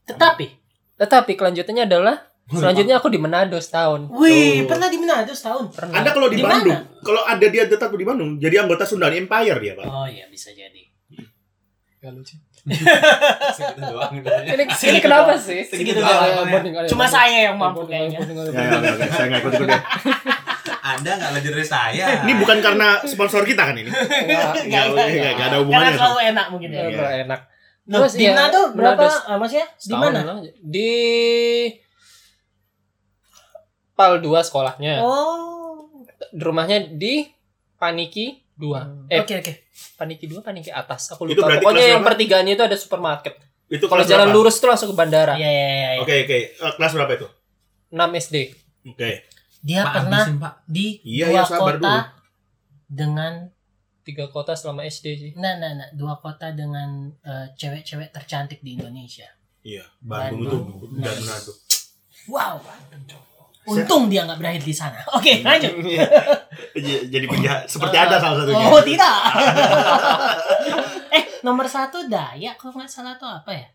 Tetapi, 0.08 0.48
Tetapi 0.96 1.32
kelanjutannya 1.36 1.84
adalah 1.92 2.31
selanjutnya 2.54 2.96
aku 2.96 3.08
di 3.08 3.18
Manado 3.18 3.56
setahun. 3.56 4.12
wih, 4.12 4.64
Oh. 4.64 4.68
pernah 4.68 4.88
di 4.88 4.98
Manado 4.98 5.32
setahun. 5.32 5.66
Pernah. 5.70 5.96
Anda 5.98 6.10
kalau 6.10 6.28
di, 6.28 6.36
Di 6.36 6.44
mana? 6.44 6.56
Bandung, 6.58 6.80
kalau 7.02 7.22
ada 7.24 7.46
dia 7.46 7.64
tetap 7.66 7.90
di 7.90 8.04
Bandung, 8.04 8.36
jadi 8.36 8.56
anggota 8.60 8.84
Sundan 8.84 9.14
Empire 9.14 9.58
dia 9.58 9.74
pak. 9.74 9.86
Oh 9.86 10.04
iya, 10.04 10.28
bisa 10.28 10.52
jadi. 10.52 10.84
Nggak 11.98 12.12
lucu. 12.14 12.36
Segitu 12.62 13.82
doang. 13.84 14.14
Ini, 14.54 14.64
ini 14.70 15.00
kenapa 15.00 15.34
sih? 15.34 15.62
Segitu 15.64 15.98
doang. 15.98 16.46
Cuma 16.86 17.06
saya 17.06 17.50
yang 17.50 17.58
mampu 17.58 17.86
kayaknya. 17.86 18.22
Ya, 18.22 18.46
ya, 18.70 18.90
ya, 18.92 19.08
saya 19.08 19.26
nggak 19.28 19.42
ikut 19.42 19.54
ikut 19.56 19.70
ya. 19.70 19.80
Anda 20.92 21.12
nggak 21.16 21.30
belajar 21.32 21.52
dari 21.54 21.68
saya. 21.68 22.06
Ini 22.22 22.34
bukan 22.38 22.58
karena 22.60 23.02
sponsor 23.04 23.42
kita 23.44 23.64
kan 23.64 23.76
ini? 23.76 23.90
Nggak, 23.90 24.02
Nggak, 24.26 24.66
Nggak, 24.66 24.66
nggak, 24.66 24.86
nggak, 24.90 25.08
nggak. 25.10 25.14
nggak 25.14 25.30
ada 25.30 25.38
Karena 25.42 25.58
hubungannya. 25.62 25.94
selalu 25.96 26.20
enak 26.24 26.46
mungkin 26.50 26.70
ya. 26.70 26.82
enak. 27.26 27.40
Loh, 27.84 27.98
Terus 27.98 28.14
di 28.14 28.26
Manado 28.30 28.62
berapa? 28.72 29.04
Maksudnya 29.38 29.68
di 29.74 29.96
mana? 29.96 30.20
Di 30.60 30.92
Pal 34.02 34.14
2 34.18 34.26
sekolahnya. 34.42 34.94
Oh. 35.00 35.86
Di 36.28 36.42
rumahnya 36.42 36.90
di 36.90 37.30
Paniki 37.76 38.42
2. 38.56 39.08
Eh, 39.08 39.22
Oke, 39.22 39.38
oke. 39.38 39.54
Paniki 39.96 40.26
2, 40.26 40.42
Paniki 40.42 40.70
atas. 40.70 41.10
Aku 41.10 41.26
Itu 41.26 41.38
lupa. 41.38 41.54
Pokoknya 41.56 41.86
yang 41.92 42.02
pertigaannya 42.02 42.54
itu 42.54 42.64
ada 42.64 42.74
supermarket. 42.74 43.38
Itu 43.68 43.86
Kalau 43.86 44.02
jalan 44.02 44.28
berapa? 44.28 44.36
lurus 44.36 44.58
tuh 44.58 44.68
langsung 44.68 44.90
ke 44.90 44.96
bandara. 44.96 45.34
Iya, 45.34 45.46
iya, 45.46 45.66
iya. 45.70 45.90
iya. 45.94 46.02
Oke 46.02 46.16
oke. 46.20 46.38
Eh, 46.52 46.72
Kelas 46.76 46.92
berapa 46.92 47.12
itu? 47.14 47.28
6 47.90 47.98
SD. 48.18 48.36
Oke. 48.88 49.12
Dia 49.62 49.82
Pak, 49.82 49.94
pernah 49.96 50.22
habisin, 50.26 50.38
Pak. 50.38 50.54
di 50.66 50.88
Iya, 51.02 51.26
dua 51.30 51.44
sabar 51.46 51.62
kota 51.72 51.78
dulu. 51.78 52.00
dengan 52.88 53.34
Tiga 54.02 54.26
kota 54.28 54.58
selama 54.58 54.82
SD 54.82 55.08
sih. 55.14 55.32
nah 55.38 55.54
nah 55.56 55.78
nah 55.78 55.86
dua 55.94 56.18
kota 56.18 56.50
dengan 56.50 57.14
eh, 57.22 57.54
cewek-cewek 57.54 58.10
tercantik 58.10 58.58
di 58.60 58.74
Indonesia. 58.74 59.30
Iya. 59.62 59.86
Bandung 60.02 60.42
itu 60.42 60.58
Bandung. 60.58 60.98
dan 60.98 61.18
Nice. 61.22 61.54
Wow. 62.26 62.58
Untung 63.62 64.10
dia 64.10 64.26
nggak 64.26 64.40
berakhir 64.42 64.64
di 64.66 64.74
sana. 64.74 64.98
Oke, 65.18 65.42
lanjut. 65.46 65.74
Iya. 66.72 67.04
Jadi 67.12 67.26
penjahat 67.28 67.68
seperti 67.68 67.96
ada 68.00 68.16
salah 68.16 68.42
satunya. 68.44 68.66
Oh 68.72 68.80
tidak. 68.80 69.18
eh 71.18 71.24
nomor 71.44 71.68
satu 71.68 72.08
Dayak 72.08 72.56
kalau 72.56 72.80
nggak 72.80 72.88
salah 72.92 73.20
tuh 73.20 73.28
apa 73.28 73.52
ya? 73.52 73.68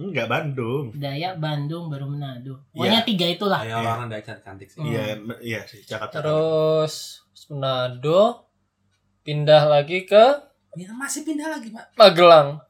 Enggak 0.00 0.26
Bandung. 0.30 0.88
Dayak, 0.96 1.36
Bandung, 1.36 1.92
baru 1.92 2.08
Manado. 2.08 2.64
Pokoknya 2.72 3.04
Iya. 3.04 3.08
tiga 3.08 3.26
itulah. 3.28 3.60
Kayak 3.60 3.76
orang 3.84 4.08
udah 4.08 4.20
cantik 4.40 4.68
sih. 4.72 4.80
Hmm. 4.80 4.88
Iya, 4.88 5.02
iya 5.44 5.60
sih 5.68 5.84
cakap. 5.84 6.08
Terus 6.16 7.20
Manado 7.52 8.48
pindah 9.20 9.68
lagi 9.68 10.08
ke 10.08 10.50
Ya, 10.78 10.86
masih 10.94 11.26
pindah 11.26 11.50
lagi, 11.50 11.74
Pak. 11.74 11.98
Magelang. 11.98 12.62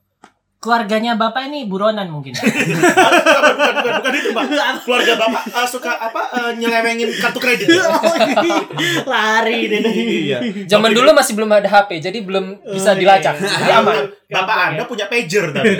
Keluarganya 0.61 1.16
bapak 1.16 1.49
ini 1.49 1.64
buronan 1.64 2.12
mungkin. 2.12 2.37
bukan, 2.37 2.53
bukan, 2.53 3.73
bukan, 3.81 3.92
bukan 3.96 4.12
itu, 4.12 4.29
Pak. 4.37 4.44
Keluarga 4.85 5.12
Bapak 5.16 5.42
eh, 5.49 5.64
suka 5.64 5.88
apa 5.96 6.23
eh, 6.37 6.53
nyelewengin 6.61 7.09
kartu 7.16 7.40
kredit. 7.40 7.64
Lari 9.09 9.61
deh. 9.66 9.81
Iya. 9.81 10.38
Zaman 10.68 10.92
dulu 10.92 11.16
masih 11.16 11.33
belum 11.33 11.49
ada 11.49 11.64
HP, 11.64 12.05
jadi 12.05 12.18
belum 12.20 12.61
bisa 12.68 12.92
Oh, 12.92 12.94
iya. 12.94 13.01
dilacak. 13.01 13.35
Jadi 13.40 13.73
aman. 13.73 13.94
Bapak 14.05 14.20
Gampang, 14.29 14.59
Anda 14.68 14.77
ya. 14.77 14.85
punya 14.85 15.07
pager 15.09 15.44
tapi. 15.49 15.75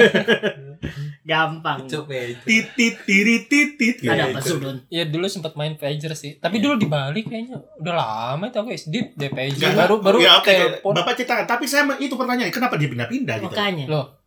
Gampang. 1.31 1.79
Coba 1.85 2.17
itu. 2.17 2.41
Titit 2.43 2.95
tirit 3.05 3.43
titit. 3.47 3.97
Ada 4.03 4.33
apa 4.33 4.41
Gitu. 4.41 4.57
Sulun? 4.57 4.77
Ya 4.89 5.05
dulu 5.05 5.29
sempat 5.29 5.53
main 5.55 5.77
pager 5.77 6.17
sih. 6.17 6.41
Tapi 6.41 6.57
dulu 6.59 6.81
di 6.81 6.89
Bali 6.89 7.21
kayaknya 7.23 7.61
udah 7.77 7.95
lama 7.95 8.49
itu 8.49 8.57
aku 8.57 8.73
SD 8.73 9.13
deh 9.13 9.29
pager. 9.29 9.77
Baru 9.77 10.01
baru 10.01 10.19
ya, 10.19 10.41
oke. 10.41 10.81
Bapak 10.83 11.15
ceritakan, 11.15 11.45
tapi 11.45 11.69
saya 11.69 11.85
itu 12.01 12.17
pertanyaan, 12.17 12.49
kenapa 12.49 12.81
dia 12.81 12.89
pindah-pindah 12.89 13.37
gitu? 13.39 13.53
Makanya. 13.53 13.85
Loh. 13.87 14.20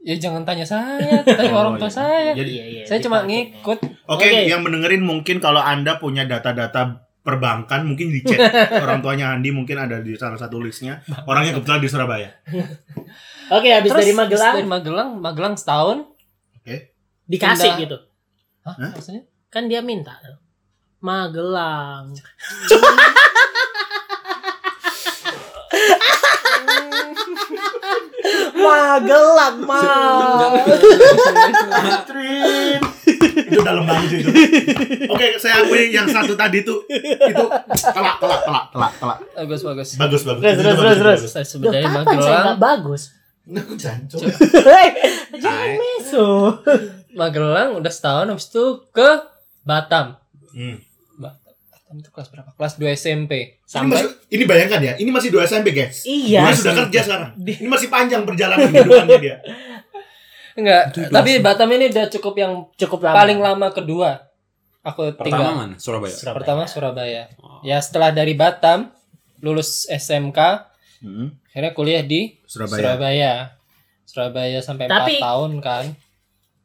Ya 0.00 0.16
jangan 0.16 0.42
tanya 0.42 0.64
saya, 0.64 1.20
tanya 1.22 1.52
Oh, 1.54 1.60
orang 1.60 1.76
tua 1.76 1.86
iya. 1.86 1.94
saya. 1.94 2.30
Jadi 2.32 2.50
Iya, 2.50 2.64
iya, 2.66 2.82
Saya 2.84 2.98
cuma 3.00 3.20
dipakai. 3.20 3.30
ngikut. 3.30 3.78
Oke, 4.08 4.26
Oke. 4.26 4.48
yang 4.48 4.60
mendengerin 4.60 5.04
mungkin 5.04 5.36
kalau 5.38 5.60
Anda 5.60 6.00
punya 6.00 6.24
data-data 6.24 7.04
perbankan 7.20 7.84
mungkin 7.84 8.08
di 8.08 8.24
chat 8.24 8.40
orang 8.80 9.04
tuanya 9.04 9.36
Andi 9.36 9.52
mungkin 9.52 9.76
ada 9.76 10.00
di 10.00 10.16
salah 10.16 10.40
satu 10.40 10.56
listnya 10.56 11.04
orangnya 11.28 11.52
kebetulan 11.52 11.84
di 11.84 11.88
Surabaya 11.92 12.32
Oke, 13.52 13.68
habis 13.68 13.92
Terus 13.92 14.00
dari 14.08 14.14
Magelang. 14.16 14.54
Dari 14.56 14.64
Magelang, 14.64 15.10
Magelang 15.20 15.54
setahun. 15.58 16.08
Oke. 16.56 16.96
Dikasih 17.26 17.76
Pindah. 17.76 17.82
gitu. 17.82 17.96
Hah? 18.64 18.74
Hah? 18.78 18.90
Maksudnya? 18.96 19.22
Kan 19.50 19.66
dia 19.66 19.84
minta. 19.84 20.16
Magelang. 21.02 22.14
Magelang, 28.52 29.56
ma. 29.62 29.80
Trin. 32.04 32.80
itu 33.40 33.60
dalam 33.60 33.84
banget 33.84 34.08
sih 34.08 34.18
itu. 34.22 34.30
Oke, 35.08 35.26
saya 35.36 35.62
akui 35.62 35.90
yang 35.90 36.06
satu 36.06 36.34
tadi 36.34 36.62
tuh 36.62 36.84
itu 36.86 37.44
telak 37.76 38.16
telak 38.18 38.40
telak 38.42 38.64
telak 38.70 38.92
telak. 38.96 39.18
Bagus 39.34 39.60
bagus. 39.62 39.88
Bagus 39.96 40.22
bagus. 40.22 40.42
Terus, 40.42 40.54
Itu 40.54 40.62
terus, 40.62 40.76
bagus, 40.76 40.96
terus, 40.96 41.20
itu 41.20 41.30
terus. 41.30 41.48
sebenarnya 41.48 41.88
kapan 41.90 42.04
saya 42.04 42.06
Magelang. 42.06 42.44
nggak 42.44 42.60
bagus? 42.60 43.02
Nah, 43.42 43.64
jancok. 43.74 44.20
Jangan 45.34 45.68
meso. 45.74 46.26
Magelang 47.10 47.68
udah 47.74 47.90
setahun 47.90 48.26
habis 48.28 48.46
itu 48.46 48.64
ke 48.90 49.08
Batam. 49.60 50.14
Hmm. 50.50 50.78
Itu 51.92 52.08
kelas 52.08 52.28
berapa? 52.28 52.54
Kelas 52.54 52.74
2 52.76 52.86
SMP. 52.92 53.32
Ini, 53.52 53.66
Sampai 53.66 53.98
masih, 53.98 54.14
ini 54.30 54.44
bayangkan 54.44 54.78
ya, 54.80 54.94
ini 54.94 55.10
masih 55.10 55.28
2 55.28 55.42
SMP 55.42 55.70
guys. 55.70 56.02
Iya. 56.02 56.46
Dia 56.46 56.54
sudah 56.54 56.74
kerja 56.80 57.00
sekarang. 57.02 57.30
Ini 57.36 57.66
masih 57.66 57.88
panjang 57.88 58.22
perjalanan 58.22 58.68
kehidupannya 58.68 59.18
dia. 59.18 59.36
enggak, 60.52 60.82
tapi 61.08 61.38
Batam 61.38 61.70
ini 61.70 61.88
udah 61.88 62.06
cukup 62.08 62.34
yang 62.36 62.52
Cukup 62.76 63.00
lama. 63.00 63.16
paling 63.16 63.38
lama 63.38 63.68
kedua. 63.70 64.10
Aku 64.82 65.12
Pertama 65.12 65.24
tinggal. 65.24 65.52
mana? 65.56 65.74
Surabaya. 65.76 66.14
Surabaya. 66.14 66.36
Pertama 66.38 66.62
Surabaya. 66.64 67.22
Oh. 67.38 67.60
Ya 67.60 67.76
setelah 67.78 68.10
dari 68.10 68.32
Batam 68.32 68.90
lulus 69.40 69.84
SMK, 69.86 70.38
Hmm. 71.00 71.32
akhirnya 71.46 71.72
kuliah 71.72 72.00
di 72.00 72.38
Surabaya. 72.44 72.78
Surabaya. 72.78 73.32
Surabaya 74.04 74.58
sampai 74.60 74.84
Tapi- 74.86 75.16
4 75.16 75.24
tahun 75.24 75.52
kan. 75.58 75.84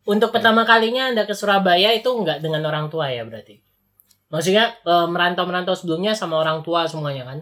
Untuk 0.05 0.29
pertama 0.29 0.61
kalinya 0.63 1.09
Anda 1.09 1.25
ke 1.25 1.33
Surabaya 1.33 1.89
itu 1.89 2.05
nggak 2.05 2.37
dengan 2.39 2.61
orang 2.63 2.87
tua 2.87 3.09
ya 3.09 3.25
berarti? 3.25 3.64
Maksudnya 4.35 4.75
eh, 4.75 5.07
merantau-merantau 5.07 5.71
sebelumnya 5.71 6.11
sama 6.11 6.35
orang 6.35 6.59
tua 6.59 6.83
semuanya 6.83 7.23
kan? 7.23 7.39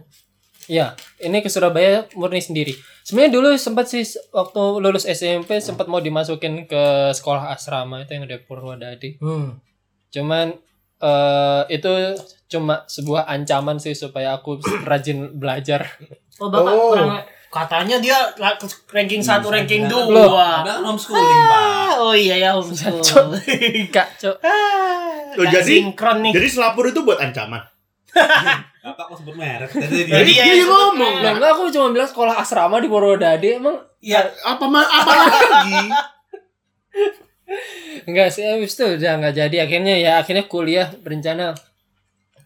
Iya, 0.63 0.93
ini 1.19 1.41
ke 1.41 1.49
Surabaya 1.49 2.07
murni 2.15 2.39
sendiri. 2.39 2.71
Sebenarnya 3.03 3.35
dulu 3.35 3.47
sempat 3.57 3.89
sih 3.89 4.05
waktu 4.31 4.61
lulus 4.79 5.03
SMP 5.03 5.59
sempat 5.59 5.91
mau 5.91 5.99
dimasukin 5.99 6.63
ke 6.63 6.83
sekolah 7.11 7.51
asrama 7.51 8.05
itu 8.05 8.15
yang 8.15 8.23
ada 8.23 8.39
di 8.39 8.45
Purwodadi. 8.45 9.09
Hmm. 9.19 9.59
Cuman 10.07 10.55
eh 11.03 11.61
itu 11.67 11.91
cuma 12.47 12.87
sebuah 12.87 13.27
ancaman 13.27 13.75
sih 13.75 13.91
supaya 13.91 14.39
aku 14.39 14.55
rajin 14.87 15.35
belajar. 15.35 15.83
Oh 16.39 16.47
bapak 16.47 16.71
Oh. 16.71 16.95
kurang 16.95 17.19
katanya 17.53 18.01
dia 18.01 18.17
ranking 18.89 19.21
satu 19.21 19.53
ranking 19.53 19.85
Loh, 19.85 20.09
dua. 20.09 20.65
Ada 20.65 20.81
homeschooling, 20.81 21.41
Pak. 21.45 21.61
Ah, 21.61 21.93
oh 22.01 22.15
iya 22.17 22.39
ya 22.39 22.49
homeschool. 22.57 22.97
Kak, 23.95 24.17
Cok. 24.17 24.41
Ah, 24.41 25.12
Tuh, 25.33 25.45
jadi- 25.45 25.81
sinkron 25.81 26.17
nih. 26.21 26.31
Jadi 26.31 26.47
selapur 26.49 26.85
itu 26.85 27.01
buat 27.01 27.17
ancaman. 27.17 27.61
Bapak 28.83 29.03
kok 29.09 29.15
sebut 29.17 29.33
merek? 29.33 29.69
Tadi 29.69 30.05
Jadi 30.05 30.29
dia. 30.29 30.37
ya 30.37 30.43
Iya, 30.45 30.53
sebut 30.61 30.71
ngomong. 30.71 31.13
merek. 31.15 31.23
Lah 31.23 31.31
enggak 31.33 31.51
aku 31.51 31.61
cuma 31.69 31.87
bilang 31.89 32.05
sekolah 32.05 32.35
asrama 32.35 32.77
di 32.77 32.85
Purwodadi 32.85 33.55
emang 33.55 33.79
Ya, 33.97 34.19
Apa 34.43 34.67
apa 34.67 35.11
lagi? 35.15 35.87
enggak 38.03 38.27
sih 38.29 38.43
habis 38.43 38.73
itu 38.73 38.83
udah 38.99 39.11
enggak 39.15 39.33
jadi 39.37 39.55
akhirnya 39.63 39.93
ya 39.95 40.11
akhirnya 40.19 40.43
kuliah 40.45 40.91
berencana 40.93 41.53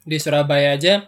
di 0.04 0.17
Surabaya 0.17 0.73
aja. 0.73 1.08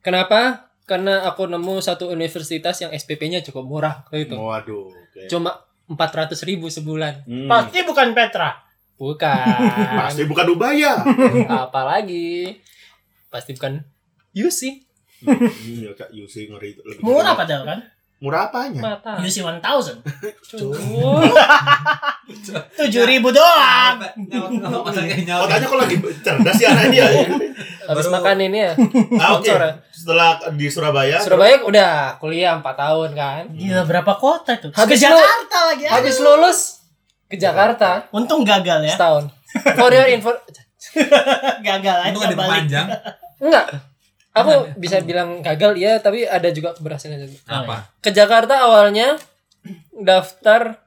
Kenapa? 0.00 0.70
Karena 0.84 1.24
aku 1.24 1.44
nemu 1.44 1.80
satu 1.80 2.08
universitas 2.08 2.76
yang 2.78 2.92
SPP-nya 2.92 3.40
cukup 3.42 3.64
murah 3.64 4.04
waktu 4.06 4.24
itu. 4.24 4.34
Waduh. 4.36 4.88
oke. 4.88 5.20
Cuma 5.26 5.50
400 5.84 6.36
ribu 6.44 6.68
sebulan. 6.68 7.24
Hmm. 7.24 7.48
pasti 7.48 7.80
bukan 7.82 8.12
Petra. 8.12 8.52
Bukan. 8.94 9.58
Pasti 10.06 10.22
bukan 10.24 10.46
Ubaya. 10.54 11.02
Apalagi 11.66 12.58
pasti 13.28 13.52
bukan 13.58 13.82
UC. 14.34 14.82
Hmm, 15.24 15.80
ya 15.80 15.90
Kak 15.96 16.12
Yusi 16.12 16.46
ngeri 16.52 16.76
itu 16.76 16.82
lebih. 16.84 17.00
Murah 17.02 17.34
padahal 17.34 17.64
kan? 17.64 17.80
Murah 18.22 18.48
apanya? 18.48 18.80
Mata. 18.80 19.20
UC 19.20 19.42
1000. 19.44 19.60
Cuy. 19.60 20.80
Tujuh 22.78 23.04
ribu 23.04 23.28
doang. 23.28 24.00
Oh, 24.00 24.88
tanya 24.88 25.66
kok 25.66 25.76
lagi 25.76 25.96
cerdas 26.24 26.56
ya 26.56 26.72
anak 26.72 26.88
dia. 26.94 27.04
Habis 27.84 28.08
makan 28.08 28.36
ini 28.48 28.58
ya. 28.64 28.72
Ah, 29.20 29.36
Oke. 29.36 29.52
Ya. 29.52 29.76
Setelah 29.92 30.40
di 30.56 30.66
Surabaya. 30.72 31.20
Surabaya 31.20 31.60
udah 31.68 32.16
kuliah 32.16 32.56
4 32.56 32.64
tahun 32.64 33.10
kan. 33.12 33.42
Gila 33.52 33.82
berapa 33.84 34.12
kota 34.16 34.56
tuh? 34.56 34.72
Habis 34.72 35.04
Jakarta 35.04 35.58
lagi. 35.74 35.84
Habis 35.84 36.16
lulus 36.24 36.83
ke 37.34 37.36
Jakarta 37.36 38.06
Untung 38.14 38.46
gagal 38.46 38.86
ya. 38.86 38.94
setahun. 38.94 39.26
For 39.74 39.90
your 39.90 40.06
info 40.06 40.30
gagal 41.66 41.96
aja 41.98 42.10
Untung 42.14 42.24
ada 42.30 42.36
balik. 42.38 42.50
panjang. 42.62 42.86
enggak. 43.42 43.66
Aku 44.34 44.50
bisa 44.74 44.98
bilang 45.00 45.42
gagal 45.42 45.78
ya, 45.78 45.98
tapi 45.98 46.26
ada 46.26 46.50
juga 46.50 46.74
keberhasilan 46.74 47.22
juga. 47.22 47.38
Apa? 47.46 47.86
Ke 47.98 48.10
Jakarta 48.10 48.66
awalnya 48.66 49.14
daftar 49.94 50.82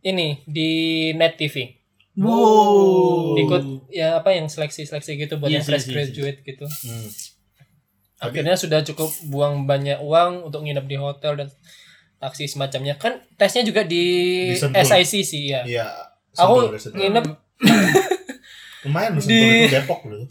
ini 0.00 0.38
di 0.46 0.70
Net 1.14 1.34
TV. 1.34 1.74
Wow. 2.14 3.34
Ikut 3.34 3.62
ya 3.90 4.22
apa 4.22 4.30
yang 4.30 4.46
seleksi-seleksi 4.46 5.18
gitu 5.18 5.34
buat 5.42 5.50
Iya, 5.50 5.58
yang 5.58 5.66
fresh 5.66 5.86
iya, 5.86 5.90
iya, 5.90 5.96
graduate 5.98 6.38
gitu. 6.46 6.66
Hmm. 6.66 7.08
Akhirnya 8.22 8.54
sudah 8.54 8.86
cukup 8.86 9.10
buang 9.26 9.66
banyak 9.66 9.98
uang 9.98 10.46
untuk 10.46 10.62
nginep 10.62 10.86
di 10.86 10.94
hotel 10.94 11.34
dan 11.34 11.48
taksi 12.16 12.44
semacamnya. 12.44 12.94
Kan 12.94 13.18
tesnya 13.34 13.62
juga 13.62 13.82
di, 13.82 14.04
Di. 14.50 14.58
SIC 14.60 15.12
sih 15.20 15.42
ya. 15.48 15.62
Iya. 15.62 15.86
Aku 16.34 16.70
nginep 16.90 17.24
lumayan 18.84 19.16
di- 19.16 19.24
itu 19.64 19.72
Depok 19.72 20.00
loh. 20.04 20.26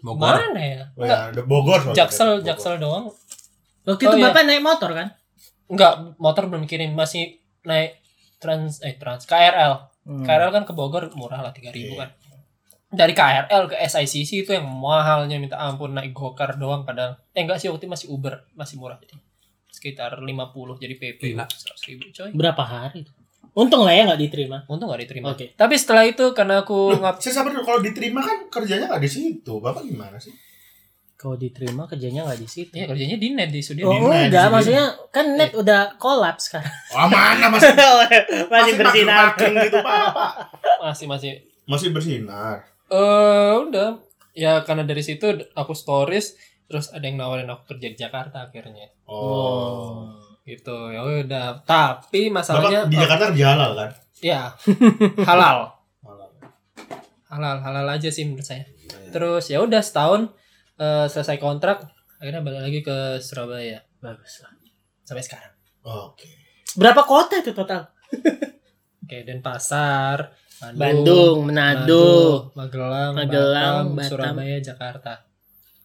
Bogor. 0.00 0.36
mana 0.36 0.60
ya? 0.60 0.82
Oh, 0.92 1.04
ya, 1.04 1.32
Bogor 1.40 1.80
soalnya. 1.80 1.96
Jaksel, 1.98 2.30
Depok, 2.36 2.46
Jaksel 2.46 2.74
doang. 2.76 3.06
Waktu 3.84 4.02
Oh, 4.02 4.10
itu 4.10 4.16
iya. 4.18 4.24
Bapak 4.28 4.42
naik 4.44 4.60
motor 4.60 4.90
kan? 4.92 5.08
Enggak, 5.64 5.92
motor 6.18 6.44
belum 6.46 6.64
kirim, 6.64 6.92
masih 6.92 7.40
naik 7.62 7.96
trans 8.36 8.80
eh 8.80 8.94
trans 8.94 9.24
KRL. 9.24 9.80
Hmm. 10.04 10.20
KRL 10.20 10.52
kan 10.52 10.64
ke 10.64 10.72
Bogor 10.72 11.08
murah 11.14 11.40
lah 11.40 11.48
3000 11.50 11.72
Iya. 11.72 11.96
kan. 11.98 12.10
Dari 12.90 13.10
KRL 13.10 13.62
ke 13.66 13.76
SICC 13.80 14.30
itu 14.38 14.50
yang 14.52 14.68
mahalnya 14.68 15.34
minta 15.34 15.56
ampun 15.56 15.90
naik 15.90 16.12
gokar 16.12 16.54
doang 16.54 16.84
padahal 16.84 17.16
eh 17.30 17.40
enggak 17.40 17.56
sih 17.56 17.66
waktu 17.66 17.80
itu 17.80 17.90
masih 17.90 18.06
Uber 18.08 18.44
masih 18.52 18.76
murah 18.76 19.00
jadi 19.00 19.16
sekitar 19.84 20.16
50 20.16 20.80
jadi 20.80 20.94
PP 20.96 21.20
Gila. 21.30 21.44
100 21.44 21.88
ribu 21.92 22.04
coy 22.08 22.30
Berapa 22.32 22.64
hari? 22.64 23.04
Untung 23.52 23.84
lah 23.84 23.92
ya 23.92 24.02
nggak 24.04 24.18
diterima. 24.18 24.58
untung 24.66 24.88
gak 24.88 24.98
diterima 24.98 25.30
Oke. 25.30 25.52
tapi 25.52 25.76
setelah 25.76 26.02
itu 26.02 26.32
karena 26.32 26.64
aku 26.64 26.96
ngap 26.96 27.20
saya 27.20 27.36
sabar 27.36 27.52
dulu 27.52 27.62
kalau 27.62 27.78
diterima 27.78 28.18
kan 28.18 28.48
kerjanya 28.48 28.88
nggak 28.88 28.98
di 28.98 29.10
situ. 29.10 29.54
Bapak 29.56 29.84
gimana 29.84 30.16
sih? 30.16 30.32
Kalau 31.14 31.36
diterima 31.36 31.84
kerjanya 31.84 32.24
nggak 32.24 32.36
di 32.36 32.48
situ. 32.48 32.72
ya 32.72 32.84
kerjanya 32.84 33.14
di 33.14 33.28
net 33.30 33.48
di 33.48 33.60
studio 33.60 33.86
Oh 33.86 33.94
Di 33.94 34.00
net, 34.02 34.26
enggak, 34.26 34.44
di 34.44 34.50
maksudnya 34.50 34.84
kan 35.08 35.26
net 35.32 35.52
udah 35.52 35.80
kolaps 35.96 36.50
kan. 36.50 36.64
Oh, 36.90 37.06
mana 37.06 37.46
masih 37.54 37.70
Masih 38.50 38.72
bersinar. 38.74 39.16
makin 39.30 39.52
gitu 39.60 39.78
Pak. 39.78 40.04
masih 40.82 41.06
masih 41.06 41.30
Masih 41.64 41.88
bersinar. 41.90 42.66
eh 42.86 43.54
udah 43.60 44.02
ya 44.32 44.60
karena 44.60 44.82
dari 44.82 45.00
situ 45.00 45.24
aku 45.52 45.72
stories 45.72 46.34
terus 46.66 46.88
ada 46.88 47.02
yang 47.02 47.16
nawarin 47.16 47.46
aku 47.46 47.68
kerja 47.70 47.86
di 47.86 47.96
Jakarta 47.96 48.44
akhirnya 48.44 48.88
Oh. 49.04 50.12
gitu 50.42 50.88
ya 50.88 51.00
udah 51.00 51.62
tapi 51.62 52.28
masalahnya 52.28 52.84
Bapak 52.84 52.90
di 52.90 52.96
Jakarta 52.98 53.24
kerja 53.30 53.46
halal 53.50 53.72
kan? 53.74 53.90
ya 54.18 54.42
halal 55.28 55.58
Halal. 57.26 57.56
halal 57.60 57.86
aja 57.90 58.08
sih 58.08 58.24
menurut 58.24 58.44
saya 58.44 58.62
terus 59.10 59.48
ya 59.48 59.58
udah 59.58 59.80
setahun 59.80 60.30
eh, 60.76 61.06
selesai 61.06 61.36
kontrak 61.36 61.82
akhirnya 62.16 62.40
balik 62.40 62.62
lagi 62.62 62.80
ke 62.80 62.96
Surabaya 63.18 63.82
Bagus 63.98 64.40
lah. 64.40 64.52
sampai 65.02 65.20
sekarang 65.20 65.52
Oke. 65.82 66.24
Berapa 66.74 67.04
kota 67.04 67.38
itu 67.38 67.52
total? 67.52 67.92
oke 69.04 69.16
Denpasar 69.20 70.32
Bandung, 70.72 70.78
Bandung, 70.78 71.36
Manado. 71.44 72.06
Magelang, 72.54 73.12
Magelang, 73.12 73.84
Batam, 73.84 73.96
Batam. 73.96 74.08
Surabaya 74.08 74.56
Jakarta 74.58 75.12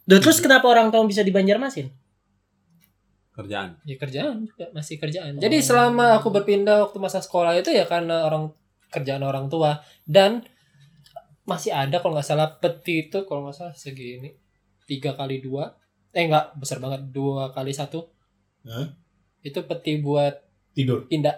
Duh, 0.09 0.17
terus 0.17 0.41
kenapa 0.41 0.65
orang 0.65 0.89
tua 0.89 1.05
bisa 1.05 1.21
di 1.21 1.29
Banjarmasin? 1.29 1.85
Kerjaan. 3.29 3.77
ya 3.87 3.95
kerjaan 3.95 4.43
juga 4.43 4.67
masih 4.75 4.99
kerjaan. 4.99 5.37
Jadi 5.39 5.63
selama 5.63 6.19
aku 6.19 6.27
berpindah 6.33 6.83
waktu 6.83 6.97
masa 6.99 7.23
sekolah 7.23 7.55
itu 7.55 7.71
ya 7.71 7.87
karena 7.87 8.25
orang 8.25 8.51
kerjaan 8.89 9.21
orang 9.23 9.47
tua. 9.47 9.79
Dan 10.03 10.43
masih 11.47 11.71
ada 11.71 12.01
kalau 12.01 12.17
nggak 12.17 12.27
salah 12.27 12.59
peti 12.59 13.07
itu 13.07 13.23
kalau 13.29 13.47
nggak 13.47 13.55
salah 13.55 13.75
segini. 13.77 14.35
Tiga 14.89 15.15
kali 15.15 15.39
dua. 15.39 15.77
Eh 16.11 16.25
nggak 16.27 16.57
besar 16.59 16.81
banget. 16.81 17.05
Dua 17.13 17.53
kali 17.53 17.71
satu. 17.71 18.09
Hah? 18.67 18.91
itu 19.39 19.59
peti 19.63 20.03
buat 20.03 20.35
Tidur. 20.75 21.07
pindah. 21.07 21.35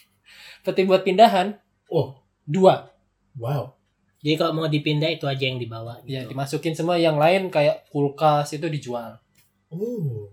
Peti 0.64 0.88
buat 0.88 1.04
pindahan. 1.04 1.60
Oh, 1.92 2.24
dua. 2.48 2.88
Wow. 3.36 3.76
Jadi 4.24 4.34
kalau 4.34 4.52
mau 4.54 4.66
dipindah 4.66 5.10
itu 5.10 5.24
aja 5.24 5.44
yang 5.44 5.60
dibawa. 5.60 6.00
ya 6.02 6.24
Gitu. 6.24 6.32
dimasukin 6.32 6.72
semua 6.72 6.96
yang 6.96 7.14
lain 7.14 7.46
kayak 7.48 7.84
kulkas 7.88 8.50
itu 8.50 8.66
dijual 8.66 9.20
Oh. 9.68 10.32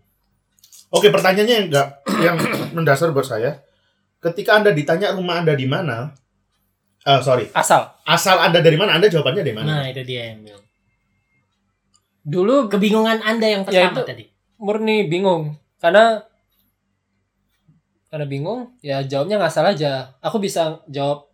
Oke, 0.90 1.10
pertanyaannya 1.10 1.56
yang 1.56 1.68
enggak 1.68 1.88
yang 2.26 2.38
mendasar 2.72 3.10
buat 3.10 3.26
saya. 3.26 3.60
Ketika 4.20 4.56
Anda 4.56 4.72
ditanya 4.72 5.12
rumah 5.12 5.40
Anda 5.40 5.54
di 5.54 5.66
mana, 5.66 6.14
Eh, 7.02 7.18
sorry. 7.20 7.50
Asal. 7.52 7.90
Asal 8.06 8.38
Anda 8.38 8.62
dari 8.62 8.78
mana? 8.78 8.94
Anda 8.94 9.10
jawabannya 9.10 9.42
dari 9.42 9.56
mana? 9.58 9.68
Nah, 9.74 9.86
itu 9.90 10.06
dia 10.06 10.30
yang 10.30 10.46
bingung. 10.46 10.62
Dulu 12.22 12.70
Kebingungan 12.70 13.18
Anda 13.20 13.48
yang 13.50 13.66
Ya, 13.66 13.90
pertama 13.90 13.98
itu- 13.98 14.06
tadi. 14.06 14.26
murni 14.56 15.10
bingung 15.10 15.58
karena 15.82 16.22
karena 18.08 18.26
bingung 18.28 18.78
ya 18.80 19.02
jawabnya 19.02 19.42
nggak 19.42 19.50
salah 19.50 19.74
aja 19.74 20.14
aku 20.20 20.38
bisa 20.38 20.86
jawab 20.86 21.26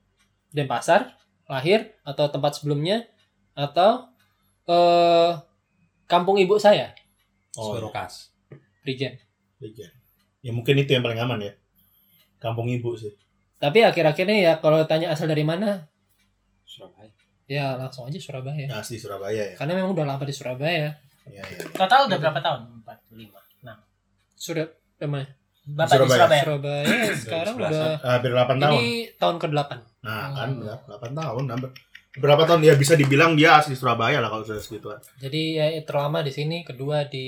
Denpasar 0.48 1.17
lahir 1.48 1.96
atau 2.02 2.28
tempat 2.28 2.54
sebelumnya 2.54 3.08
atau 3.54 4.08
eh 4.66 5.32
kampung 6.06 6.38
ibu 6.38 6.56
saya 6.56 6.92
Oh, 7.56 7.74
iya. 7.74 7.82
Surukas. 7.82 8.14
Prigen 8.82 9.18
Iya. 9.58 9.90
Ya 10.40 10.52
mungkin 10.52 10.78
itu 10.78 10.92
yang 10.92 11.02
paling 11.02 11.18
aman 11.18 11.42
ya. 11.42 11.54
Kampung 12.38 12.68
ibu 12.68 12.94
sih. 12.94 13.12
tapi 13.58 13.82
akhir-akhirnya 13.82 14.38
ya 14.38 14.54
kalau 14.58 14.86
tanya 14.86 15.10
asal 15.10 15.26
dari 15.26 15.42
mana 15.42 15.90
Surabaya. 16.62 17.10
ya 17.50 17.74
langsung 17.74 18.06
aja 18.06 18.20
Surabaya 18.20 18.70
Asli 18.72 19.02
Surabaya 19.02 19.50
ya. 19.50 19.56
karena 19.58 19.74
memang 19.74 19.98
udah 19.98 20.06
lama 20.06 20.22
di 20.22 20.30
Surabaya 20.30 20.94
Iya, 21.26 21.42
iya. 21.42 21.42
iya. 21.50 21.60
Total 21.74 22.06
udah 22.06 22.18
berapa 22.18 22.38
tahun? 22.38 22.62
4, 22.86 23.18
5, 23.18 23.34
6. 23.66 23.74
Surab 24.38 24.70
namanya 24.98 25.34
Bapak 25.68 26.00
Surabaya. 26.00 26.08
di 26.08 26.16
Surabaya. 26.16 26.42
Surabaya 26.42 26.86
sekarang 27.22 27.56
2011. 27.56 27.68
udah 27.68 27.92
Hampir 28.02 28.32
8 28.32 28.56
tahun. 28.58 28.74
ini 28.74 28.88
tahun 29.14 29.36
ke-8 29.38 29.72
Nah, 30.00 30.16
Hmm. 30.24 30.34
kan 30.34 30.50
udah 30.58 30.76
8 30.88 31.12
tahun. 31.14 31.44
Hampir. 31.50 31.70
Berapa 32.18 32.44
tahun 32.44 32.62
ya 32.64 32.74
bisa 32.74 32.94
dibilang 32.94 33.32
dia 33.34 33.50
asli 33.56 33.74
Surabaya 33.74 34.18
lah 34.18 34.28
kalau 34.28 34.42
sudah 34.42 34.58
segituan. 34.58 34.98
jadi 35.18 35.42
ya 35.54 35.84
terlama 35.84 36.20
di 36.20 36.32
sini 36.32 36.64
kedua 36.64 37.06
di 37.06 37.28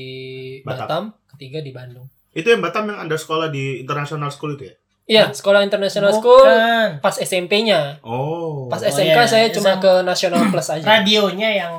Batam. 0.62 0.80
Batam 0.80 1.04
ketiga 1.30 1.60
di 1.60 1.70
Bandung 1.70 2.08
Itu 2.32 2.48
yang 2.48 2.60
Batam 2.60 2.88
yang 2.88 2.98
Anda 3.00 3.14
sekolah 3.14 3.48
di 3.48 3.78
International 3.78 4.30
School 4.30 4.56
itu 4.56 4.66
ya? 4.66 4.76
Iya, 5.06 5.26
sekolah 5.32 5.62
international 5.62 6.14
school 6.14 6.38
Bukan. 6.40 7.02
pas 7.02 7.18
SMP-nya. 7.18 7.98
Oh. 8.00 8.70
Pas 8.70 8.78
Oh, 8.78 8.86
SMK 8.88 9.10
iya. 9.10 9.26
saya 9.26 9.50
cuma 9.50 9.74
ke 9.76 10.06
National 10.06 10.46
Plus 10.48 10.70
aja. 10.70 10.86
Radionya 10.86 11.50
yang 11.52 11.74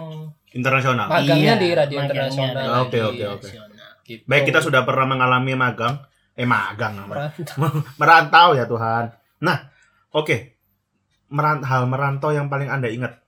internasional. 0.51 1.07
Magangnya 1.07 1.55
Iya, 1.55 1.55
di 1.57 1.69
radio 1.71 1.99
internasional. 2.01 2.67
Oke, 2.83 2.99
oke, 2.99 3.25
oke. 3.33 3.51
Gitu. 4.03 4.27
Baik 4.27 4.51
kita 4.51 4.59
sudah 4.59 4.83
pernah 4.83 5.07
mengalami 5.09 5.55
magang. 5.55 6.03
Eh 6.35 6.47
magang. 6.47 7.07
Merantau. 7.07 7.57
Merantau 8.01 8.49
ya 8.55 8.65
Tuhan. 8.65 9.05
Nah, 9.41 9.59
oke. 10.11 10.37
Meran- 11.31 11.63
hal 11.63 11.87
merantau 11.87 12.31
yang 12.31 12.51
paling 12.51 12.67
Anda 12.67 12.91
ingat. 12.91 13.19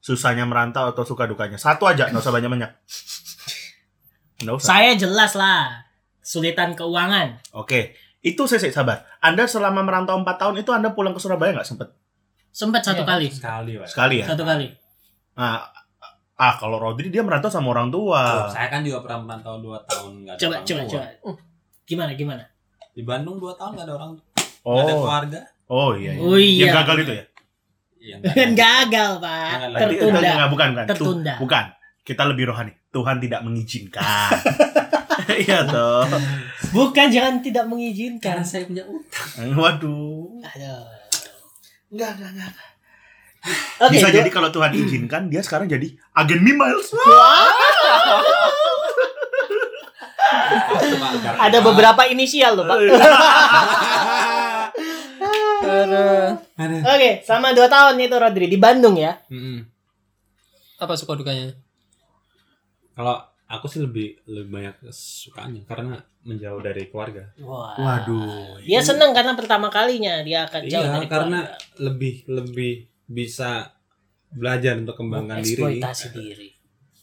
Susahnya 0.00 0.46
merantau 0.46 0.86
atau 0.88 1.02
suka 1.02 1.26
dukanya. 1.26 1.58
Satu 1.58 1.84
aja, 1.84 2.06
nggak 2.08 2.22
usah 2.22 2.34
banyak-banyak. 2.34 2.70
Nggak 4.40 4.54
usah. 4.54 4.68
Saya 4.68 4.90
jelas 4.94 5.34
lah. 5.34 5.82
Sulitan 6.22 6.74
keuangan. 6.74 7.42
Oke. 7.52 7.98
Itu 8.22 8.46
saya 8.46 8.62
sabar. 8.70 9.06
Anda 9.22 9.46
selama 9.46 9.82
merantau 9.82 10.18
4 10.18 10.26
tahun 10.34 10.54
itu 10.62 10.70
Anda 10.74 10.90
pulang 10.94 11.14
ke 11.14 11.20
Surabaya 11.22 11.54
nggak 11.54 11.66
sempet? 11.66 11.88
Sempat 12.50 12.82
satu 12.82 13.04
Iya. 13.04 13.10
kali. 13.10 13.26
Sekali, 13.30 13.72
Pak. 13.78 13.88
Sekali 13.90 14.14
ya? 14.22 14.26
Satu 14.26 14.42
kali. 14.42 14.66
Nah, 15.36 15.60
ah 16.36 16.54
kalau 16.54 16.76
Rodri 16.76 17.08
dia 17.08 17.20
merantau 17.20 17.48
sama 17.48 17.70
orang 17.70 17.88
tua. 17.88 18.44
Oh, 18.44 18.48
saya 18.48 18.68
kan 18.68 18.80
juga 18.80 19.00
pernah 19.00 19.24
merantau 19.24 19.56
2 19.58 19.88
tahun 19.88 20.12
nggak 20.22 20.34
ada 20.34 20.40
Coba, 20.40 20.52
orang 20.52 20.64
coba, 20.64 20.80
tua. 20.80 20.90
coba. 20.92 21.06
Uh, 21.24 21.36
Gimana, 21.82 22.10
gimana? 22.12 22.42
Di 22.90 23.02
Bandung 23.02 23.36
2 23.36 23.54
tahun 23.54 23.70
nggak 23.72 23.86
ada 23.86 23.94
orang 23.94 24.10
nggak 24.12 24.24
ada 24.82 24.92
Oh, 24.92 25.00
keluarga. 25.00 25.40
oh 25.66 25.90
iya. 25.94 26.12
iya. 26.12 26.20
Oh 26.20 26.36
iya. 26.36 26.62
Yang 26.62 26.74
gagal 26.76 26.96
itu 26.98 27.12
ya? 27.12 27.24
Yang 28.06 28.20
Kan 28.28 28.50
gagal, 28.64 29.10
Pak. 29.18 29.50
Berarti- 29.72 29.96
Tertunda. 29.96 30.18
enggak, 30.20 30.48
bukan, 30.48 30.68
bukan. 30.68 30.84
Tuh, 30.84 30.90
Tertunda. 30.92 31.34
bukan. 31.38 31.64
Kita 32.02 32.22
lebih 32.22 32.44
rohani. 32.46 32.72
Tuhan 32.88 33.16
tidak 33.18 33.40
mengizinkan. 33.42 34.04
Iya 35.26 35.66
toh. 35.66 36.06
Bukan, 36.70 37.10
jangan 37.10 37.42
tidak 37.42 37.66
mengizinkan. 37.66 38.38
Karena 38.38 38.46
saya 38.46 38.62
punya 38.62 38.86
utang. 38.86 39.26
Waduh. 39.52 40.38
Aduh. 40.38 40.86
Enggak, 41.90 42.10
enggak, 42.14 42.30
enggak. 42.30 42.52
Oke, 43.78 43.92
Bisa 43.92 44.08
dua- 44.08 44.16
jadi 44.16 44.28
kalau 44.28 44.48
Tuhan 44.48 44.72
izinkan 44.72 45.22
dia 45.26 45.40
sekarang 45.40 45.66
jadi 45.66 45.86
agen 46.12 46.40
Miles. 46.40 46.90
ada 51.38 51.58
beberapa 51.60 52.02
inisial 52.06 52.54
loh, 52.54 52.64
Pak. 52.64 52.78
Ada. 55.62 56.76
Oke, 56.88 57.10
sama 57.22 57.52
dua 57.52 57.66
tahun 57.66 57.96
itu 57.98 58.14
Rodri 58.14 58.46
di 58.46 58.56
Bandung 58.56 58.96
ya. 58.96 59.18
Apa 60.76 60.92
suka 60.94 61.14
dukanya? 61.14 61.52
Kalau 62.92 63.16
aku 63.46 63.66
sih 63.66 63.78
lebih 63.78 64.16
lebih 64.24 64.50
banyak 64.50 64.74
sukanya 64.88 65.62
karena 65.64 65.96
menjauh 66.22 66.58
dari 66.58 66.86
keluarga. 66.86 67.30
Wah. 67.38 67.76
Waduh. 67.76 68.58
Dia 68.60 68.80
senang 68.80 69.12
karena 69.12 69.32
pertama 69.32 69.68
kalinya 69.68 70.20
dia 70.20 70.42
akan 70.44 70.60
jauh 70.64 70.82
Iya, 70.82 70.92
dari 70.96 71.06
karena 71.06 71.38
keluarga. 71.44 71.78
lebih 71.78 72.14
lebih 72.26 72.72
bisa 73.06 73.72
belajar 74.28 74.76
untuk 74.76 74.94
kembangkan 74.94 75.40
diri. 75.40 75.54
eksploitasi 75.54 76.06
diri. 76.12 76.48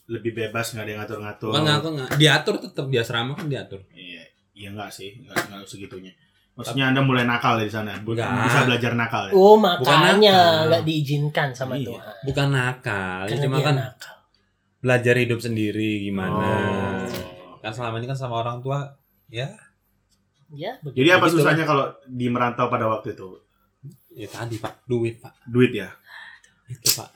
Lebih 0.04 0.32
bebas 0.34 0.70
nggak 0.70 0.84
ada 0.84 0.90
yang 0.90 1.00
ngatur-ngatur. 1.02 1.50
Bukan 1.50 1.64
aku 1.66 1.88
nggak 1.92 2.10
diatur 2.14 2.54
tetap 2.60 2.86
di 2.86 2.96
asrama 2.96 3.32
kan 3.32 3.46
diatur. 3.46 3.80
Iya, 3.90 4.22
iya 4.52 4.68
enggak 4.70 4.92
sih, 4.92 5.16
enggak, 5.18 5.36
enggak 5.46 5.64
segitunya. 5.64 6.12
Maksudnya 6.54 6.86
Anda 6.86 7.02
mulai 7.02 7.24
nakal 7.24 7.58
di 7.58 7.66
sana, 7.66 7.98
Bu- 7.98 8.14
Enggak. 8.14 8.30
bisa 8.46 8.60
belajar 8.62 8.92
nakal 8.94 9.22
ya. 9.26 9.32
Oh, 9.34 9.56
Bukan 9.56 9.80
makanya 9.82 10.36
nggak 10.68 10.82
diizinkan 10.84 11.48
sama 11.50 11.74
Iya. 11.74 11.88
Tuhan. 11.90 12.14
Bukan 12.22 12.48
nakal, 12.48 13.20
Karena 13.26 13.42
cuma 13.42 13.56
kan 13.58 13.74
nakal. 13.74 14.16
belajar 14.78 15.14
hidup 15.16 15.40
sendiri 15.40 16.04
gimana. 16.04 16.46
Oh. 16.46 17.58
Kan 17.58 17.72
selama 17.72 17.96
ini 17.96 18.06
kan 18.06 18.14
sama 18.14 18.38
orang 18.38 18.60
tua 18.60 18.92
ya 19.26 19.48
Ya, 20.52 20.78
begitu. 20.78 21.02
Jadi 21.02 21.10
apa 21.10 21.26
Begitu 21.26 21.36
susahnya 21.40 21.64
kalau 21.64 21.84
di 22.06 22.26
merantau 22.28 22.68
pada 22.68 22.86
waktu 22.86 23.10
itu? 23.10 23.42
Ya 24.14 24.26
tadi 24.26 24.56
Pak, 24.56 24.84
duit 24.84 25.18
Pak. 25.18 25.34
Duit 25.44 25.72
ya, 25.72 25.90
Itu 26.66 26.88
Pak. 26.94 27.10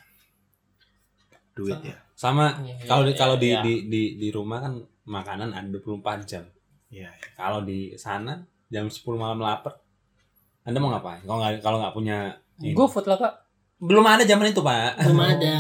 duit 1.55 1.79
ya. 1.83 1.97
Sama 2.13 2.51
Iya, 2.59 2.75
kalau 2.85 3.03
di 3.03 3.13
iya, 3.13 3.17
kalau 3.17 3.37
di, 3.37 3.49
iya. 3.49 3.61
di 3.63 3.75
di 3.87 4.03
di 4.17 4.29
rumah 4.29 4.59
kan 4.61 4.75
makanan 5.05 5.51
ada 5.51 5.67
24 5.69 6.03
jam. 6.25 6.45
Iya. 6.89 7.11
Kalau 7.35 7.63
di 7.63 7.95
sana 7.95 8.39
jam 8.67 8.87
10 8.87 8.99
malam 9.15 9.39
lapar. 9.39 9.79
Anda 10.63 10.79
mau 10.79 10.91
ngapain? 10.91 11.23
Kalau 11.23 11.39
nggak 11.39 11.53
kalau 11.59 11.79
nggak 11.79 11.95
punya. 11.95 12.19
GoFood 12.59 13.07
lah, 13.07 13.17
Pak. 13.17 13.33
belum 13.79 14.03
ada 14.03 14.23
zaman 14.23 14.51
itu, 14.51 14.59
Pak. 14.59 14.99
belum 15.01 15.21
ada. 15.23 15.55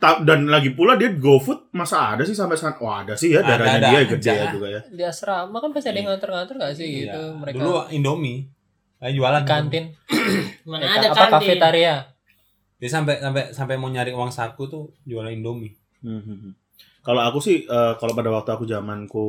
Ta- 0.00 0.18
Dan 0.18 0.48
lagi 0.48 0.72
pula 0.72 0.96
dia 0.96 1.12
GoFood 1.12 1.70
masa 1.70 2.16
ada 2.16 2.24
sih 2.24 2.32
sampai 2.32 2.56
sekarang? 2.56 2.80
Wah 2.80 3.04
ada 3.04 3.14
sih 3.14 3.30
ya, 3.30 3.44
darahnya 3.44 3.78
ada 3.78 3.88
dia 3.92 4.00
gede 4.08 4.32
ya 4.32 4.46
juga 4.48 4.66
ya. 4.68 4.80
Di 4.82 5.04
asrama 5.04 5.60
kan 5.60 5.70
pasti 5.70 5.88
ada 5.88 5.94
yang 5.94 6.08
Iya. 6.08 6.12
nganter-nganter 6.16 6.54
gak 6.58 6.72
sih 6.74 6.88
gitu 7.04 7.20
Iya. 7.22 7.36
mereka 7.36 7.56
Dulu 7.60 7.72
Indomie. 7.90 8.40
Saya 9.02 9.12
jualan 9.12 9.42
di 9.42 9.48
kantin. 9.48 9.84
Mana 10.70 10.78
Ya, 10.80 10.90
ada 10.96 11.08
apa 11.10 11.26
kantin. 11.26 11.34
kafetaria? 11.50 11.94
Dia 12.78 12.86
sampai 12.88 13.18
sampai 13.18 13.50
sampai 13.50 13.74
mau 13.74 13.90
nyari 13.90 14.10
uang 14.10 14.30
saku 14.30 14.62
tuh 14.64 14.94
jualan 15.02 15.26
Indomie. 15.28 15.74
Hmm. 16.00 16.54
Kalau 17.00 17.18
aku 17.20 17.38
sih, 17.38 17.66
eh, 17.66 17.92
kalau 17.96 18.14
pada 18.14 18.30
waktu 18.30 18.48
aku 18.48 18.62
zamanku 18.62 19.26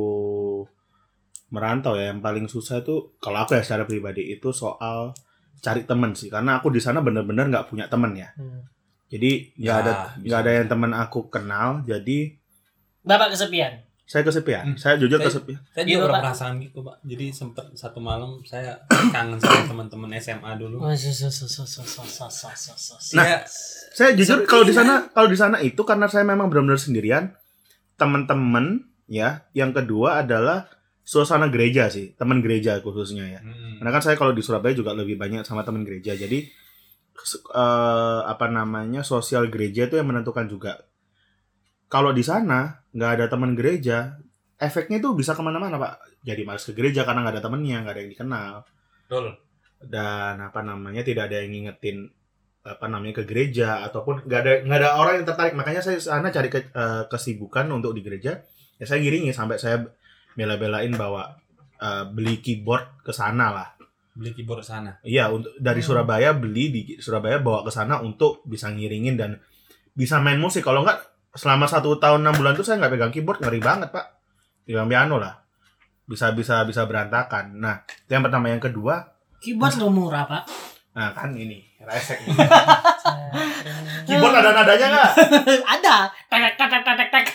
merantau 1.50 1.94
ya, 1.94 2.10
yang 2.10 2.18
paling 2.18 2.46
susah 2.46 2.80
itu 2.80 3.14
kalau 3.18 3.42
aku 3.42 3.54
ya 3.54 3.62
secara 3.62 3.82
pribadi 3.82 4.26
itu 4.28 4.50
soal 4.50 5.14
cari 5.58 5.82
temen 5.82 6.12
sih, 6.12 6.28
karena 6.28 6.58
aku 6.58 6.68
di 6.68 6.78
sana 6.78 6.98
bener-bener 6.98 7.46
nggak 7.48 7.66
punya 7.66 7.86
temen 7.86 8.14
ya. 8.14 8.30
Hmm. 8.34 8.62
Jadi 9.06 9.54
nggak 9.56 9.74
Ya, 9.76 9.82
ada 9.82 9.92
bisa. 10.14 10.22
nggak 10.22 10.38
ada 10.40 10.50
yang 10.52 10.68
temen 10.68 10.90
aku 10.92 11.20
kenal, 11.28 11.82
jadi 11.82 12.18
Bapak 13.02 13.34
kesepian 13.34 13.84
saya 14.04 14.20
kesepian 14.20 14.76
hmm. 14.76 14.78
saya 14.78 15.00
jujur 15.00 15.16
saya, 15.16 15.26
kesepian 15.32 15.60
saya 15.72 15.84
juga 15.88 16.12
pernah 16.12 16.22
perasaan 16.28 16.54
gitu 16.60 16.78
pak 16.84 16.96
jadi 17.08 17.26
sempat 17.32 17.66
satu 17.72 17.98
malam 18.04 18.44
saya 18.44 18.76
kangen 19.16 19.40
sama 19.40 19.64
teman-teman 19.64 20.10
SMA 20.20 20.50
dulu 20.60 20.76
nah 23.16 23.40
saya 23.96 24.10
jujur 24.12 24.44
kalau 24.44 24.64
di 24.68 24.76
sana 24.76 25.08
kalau 25.08 25.28
di 25.32 25.38
sana 25.40 25.56
itu 25.64 25.80
karena 25.88 26.04
saya 26.04 26.28
memang 26.28 26.52
benar-benar 26.52 26.76
sendirian 26.76 27.32
teman-teman 27.96 28.84
ya 29.08 29.48
yang 29.56 29.72
kedua 29.72 30.20
adalah 30.20 30.68
suasana 31.00 31.48
gereja 31.48 31.88
sih 31.88 32.12
teman 32.16 32.44
gereja 32.44 32.80
khususnya 32.84 33.24
ya 33.24 33.40
hmm. 33.40 33.80
karena 33.80 33.90
kan 33.92 34.02
saya 34.04 34.16
kalau 34.20 34.36
di 34.36 34.44
Surabaya 34.44 34.76
juga 34.76 34.92
lebih 34.92 35.16
banyak 35.16 35.48
sama 35.48 35.64
teman 35.64 35.80
gereja 35.84 36.12
jadi 36.12 36.44
uh, 37.56 38.20
apa 38.28 38.52
namanya 38.52 39.00
sosial 39.00 39.48
gereja 39.48 39.88
itu 39.88 39.96
yang 39.96 40.08
menentukan 40.08 40.44
juga 40.48 40.84
kalau 41.94 42.10
di 42.10 42.20
sana 42.20 42.58
nggak 42.90 43.10
ada 43.12 43.26
teman 43.28 43.54
gereja, 43.54 44.18
efeknya 44.56 44.98
itu 44.98 45.14
bisa 45.14 45.30
ke 45.30 45.40
mana-mana 45.40 45.78
pak. 45.78 45.94
Jadi 46.20 46.42
malas 46.42 46.64
ke 46.64 46.72
gereja 46.72 47.04
karena 47.04 47.22
nggak 47.22 47.34
ada 47.34 47.44
temennya, 47.44 47.76
nggak 47.80 47.94
ada 47.94 48.00
yang 48.00 48.10
dikenal 48.10 48.52
Betul. 49.04 49.26
dan 49.80 50.40
apa 50.40 50.60
namanya 50.60 51.00
tidak 51.00 51.28
ada 51.28 51.38
yang 51.38 51.52
ngingetin 51.52 52.08
apa 52.64 52.88
namanya 52.88 53.20
ke 53.20 53.24
gereja 53.24 53.84
ataupun 53.84 54.24
nggak 54.24 54.40
ada 54.40 54.52
nggak 54.64 54.78
ada 54.80 54.90
orang 54.96 55.14
yang 55.14 55.26
tertarik 55.28 55.52
makanya 55.52 55.78
saya 55.78 56.00
sana 56.00 56.32
cari 56.32 56.48
ke- 56.48 56.72
eh, 56.72 57.04
kesibukan 57.06 57.68
untuk 57.68 57.92
di 57.92 58.00
gereja 58.00 58.40
ya 58.74 58.84
saya 58.84 58.98
giringi 58.98 59.30
sampai 59.30 59.60
saya 59.60 59.84
bela-belain 60.32 60.88
bawa 60.90 61.36
eh, 61.76 62.04
beli 62.08 62.40
keyboard 62.40 63.04
ke 63.04 63.12
sana 63.12 63.52
lah 63.52 63.68
Beli 64.10 64.32
keyboard 64.32 64.64
sana. 64.64 64.96
iya 65.02 65.28
untuk 65.28 65.52
dari 65.54 65.78
Hmm. 65.78 65.88
Surabaya 65.92 66.32
beli 66.32 66.64
di 66.66 66.80
Surabaya 66.96 67.36
bawa 67.36 67.60
ke 67.60 67.70
sana 67.70 68.00
untuk 68.00 68.40
bisa 68.44 68.66
ngiringin 68.66 69.14
dan 69.14 69.36
bisa 69.92 70.16
main 70.18 70.40
musik 70.40 70.64
kalau 70.64 70.80
nggak 70.80 71.13
selama 71.34 71.66
satu 71.66 71.98
tahun 71.98 72.22
enam 72.22 72.34
bulan 72.38 72.54
itu 72.54 72.64
saya 72.66 72.78
nggak 72.80 72.92
pegang 72.94 73.12
keyboard 73.12 73.38
ngeri 73.42 73.60
banget 73.60 73.88
pak 73.90 74.06
pegang 74.64 74.86
piano 74.86 75.18
lah 75.18 75.34
bisa 76.06 76.30
bisa 76.32 76.62
bisa 76.62 76.86
berantakan 76.86 77.58
nah 77.58 77.82
itu 77.84 78.10
yang 78.14 78.24
pertama 78.24 78.48
yang 78.48 78.62
kedua 78.62 79.14
Keyboard 79.44 79.76
lo 79.76 79.92
murah, 79.92 80.24
Pak. 80.24 80.42
Nah 80.96 81.12
kan 81.12 81.36
ini 81.36 81.60
resek. 81.84 82.16
Keyboard 84.08 84.34
ada 84.40 84.56
nadanya 84.56 84.86
nggak? 84.88 85.10
Ada. 85.76 85.96
Tek 86.32 86.40
tek 86.40 86.54
tek 86.56 86.80
tek 86.80 86.96
tek 86.96 87.08
tek. 87.12 87.26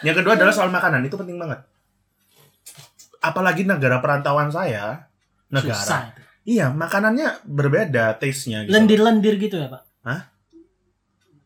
Yang 0.08 0.24
kedua 0.24 0.40
adalah 0.40 0.56
soal 0.56 0.72
makanan 0.72 1.04
itu 1.04 1.20
penting 1.20 1.36
banget. 1.36 1.60
Apalagi 3.20 3.68
negara 3.68 4.00
perantauan 4.00 4.48
saya, 4.48 5.04
negara. 5.52 5.76
Susah. 5.76 6.16
Iya, 6.48 6.72
makanannya 6.72 7.44
berbeda 7.44 8.16
taste-nya 8.16 8.64
gitu. 8.64 8.72
Lendir-lendir 8.72 9.36
gitu 9.36 9.60
ya, 9.60 9.68
Pak. 9.68 9.82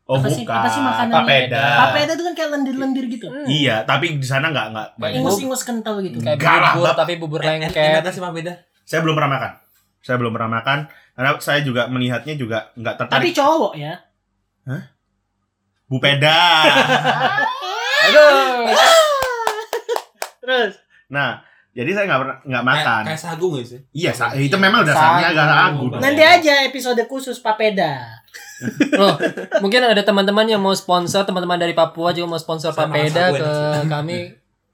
Oh, 0.04 0.14
apa 0.14 0.28
bukan. 0.28 0.36
sih- 0.36 0.44
apa 0.44 0.68
sih 0.68 0.82
makanannya? 0.82 1.16
Papeda. 1.18 1.64
Papeda 1.80 2.12
itu 2.12 2.22
kan 2.22 2.34
kayak 2.34 2.50
lendir-lendir 2.52 3.04
gitu. 3.08 3.26
Iya, 3.42 3.76
tapi 3.82 4.14
di 4.14 4.26
sana 4.26 4.48
nggak 4.48 4.66
nggak 4.70 4.88
banyak. 4.94 5.16
Ingus-ingus 5.16 5.62
kental 5.62 5.96
gitu. 5.98 6.20
kayak 6.20 6.36
Enggak 6.36 6.56
lah, 6.58 6.72
bubur 6.74 6.92
tapi 6.94 7.12
bubur 7.16 7.40
Eh, 7.40 7.48
lengket 7.56 7.72
Enak 7.72 8.12
sih 8.12 8.20
Pak 8.20 8.32
Beda. 8.32 8.52
Saya 8.82 9.00
belum 9.00 9.14
pernah 9.14 9.32
makan. 9.32 9.52
Saya 9.98 10.16
belum 10.18 10.32
pernah 10.32 10.50
makan 10.52 10.78
karena 11.14 11.30
saya 11.38 11.60
juga 11.60 11.82
melihatnya 11.86 12.34
juga 12.34 12.68
nggak 12.74 12.94
Tapi 13.00 13.08
tertarik. 13.08 13.32
cowok 13.32 13.72
ya. 13.74 13.94
Bupeda. 15.86 16.36
aduh 18.04 18.68
Terus 20.42 20.72
nah, 21.06 21.40
jadi 21.74 21.90
saya 21.90 22.04
nggak 22.06 22.20
pernah 22.22 22.36
nggak 22.40 22.64
makan. 22.64 23.02
Kayak, 23.02 23.08
kayak 23.10 23.20
sagu 23.20 23.46
nggak 23.50 23.66
sih? 23.66 23.80
Iya, 23.92 24.10
sa- 24.14 24.30
itu 24.32 24.56
memang 24.56 24.86
dasarnya 24.86 25.26
Sagu. 25.26 25.34
agak 25.34 25.46
dong. 25.90 26.00
nanti 26.00 26.22
aja 26.22 26.54
episode 26.62 27.02
khusus 27.04 27.36
papeda. 27.38 28.22
Loh, 28.94 29.18
mungkin 29.62 29.82
ada 29.82 30.00
teman-teman 30.00 30.46
yang 30.46 30.62
mau 30.62 30.72
sponsor, 30.72 31.26
teman-teman 31.26 31.58
dari 31.58 31.74
Papua 31.74 32.14
juga 32.14 32.30
mau 32.30 32.38
sponsor 32.38 32.70
Sama 32.70 32.88
Papeda 32.88 33.28
sagu 33.28 33.36
ke 33.36 33.50
enak 33.50 33.86
kami. 33.98 34.16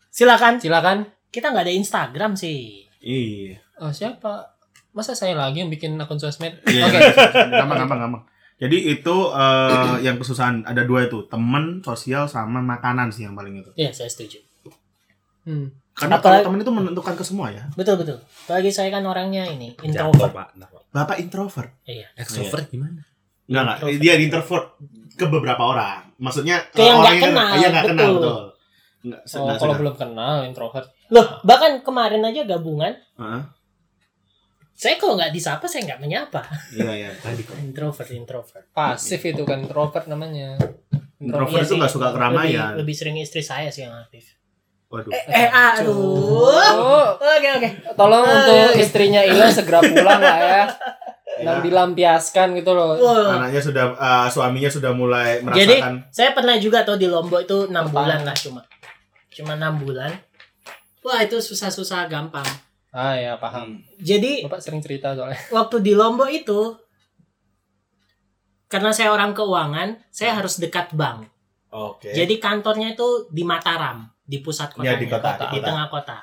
Silakan. 0.08 0.60
Silakan. 0.60 0.98
Kita 1.28 1.48
nggak 1.48 1.64
ada 1.64 1.74
Instagram 1.74 2.36
sih. 2.36 2.84
Iya. 3.00 3.56
Oh, 3.80 3.88
siapa? 3.88 4.52
Masa 4.90 5.14
saya 5.14 5.32
lagi 5.32 5.62
yang 5.62 5.70
bikin 5.70 5.96
akun 5.96 6.18
sosmed? 6.18 6.60
Iya, 6.66 6.84
Oke. 6.84 6.98
gampang, 7.48 7.78
gampang, 7.80 8.00
gampang. 8.00 8.22
Jadi 8.60 8.92
itu 8.92 9.16
eh, 9.32 9.94
yang 10.04 10.20
kesusahan 10.20 10.68
ada 10.68 10.84
dua 10.84 11.08
itu, 11.08 11.24
temen, 11.24 11.80
sosial, 11.80 12.28
sama 12.28 12.60
makanan 12.60 13.08
sih 13.08 13.24
yang 13.24 13.32
paling 13.32 13.56
itu. 13.56 13.70
Iya, 13.72 13.88
saya 13.88 14.10
setuju. 14.10 14.36
Hmm. 15.48 15.72
Karena 16.00 16.16
Apalagi- 16.16 16.40
kalau 16.40 16.48
temen 16.48 16.58
itu 16.58 16.72
menentukan 16.72 17.14
ke 17.14 17.22
semua 17.22 17.52
ya. 17.52 17.68
Betul 17.76 17.94
betul. 17.94 18.16
Apalagi 18.48 18.70
saya 18.72 18.88
kan 18.88 19.04
orangnya 19.04 19.44
ini 19.44 19.76
Jatuh 19.76 19.84
introvert. 19.84 20.32
Pak. 20.32 20.48
Nah, 20.56 20.66
Pak. 20.66 20.82
Bapak 20.90 21.16
introvert. 21.18 21.70
Iya. 21.84 22.08
Extrovert 22.16 22.66
gimana? 22.66 23.04
Enggak, 23.44 23.60
enggak. 23.60 23.76
Introvert. 23.76 24.00
Dia 24.00 24.12
introvert 24.16 24.66
ke 25.12 25.26
beberapa 25.26 25.62
orang. 25.62 26.00
Maksudnya 26.16 26.56
Ke 26.70 26.80
yang 26.80 26.98
orang 26.98 27.12
nggak 27.12 27.20
kenal, 27.22 27.48
Iya, 27.52 27.68
nggak 27.68 27.84
kenal, 27.86 28.08
betul. 28.08 28.16
betul. 28.16 28.42
Enggak, 29.00 29.20
Oh, 29.22 29.38
enggak 29.38 29.56
kalau 29.58 29.74
belum 29.76 29.94
kenal 29.94 30.34
introvert. 30.42 30.86
Loh, 31.08 31.26
bahkan 31.42 31.72
kemarin 31.80 32.22
aja 32.22 32.40
gabungan, 32.46 32.92
Heeh. 33.14 33.42
saya 34.72 34.96
kalau 34.96 35.14
nggak 35.14 35.28
disapa 35.30 35.64
saya 35.64 35.84
nggak 35.84 36.00
menyapa. 36.00 36.40
Iya, 36.72 36.90
iya. 36.96 37.10
Tadi 37.20 37.44
kok. 37.44 37.56
Introvert, 37.58 38.08
introvert. 38.10 38.64
Pasif 38.70 39.20
itu 39.20 39.42
kan 39.42 39.60
introvert 39.60 40.06
namanya. 40.06 40.56
Introvert 41.16 41.52
Iya 41.54 41.68
itu 41.68 41.74
nggak 41.76 41.92
suka 41.92 42.08
keramaian. 42.10 42.72
Lebih, 42.72 42.80
lebih 42.80 42.94
sering 42.96 43.16
istri 43.20 43.44
saya 43.44 43.68
sih 43.68 43.84
yang 43.84 43.92
aktif. 43.94 44.39
Waduh. 44.90 45.14
Eh, 45.14 45.22
eh 45.31 45.48
aduh. 45.48 47.14
Oke, 47.14 47.48
oke. 47.62 47.68
tolong 47.94 48.26
Ah, 48.26 48.35
untuk 48.42 48.59
iya. 48.59 48.68
istrinya 48.74 49.22
Ila 49.22 49.46
segera 49.46 49.79
pulang 49.87 50.18
lah 50.18 50.38
ya. 50.42 50.62
Ya. 51.40 51.46
Dan 51.46 51.57
dilampiaskan 51.62 52.59
gitu 52.59 52.74
loh. 52.74 52.98
Anaknya 52.98 53.62
sudah 53.62 53.85
eh, 53.94 54.26
suaminya 54.29 54.66
sudah 54.66 54.90
mulai 54.90 55.38
Jadi 55.55 55.79
merasakan 55.79 55.94
saya 56.11 56.35
pernah 56.35 56.59
juga 56.59 56.83
tuh 56.83 56.98
di 56.98 57.07
Lombok 57.07 57.46
itu 57.46 57.70
enam 57.70 57.87
Pertama. 57.87 58.03
bulan 58.03 58.20
lah 58.26 58.37
cuma, 58.37 58.61
cuma 59.31 59.53
enam 59.55 59.79
bulan. 59.79 60.11
Wah 61.07 61.22
itu 61.22 61.38
susah-susah 61.38 62.11
gampang. 62.11 62.44
Ah 62.90 63.14
ya 63.14 63.38
paham. 63.38 63.79
Jadi 64.03 64.42
Bapak 64.42 64.59
sering 64.59 64.83
cerita 64.83 65.14
soalnya. 65.14 65.38
waktu 65.57 65.87
di 65.87 65.94
Lombok 65.94 66.29
itu, 66.35 66.74
karena 68.66 68.90
saya 68.90 69.14
orang 69.14 69.31
keuangan, 69.33 70.03
saya 70.11 70.35
harus 70.35 70.59
dekat 70.59 70.90
bank. 70.98 71.31
Oke. 71.70 72.11
Jadi 72.11 72.42
kantornya 72.42 72.98
itu 72.98 73.31
di 73.31 73.46
Mataram, 73.46 74.11
di 74.30 74.38
pusat 74.38 74.70
kota, 74.70 74.86
Ya, 74.86 74.94
di 74.94 75.10
kota, 75.10 75.34
di 75.34 75.42
di 75.42 75.58
kota. 75.58 75.66
tengah 75.66 75.86
kota. 75.90 76.18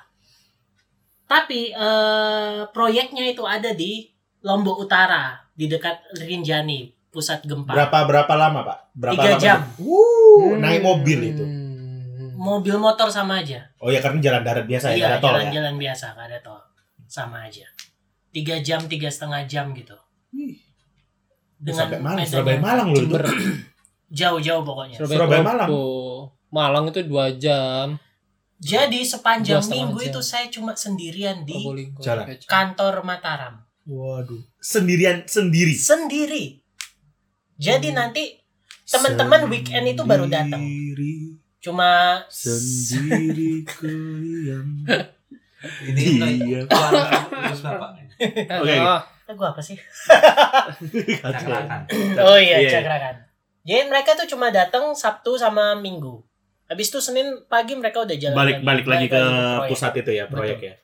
Tapi 1.28 1.76
eh, 1.76 2.62
proyeknya 2.72 3.28
itu 3.28 3.44
ada 3.44 3.76
di 3.76 4.08
Lombok 4.40 4.80
Utara, 4.80 5.36
di 5.52 5.68
dekat 5.68 6.00
Rinjani, 6.16 6.88
pusat 7.12 7.44
gempa. 7.44 7.76
berapa 7.76 7.98
berapa 8.08 8.34
lama, 8.34 8.64
Pak? 8.64 8.80
Berapa 8.96 9.14
Tiga 9.14 9.30
lama? 9.30 9.42
jam. 9.42 9.60
Wuh, 9.78 10.56
naik 10.56 10.80
mobil 10.82 11.20
itu. 11.28 11.44
Hmm. 11.44 12.32
Mobil 12.38 12.78
motor 12.78 13.10
sama 13.10 13.44
aja. 13.44 13.68
Oh 13.78 13.90
ya 13.90 14.00
karena 14.00 14.24
jalan 14.24 14.42
darat 14.42 14.64
biasa 14.64 14.86
ya, 14.88 14.94
iya, 14.94 14.96
nggak 14.96 15.10
ada 15.10 15.20
tol 15.20 15.28
ya. 15.28 15.36
jalan-jalan 15.42 15.76
biasa, 15.76 16.06
nggak 16.16 16.28
ada 16.30 16.40
tol. 16.40 16.62
Sama 17.06 17.38
aja. 17.44 17.66
Tiga 18.32 18.56
jam, 18.62 18.86
tiga 18.86 19.10
setengah 19.10 19.44
jam 19.44 19.74
gitu. 19.74 19.98
Dengan 21.58 21.90
sampai 21.90 22.00
Malang, 22.00 22.24
Surabaya 22.24 22.60
Malang 22.62 22.88
loh 22.94 23.02
itu. 23.02 23.16
Jauh-jauh 24.22 24.64
pokoknya. 24.64 24.96
Surabaya, 24.96 25.18
Surabaya 25.18 25.44
Malang. 25.44 25.70
Malang. 26.50 26.90
Itu 26.90 27.04
dua 27.04 27.34
jam. 27.34 28.00
Jadi 28.58 29.06
sepanjang 29.06 29.62
minggu 29.70 30.02
jam. 30.02 30.10
itu 30.10 30.22
saya 30.26 30.50
cuma 30.50 30.74
sendirian 30.74 31.46
di 31.46 31.62
Probolinggo. 31.62 32.02
Jalan. 32.02 32.26
kantor 32.50 33.06
Mataram. 33.06 33.62
Waduh. 33.86 34.42
Sendirian 34.58 35.24
sendiri. 35.30 35.78
Sendiri. 35.78 36.46
Jadi 37.58 37.94
Hmm. 37.94 37.98
nanti 38.02 38.24
teman-teman 38.84 39.46
weekend 39.48 39.86
itu 39.88 40.02
baru 40.04 40.26
datang. 40.26 40.58
Sendiri, 40.62 41.38
Cuma 41.58 42.22
Sendiri 42.30 43.66
kuyang. 43.66 44.86
Ini 45.90 46.04
Iya. 46.38 46.60
Oke. 48.62 48.76
Lagu 49.28 49.44
apa 49.44 49.60
sih? 49.60 49.76
Cakrakan. 51.22 51.82
Oh 52.22 52.38
iya, 52.40 52.58
Iya. 52.62 52.80
cakrakan. 52.80 53.16
Jadi 53.68 53.84
mereka 53.92 54.16
tuh 54.16 54.28
cuma 54.30 54.48
datang 54.48 54.96
Sabtu 54.96 55.36
sama 55.36 55.76
Minggu. 55.76 56.24
Habis 56.68 56.92
itu 56.92 57.00
Senin 57.00 57.48
pagi 57.48 57.74
mereka 57.80 58.04
udah 58.04 58.18
jalan 58.20 58.36
Balik 58.36 58.58
balik 58.64 58.86
lagi 58.88 59.08
ke 59.08 59.24
pusat 59.72 59.96
itu 60.04 60.12
ya 60.12 60.28
proyek 60.28 60.60
ya. 60.60 60.76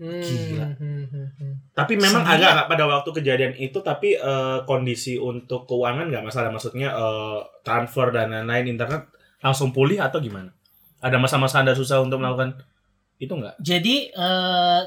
hmm, 0.00 0.22
Gila. 0.24 0.66
hmm, 0.80 1.04
hmm, 1.12 1.28
hmm. 1.36 1.52
Tapi 1.76 1.92
memang 2.00 2.24
agak 2.24 2.66
pada 2.66 2.84
waktu 2.88 3.10
kejadian 3.12 3.52
itu 3.60 3.78
tapi 3.84 4.16
eh, 4.16 4.58
kondisi 4.64 5.20
untuk 5.20 5.68
keuangan 5.68 6.08
nggak 6.08 6.24
masalah 6.24 6.48
maksudnya 6.48 6.88
eh, 6.96 7.38
transfer 7.60 8.08
dan 8.08 8.32
lain-lain 8.32 8.72
internet 8.72 9.12
langsung 9.44 9.70
pulih 9.70 10.00
atau 10.00 10.18
gimana? 10.18 10.48
Ada 10.98 11.20
masa-masa 11.20 11.62
anda 11.62 11.76
susah 11.76 12.02
untuk 12.02 12.18
melakukan 12.18 12.58
itu 13.20 13.30
nggak? 13.30 13.60
Jadi 13.60 14.10
eh, 14.10 14.80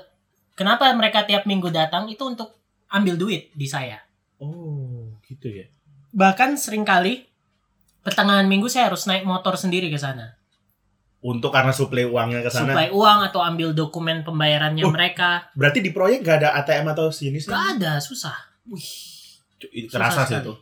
kenapa 0.57 0.89
mereka 0.97 1.23
tiap 1.23 1.45
minggu 1.45 1.69
datang 1.69 2.09
itu 2.09 2.25
untuk 2.25 2.57
ambil 2.91 3.15
duit 3.15 3.53
di 3.55 3.69
saya. 3.69 4.01
Oh 4.41 5.15
gitu 5.23 5.47
ya. 5.47 5.69
Bahkan 6.11 6.59
sering 6.59 6.83
kali 6.83 7.30
pertengahan 8.01 8.45
minggu 8.45 8.67
saya 8.69 8.89
harus 8.89 9.05
naik 9.05 9.25
motor 9.25 9.57
sendiri 9.57 9.89
ke 9.89 9.97
sana. 9.97 10.37
Untuk 11.21 11.53
karena 11.53 11.69
suplai 11.69 12.09
uangnya 12.09 12.41
ke 12.41 12.49
sana. 12.49 12.73
Suplai 12.73 12.89
uang 12.89 13.19
atau 13.29 13.45
ambil 13.45 13.77
dokumen 13.77 14.25
pembayarannya 14.25 14.81
Oh. 14.81 14.89
mereka. 14.89 15.53
Berarti 15.53 15.85
di 15.85 15.93
proyek 15.93 16.25
nggak 16.25 16.37
ada 16.41 16.49
ATM 16.57 16.97
atau 16.97 17.13
sini 17.13 17.37
sih? 17.37 17.49
Gak 17.53 17.77
ada, 17.77 18.01
susah. 18.01 18.33
Kerasa 19.93 20.25
Susah 20.25 20.25
sih 20.25 20.37
itu. 20.41 20.53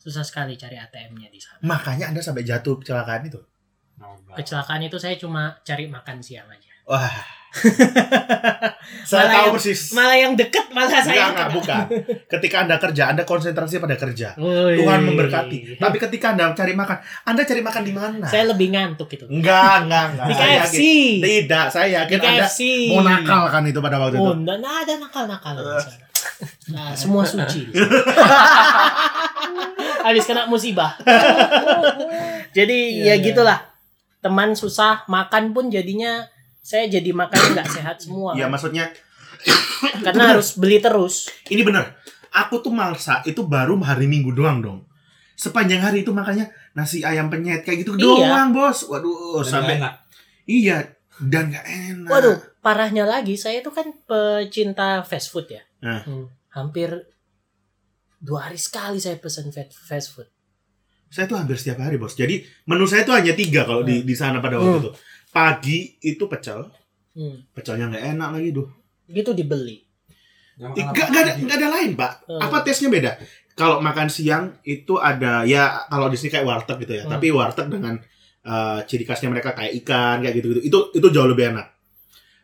Susah 0.00 0.24
sekali 0.24 0.56
cari 0.60 0.76
ATM-nya 0.76 1.32
di 1.32 1.40
sana. 1.40 1.64
Makanya 1.64 2.12
anda 2.12 2.20
sampai 2.20 2.44
jatuh 2.44 2.76
kecelakaan 2.80 3.24
itu. 3.28 3.40
Kecelakaan 4.36 4.84
itu 4.84 4.96
saya 5.00 5.16
cuma 5.16 5.56
cari 5.64 5.88
makan 5.88 6.20
siang 6.20 6.48
aja. 6.48 6.72
Wah. 6.84 7.39
Saya 9.02 9.20
Malah 9.20 9.32
tahu 9.32 9.42
yang- 9.42 9.52
persis. 9.54 9.80
Malah 9.90 10.16
yang 10.16 10.32
deket 10.34 10.64
malah 10.70 10.86
Enggak, 10.86 11.02
saya 11.02 11.24
enggak, 11.24 11.42
kena. 11.42 11.52
bukan. 11.52 11.82
Ketika 12.28 12.56
Anda 12.62 12.74
kerja, 12.78 13.02
Anda 13.08 13.22
konsentrasi 13.24 13.76
pada 13.76 13.94
kerja. 13.94 14.28
Woi. 14.36 14.76
Tuhan 14.76 14.98
memberkati. 15.02 15.56
Tapi 15.76 15.96
ketika 15.98 16.26
Anda 16.30 16.52
cari 16.52 16.72
makan, 16.72 16.96
Anda 17.24 17.40
cari 17.42 17.60
makan 17.60 17.82
di 17.82 17.92
mana? 17.92 18.24
Saya 18.24 18.44
lebih 18.46 18.66
ngantuk 18.70 19.08
itu. 19.10 19.24
Enggak, 19.26 19.82
enggak, 19.82 20.02
enggak. 20.10 20.24
Di 20.24 20.32
Saya 20.32 20.48
KFC. 20.56 20.74
yakin- 20.78 21.20
Tidak, 21.20 21.64
saya 21.68 21.86
Di 21.86 21.92
yakin 21.96 22.18
Anda 22.20 22.30
KFC. 22.40 22.58
mau 22.88 23.00
nakal 23.02 23.42
kan 23.48 23.62
itu 23.64 23.78
pada 23.80 23.96
waktu 23.98 24.14
itu. 24.14 24.22
Oh, 24.22 24.32
enggak 24.32 24.56
enggak 24.56 24.74
ada 24.80 24.92
nakal-nakal 25.00 25.52
sana. 25.58 25.92
Nah, 26.70 26.88
semua 26.94 27.22
suci. 27.24 27.60
Habis 30.00 30.24
kena 30.24 30.46
musibah. 30.46 30.96
Jadi 32.50 32.78
Iya, 33.00 33.04
ya 33.04 33.14
iya. 33.16 33.22
gitulah. 33.22 33.58
Teman 34.20 34.52
susah, 34.52 35.02
makan 35.06 35.50
pun 35.50 35.66
jadinya 35.66 36.22
saya 36.60 36.86
jadi 36.86 37.10
makan 37.10 37.54
nggak 37.54 37.68
sehat 37.68 37.96
semua. 37.98 38.32
Iya, 38.32 38.46
maksudnya 38.46 38.92
Karena 40.00 40.36
harus 40.36 40.54
beli 40.54 40.78
terus. 40.78 41.32
ini 41.48 41.60
benar. 41.60 41.96
Aku 42.30 42.60
tuh 42.60 42.70
maksa 42.70 43.24
itu 43.24 43.42
baru 43.42 43.74
hari 43.80 44.06
Minggu 44.06 44.30
doang 44.30 44.60
dong. 44.60 44.80
Sepanjang 45.34 45.80
hari 45.80 46.04
itu 46.04 46.12
makanya 46.12 46.46
nasi 46.72 47.00
ayam 47.00 47.26
penyet 47.26 47.64
kayak 47.64 47.82
gitu 47.82 47.96
Iya. 47.96 48.04
doang, 48.28 48.48
Bos. 48.52 48.84
Waduh, 48.84 49.40
sampai 49.42 49.76
enak. 49.76 49.94
iya 50.44 50.94
dan 51.18 51.48
gak 51.48 51.64
enak. 51.64 52.08
Waduh, 52.08 52.36
parahnya 52.60 53.04
lagi 53.04 53.34
saya 53.34 53.60
itu 53.60 53.68
kan 53.68 53.88
pecinta 54.04 55.00
fast 55.00 55.28
food 55.28 55.48
ya. 55.48 55.62
Nah. 55.80 56.04
Hmm, 56.04 56.28
Hampir 56.50 56.90
dua 58.18 58.46
hari 58.46 58.58
sekali 58.58 58.98
saya 58.98 59.16
pesan 59.16 59.48
fa- 59.48 59.64
fast 59.70 60.12
food. 60.12 60.28
Saya 61.08 61.24
tuh 61.24 61.34
hampir 61.34 61.56
setiap 61.56 61.80
hari, 61.80 61.96
Bos. 61.96 62.12
Jadi 62.12 62.38
menu 62.64 62.84
saya 62.84 63.02
tuh 63.02 63.14
hanya 63.14 63.32
tiga 63.32 63.64
kalau 63.64 63.80
di 63.80 64.02
di 64.02 64.12
sana 64.12 64.38
pada 64.38 64.58
waktu 64.58 64.70
Hmm. 64.70 64.82
itu. 64.82 64.90
Pagi 65.30 65.98
itu 66.02 66.26
pecel, 66.26 66.66
Hmm, 67.10 67.42
pecelnya 67.50 67.90
nggak 67.90 68.04
enak 68.16 68.28
lagi 68.34 68.50
tuh. 68.54 68.68
gitu 69.10 69.34
dibeli. 69.34 69.82
Nggak 70.54 71.06
ada 71.10 71.32
nggak 71.42 71.56
ada 71.58 71.68
lain, 71.74 71.90
Pak. 71.98 72.12
Hmm. 72.30 72.40
Apa 72.46 72.62
tesnya 72.62 72.86
beda? 72.86 73.18
Kalau 73.58 73.82
makan 73.82 74.06
siang 74.06 74.54
itu 74.62 74.94
ada 74.96 75.42
ya 75.42 75.84
kalau 75.90 76.06
di 76.06 76.14
sini 76.14 76.30
kayak 76.30 76.46
warteg 76.46 76.78
gitu 76.86 76.94
ya. 76.94 77.02
Hmm. 77.04 77.12
Tapi 77.18 77.26
warteg 77.34 77.66
dengan 77.66 77.98
eh, 78.46 78.78
ciri 78.86 79.02
khasnya 79.02 79.34
mereka 79.34 79.50
kayak 79.52 79.74
ikan 79.82 80.22
kayak 80.22 80.34
gitu-gitu. 80.38 80.62
Itu 80.62 80.78
itu 80.94 81.06
jauh 81.10 81.26
lebih 81.26 81.50
enak. 81.50 81.66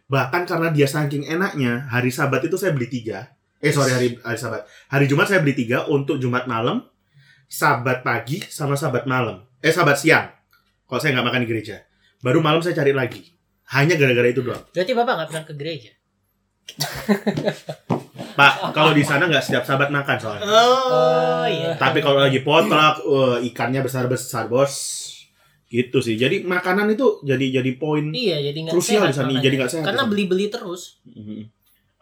Bahkan 0.07 0.43
karena 0.47 0.69
dia 0.75 0.87
saking 0.87 1.27
enaknya, 1.27 1.87
hari 1.87 2.11
Sabat 2.11 2.43
itu 2.43 2.59
saya 2.59 2.75
beli 2.75 2.91
tiga. 2.91 3.31
Eh 3.63 3.71
sorry 3.71 3.95
hari 3.95 4.09
hari 4.21 4.39
Sabat. 4.39 4.67
Hari 4.91 5.07
Jumat 5.07 5.31
saya 5.31 5.39
beli 5.39 5.55
tiga 5.55 5.87
untuk 5.87 6.19
Jumat 6.19 6.51
malam, 6.51 6.83
Sabat 7.47 8.03
pagi 8.03 8.43
sama 8.43 8.75
Sabat 8.75 9.07
malam. 9.07 9.47
Eh 9.63 9.71
Sabat 9.71 9.95
siang. 9.99 10.31
Kalau 10.87 10.99
saya 10.99 11.15
nggak 11.15 11.27
makan 11.31 11.43
di 11.43 11.49
gereja. 11.51 11.86
Baru 12.27 12.43
malam 12.43 12.59
saya 12.59 12.75
cari 12.75 12.91
lagi. 12.91 13.23
Hanya 13.71 13.95
gara-gara 13.95 14.27
itu 14.27 14.43
doang. 14.43 14.67
Berarti 14.75 14.93
Bapak 14.99 15.13
nggak 15.15 15.29
pernah 15.31 15.45
ke 15.47 15.55
gereja? 15.55 15.91
Pak, 18.35 18.75
kalau 18.75 18.91
di 18.91 19.07
sana 19.07 19.31
nggak 19.31 19.47
setiap 19.47 19.63
Sabat 19.63 19.95
makan 19.95 20.17
soalnya. 20.19 20.43
Oh, 20.43 21.47
iya. 21.47 21.79
Tapi 21.79 22.03
kalau 22.03 22.19
lagi 22.19 22.43
potluck, 22.43 22.99
wah, 23.07 23.39
ikannya 23.39 23.79
besar-besar, 23.79 24.51
Bos. 24.51 24.75
Gitu 25.71 26.03
sih. 26.03 26.19
Jadi 26.19 26.43
makanan 26.43 26.91
itu 26.95 27.23
jadi 27.23 27.63
jadi 27.63 27.71
poin 27.79 28.11
Iya, 28.11 28.51
jadi 28.51 28.59
nggak 28.67 28.75
krusial 28.75 29.07
sehat 29.07 29.11
di 29.11 29.15
sana. 29.15 29.27
makanya. 29.31 29.43
Jadi 29.47 29.55
nggak 29.55 29.71
sehat. 29.71 29.85
Karena 29.87 30.03
beli-beli 30.11 30.47
terus. 30.51 30.99
Mhm. 31.07 31.47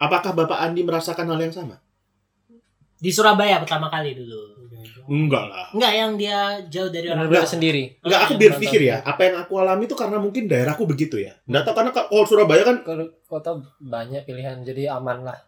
Apakah 0.01 0.33
Bapak 0.33 0.57
Andi 0.57 0.85
merasakan 0.85 1.29
hal 1.33 1.41
yang 1.41 1.53
sama? 1.53 1.77
Di 2.97 3.13
Surabaya 3.13 3.61
pertama 3.61 3.93
kali 3.93 4.17
dulu. 4.17 4.54
Enggak 5.09 5.45
lah. 5.49 5.67
Enggak 5.73 5.93
yang 5.97 6.13
dia 6.21 6.39
jauh 6.69 6.91
dari 6.93 7.07
orang 7.09 7.27
tua. 7.29 7.45
sendiri 7.45 7.99
Enggak, 8.05 8.21
aku 8.29 8.33
Ah, 8.35 8.41
berpikir 8.41 8.81
ya, 8.85 8.97
apa 9.03 9.21
yang 9.25 9.37
aku 9.43 9.53
alami 9.59 9.85
itu 9.89 9.97
karena 9.97 10.17
mungkin 10.21 10.45
daerahku 10.47 10.85
begitu 10.85 11.17
ya. 11.19 11.35
Nggak 11.49 11.63
tahu 11.69 11.75
karena 11.81 11.91
kalau 11.93 12.25
Surabaya 12.29 12.63
kan 12.63 12.77
kota 13.27 13.51
banyak 13.81 14.23
pilihan 14.29 14.61
jadi 14.63 14.97
aman 14.97 15.25
lah 15.27 15.39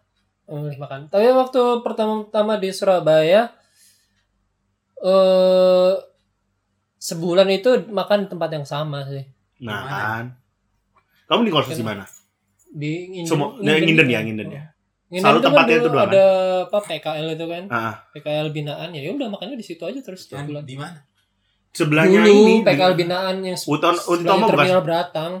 memilih 0.47 0.79
makan 0.79 1.11
tapi 1.11 1.27
waktu 1.35 1.83
pertama-tama 1.83 2.55
di 2.55 2.71
Surabaya 2.71 3.51
eh 5.03 5.93
sebulan 6.97 7.47
itu 7.51 7.69
makan 7.91 8.25
di 8.25 8.27
tempat 8.31 8.49
yang 8.55 8.65
sama 8.65 9.05
sih 9.11 9.23
nah 9.61 9.83
kan. 9.85 10.25
Kamu 11.27 11.43
di 11.43 11.51
kos 11.51 11.67
di 11.67 11.83
mana? 11.83 12.07
di 12.71 13.09
Nginden, 13.11 13.27
Semua 13.27 13.47
nah, 13.59 13.75
Nginden 13.75 14.07
ya, 14.07 14.19
Nginden 14.23 14.47
ya. 14.47 14.63
Nginden 15.07 15.23
Selalu 15.23 15.33
itu 15.33 15.41
kan 15.41 15.47
tempatnya 15.49 15.71
dulu 15.73 15.79
itu 15.79 15.89
doang, 15.89 16.09
ada 16.09 16.25
apa 16.63 16.77
PKL 16.83 17.27
itu 17.31 17.45
kan 17.45 17.63
Ah, 17.69 17.93
PKL 18.11 18.47
binaan 18.49 18.89
ya 18.91 19.01
udah 19.09 19.27
makannya 19.29 19.55
di 19.55 19.63
situ 19.63 19.79
aja 19.81 19.99
terus 19.99 20.19
setiap 20.21 20.43
bulan 20.43 20.63
Di 20.63 20.75
mana? 20.75 20.99
sebelahnya 21.69 22.19
dulu 22.19 22.33
ini 22.33 22.55
PKL 22.61 22.93
binaan 22.93 23.35
yang 23.39 23.55
Uton 23.55 23.95
sebelahnya 23.95 24.19
Utama 24.25 24.37
bukan? 24.41 24.51
terminal 24.51 24.81
Beratang 24.81 25.33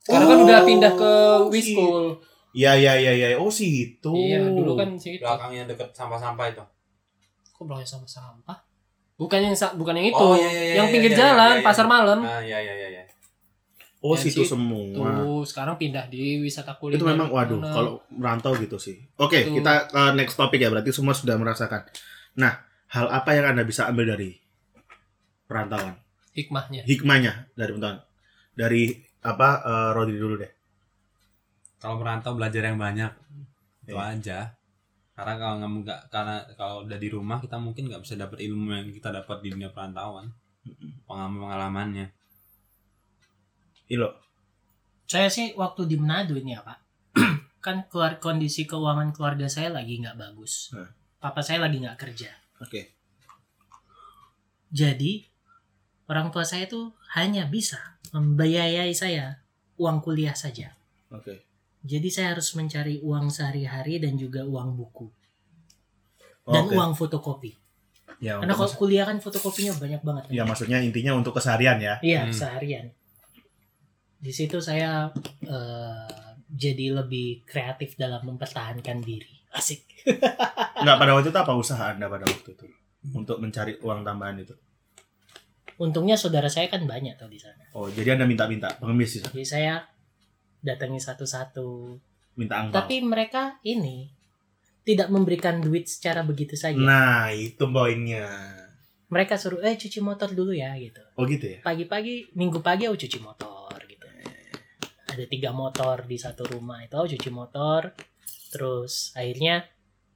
sekarang 0.00 0.26
kan 0.26 0.36
Oh, 0.36 0.44
udah 0.44 0.60
pindah 0.62 0.92
ke 0.92 1.12
si- 1.12 1.76
Wiskul 1.76 2.04
Iya 2.52 2.72
iya 2.74 2.92
iya 2.94 3.12
iya. 3.14 3.26
Oh 3.34 3.48
situ. 3.48 4.12
iya 4.12 4.36
dulu 4.42 4.72
kan 4.74 4.92
situ 4.94 5.20
Belakangnya 5.20 5.64
deket 5.66 5.88
sampah-sampah 5.90 6.46
itu. 6.48 6.64
kok 7.46 7.62
belakangnya 7.62 7.88
sama 7.90 8.06
sampah 8.06 8.58
bukan 9.14 9.38
yang 9.40 9.54
bukan 9.74 9.94
yang 9.94 10.06
itu 10.08 10.18
Oh, 10.18 10.34
iya, 10.34 10.48
iya, 10.48 10.62
iya, 10.62 10.74
yang 10.74 10.86
iya, 10.86 10.92
pinggir 10.92 11.12
iya, 11.12 11.18
jalan 11.22 11.48
iya, 11.50 11.58
iya. 11.58 11.64
pasar 11.64 11.86
malam 11.86 12.18
Nah, 12.20 12.40
iya 12.40 12.58
iya 12.58 12.74
iya 12.74 12.88
iya. 12.90 13.01
Oh 14.02 14.18
situ 14.18 14.42
situ. 14.42 14.50
semua. 14.50 14.82
tuh 15.16 15.46
sekarang 15.46 15.78
pindah 15.78 16.10
di 16.10 16.36
wisata 16.38 16.74
kuliner 16.74 16.98
Itu 16.98 17.06
memang 17.06 17.30
waduh 17.30 17.56
Mana? 17.56 17.70
kalau 17.70 17.92
merantau 18.10 18.52
gitu 18.56 18.74
sih. 18.74 18.98
Oke, 19.14 19.46
Tuh. 19.46 19.54
kita 19.56 19.86
ke 19.86 20.02
next 20.12 20.34
topik 20.34 20.58
ya 20.58 20.68
berarti 20.68 20.90
semua 20.90 21.14
sudah 21.14 21.38
merasakan. 21.38 21.86
Nah, 22.34 22.58
hal 22.88 23.06
apa 23.08 23.30
yang 23.32 23.46
Anda 23.48 23.62
bisa 23.62 23.86
ambil 23.86 24.10
dari 24.10 24.34
perantauan? 25.44 25.94
hikmahnya 26.32 26.82
Hikmahnya 26.82 27.32
dari 27.52 27.70
perantauan. 27.70 27.98
Dari 28.52 28.82
apa 29.22 29.48
eh, 29.62 29.90
Rodri 29.92 30.16
dulu 30.16 30.34
deh. 30.36 30.50
Kalau 31.78 31.98
merantau 31.98 32.34
belajar 32.34 32.62
yang 32.64 32.78
banyak 32.78 33.12
itu 33.84 33.94
Iya. 33.94 34.18
aja. 34.18 34.38
Karena 35.12 35.34
kalau 35.36 35.54
nggak 35.78 36.00
karena 36.08 36.36
kalau 36.56 36.82
udah 36.82 36.98
di 36.98 37.06
rumah 37.06 37.38
kita 37.38 37.54
mungkin 37.54 37.86
nggak 37.86 38.02
bisa 38.02 38.16
dapat 38.16 38.40
ilmu 38.40 38.72
yang 38.72 38.88
kita 38.88 39.12
dapat 39.12 39.44
di 39.44 39.52
dunia 39.52 39.70
perantauan. 39.70 40.26
Pengalaman 41.04 41.38
pengalamannya. 41.38 42.06
Ilo. 43.92 44.08
Saya 45.04 45.28
sih 45.28 45.52
waktu 45.52 45.84
di 45.84 46.00
Manado 46.00 46.32
ini 46.32 46.56
ya 46.56 46.64
Pak. 46.64 46.78
kan 47.64 47.84
keluar 47.92 48.16
kondisi 48.16 48.64
keuangan 48.64 49.12
keluarga 49.12 49.46
saya 49.46 49.68
lagi 49.68 50.00
nggak 50.00 50.16
bagus. 50.16 50.72
Hmm. 50.72 50.88
Papa 51.20 51.44
saya 51.44 51.60
lagi 51.60 51.76
nggak 51.78 52.00
kerja. 52.00 52.32
Oke. 52.58 52.96
Jadi 54.72 55.28
orang 56.08 56.32
tua 56.32 56.48
saya 56.48 56.64
tuh 56.64 56.96
hanya 57.12 57.44
bisa 57.44 58.00
membiayai 58.16 58.96
saya 58.96 59.44
uang 59.76 60.00
kuliah 60.00 60.32
saja. 60.32 60.72
Oke. 61.12 61.44
Jadi 61.84 62.08
saya 62.08 62.32
harus 62.32 62.48
mencari 62.56 63.02
uang 63.04 63.28
sehari-hari 63.28 64.00
dan 64.00 64.16
juga 64.16 64.46
uang 64.46 64.78
buku 64.78 65.10
dan 66.46 66.66
Oke. 66.66 66.74
uang 66.74 66.92
fotokopi. 66.96 67.52
Ya, 68.22 68.38
Karena 68.38 68.54
kalau 68.54 68.70
kuliah 68.78 69.02
kan 69.02 69.18
fotokopinya 69.18 69.74
banyak 69.76 70.00
banget. 70.06 70.22
ya 70.30 70.46
maksudnya 70.46 70.78
intinya 70.78 71.18
untuk 71.18 71.34
keseharian 71.34 71.82
ya. 71.82 71.98
Iya, 71.98 72.30
Hmm. 72.30 72.34
seharian. 72.34 72.86
Di 74.22 74.30
situ 74.30 74.62
saya 74.62 75.10
eh, 75.42 76.22
jadi 76.46 76.94
lebih 77.02 77.42
kreatif 77.42 77.98
dalam 77.98 78.22
mempertahankan 78.22 79.02
diri. 79.02 79.34
Asik. 79.50 79.82
Enggak 80.80 80.96
pada 81.02 81.12
waktu 81.18 81.34
itu 81.34 81.38
apa 81.42 81.52
usaha 81.58 81.90
Anda 81.90 82.06
pada 82.06 82.22
waktu 82.22 82.54
itu 82.54 82.66
untuk 83.18 83.42
mencari 83.42 83.82
uang 83.82 84.06
tambahan 84.06 84.38
itu? 84.38 84.54
Untungnya 85.82 86.14
saudara 86.14 86.46
saya 86.46 86.70
kan 86.70 86.86
banyak 86.86 87.18
tuh 87.18 87.26
di 87.26 87.42
sana. 87.42 87.66
Oh, 87.74 87.90
jadi 87.90 88.14
Anda 88.14 88.30
minta-minta 88.30 88.70
pengemis 88.78 89.18
sih, 89.18 89.22
Jadi 89.26 89.42
saya 89.42 89.82
datangi 90.62 91.02
satu-satu. 91.02 91.98
minta 92.38 92.62
angpau. 92.62 92.78
Tapi 92.78 93.02
mereka 93.04 93.58
ini 93.66 94.08
tidak 94.86 95.10
memberikan 95.12 95.58
duit 95.60 95.90
secara 95.90 96.22
begitu 96.24 96.54
saja. 96.56 96.78
Nah, 96.78 97.28
itu 97.34 97.60
poinnya. 97.68 98.30
Mereka 99.12 99.36
suruh 99.36 99.60
eh 99.60 99.76
cuci 99.76 100.00
motor 100.00 100.32
dulu 100.32 100.56
ya 100.56 100.72
gitu. 100.80 101.02
Oh 101.20 101.28
gitu 101.28 101.44
ya. 101.44 101.58
Pagi-pagi, 101.60 102.32
minggu 102.32 102.64
pagi 102.64 102.88
aku 102.88 102.96
cuci 102.96 103.18
motor. 103.20 103.61
Ada 105.12 105.24
tiga 105.28 105.52
motor 105.52 106.08
di 106.08 106.16
satu 106.16 106.48
rumah 106.48 106.80
itu 106.80 106.96
aku 106.96 107.12
cuci 107.16 107.30
motor. 107.30 107.92
Terus 108.48 109.12
akhirnya 109.12 109.64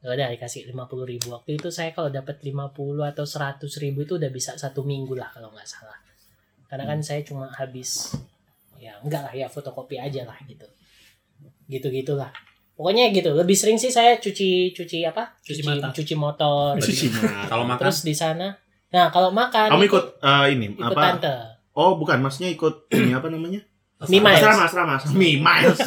ya 0.05 0.13
udah 0.13 0.29
dikasih 0.33 0.69
50 0.71 1.03
ribu 1.09 1.27
waktu 1.35 1.57
itu 1.59 1.69
saya 1.73 1.91
kalau 1.91 2.13
dapat 2.13 2.39
50 2.45 2.71
atau 3.11 3.25
100 3.27 3.65
ribu 3.83 4.05
itu 4.05 4.21
udah 4.21 4.31
bisa 4.31 4.55
satu 4.55 4.85
minggu 4.87 5.17
lah 5.19 5.27
kalau 5.35 5.51
nggak 5.51 5.67
salah 5.67 5.97
karena 6.69 6.85
kan 6.85 7.01
saya 7.03 7.25
cuma 7.27 7.49
habis 7.51 8.15
ya 8.77 8.95
enggak 9.03 9.25
lah 9.25 9.33
ya 9.35 9.49
fotokopi 9.49 9.97
aja 9.99 10.23
lah 10.29 10.37
gitu 10.47 10.69
gitu 11.67 11.89
gitulah 11.91 12.29
pokoknya 12.77 13.11
gitu 13.11 13.35
lebih 13.35 13.57
sering 13.57 13.81
sih 13.81 13.91
saya 13.91 14.21
cuci 14.21 14.77
cuci 14.77 15.03
apa 15.09 15.33
Cuci 15.43 15.65
mata. 15.65 15.89
cuci 15.91 16.15
motor 16.15 16.77
Cuci 16.79 17.07
mata. 17.11 17.41
Kalau 17.51 17.65
makan 17.67 17.81
terus 17.83 17.99
di 18.07 18.15
sana 18.15 18.53
nah 18.93 19.11
kalau 19.11 19.35
makan 19.35 19.75
Kamu 19.75 19.85
ikut 19.91 20.05
eh, 20.23 20.45
ini 20.55 20.67
ikut 20.77 20.93
apa? 20.93 21.03
tante 21.19 21.37
Oh, 21.77 22.01
bukan, 22.01 22.25
maksudnya 22.25 22.49
ikut 22.49 22.89
ini 22.89 23.13
apa 23.13 23.29
namanya? 23.29 23.61
Mi 23.99 24.21
Miles. 24.21 24.39
Asrama, 24.39 24.63
asrama, 24.65 24.93
asrama. 24.95 25.15
Mi 25.15 25.31
Miles. 25.39 25.81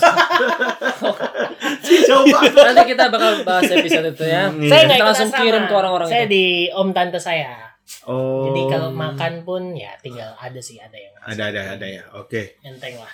Jauh 2.01 2.25
banget. 2.25 2.53
nanti 2.55 2.83
kita 2.89 3.03
bakal 3.07 3.31
bahas 3.43 3.69
episode 3.69 4.09
itu 4.09 4.25
ya 4.25 4.49
Hmm, 4.49 4.65
saya 4.65 4.73
iya. 4.75 4.87
nggak 4.87 4.97
Kita 4.97 5.05
langsung 5.05 5.29
asrama. 5.29 5.43
kirim 5.43 5.63
ke 5.63 5.73
orang-orang 5.75 6.07
saya 6.07 6.23
itu. 6.23 6.31
di 6.31 6.45
om 6.71 6.89
tante 6.89 7.19
saya 7.19 7.53
Oh. 8.03 8.45
jadi 8.45 8.61
kalau 8.69 8.89
makan 8.91 9.41
pun 9.41 9.73
ya 9.73 9.89
tinggal 9.99 10.29
ada 10.35 10.57
sih 10.59 10.77
ada 10.77 10.93
yang 10.93 11.09
ada 11.19 11.43
ada 11.47 11.61
ada 11.73 11.87
ya. 11.87 12.03
Oke. 12.15 12.57
enteng 12.61 12.97
lah 12.97 13.09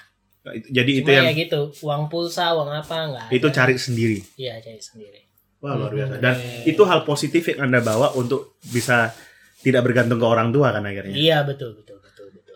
Jadi 0.46 0.92
itu 0.96 1.08
Cuma 1.08 1.16
yang 1.18 1.26
ya 1.26 1.34
gitu 1.38 1.60
uang 1.82 2.06
pulsa 2.06 2.54
uang 2.54 2.70
apa 2.70 2.96
nggak 3.10 3.28
itu 3.32 3.44
ada. 3.46 3.56
cari 3.58 3.76
sendiri. 3.76 4.20
iya 4.36 4.60
cari 4.60 4.78
sendiri 4.78 5.22
Wah, 5.58 5.74
luar 5.74 5.90
Hmm. 5.90 5.98
biasa. 5.98 6.14
Dan 6.22 6.36
itu 6.64 6.82
hal 6.82 7.02
positif 7.02 7.44
yang 7.50 7.66
Anda 7.66 7.80
bawa 7.82 8.14
untuk 8.14 8.60
bisa 8.62 9.10
tidak 9.58 9.82
bergantung 9.82 10.20
ke 10.20 10.28
orang 10.28 10.52
tua 10.52 10.70
kan 10.70 10.84
akhirnya. 10.84 11.12
iya 11.12 11.42
betul 11.42 11.76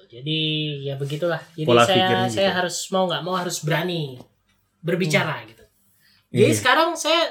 jadi 0.10 0.40
ya 0.84 0.94
begitulah 0.96 1.38
jadi 1.54 1.64
Pola 1.64 1.86
saya 1.86 1.96
pikirnya 2.02 2.28
saya 2.28 2.50
gitu. 2.50 2.58
harus 2.58 2.76
mau 2.90 3.06
nggak 3.06 3.22
mau 3.22 3.36
harus 3.36 3.58
berani 3.62 4.18
berbicara 4.80 5.46
gitu 5.46 5.64
jadi 6.30 6.50
Iya. 6.50 6.58
sekarang 6.58 6.90
saya 6.94 7.22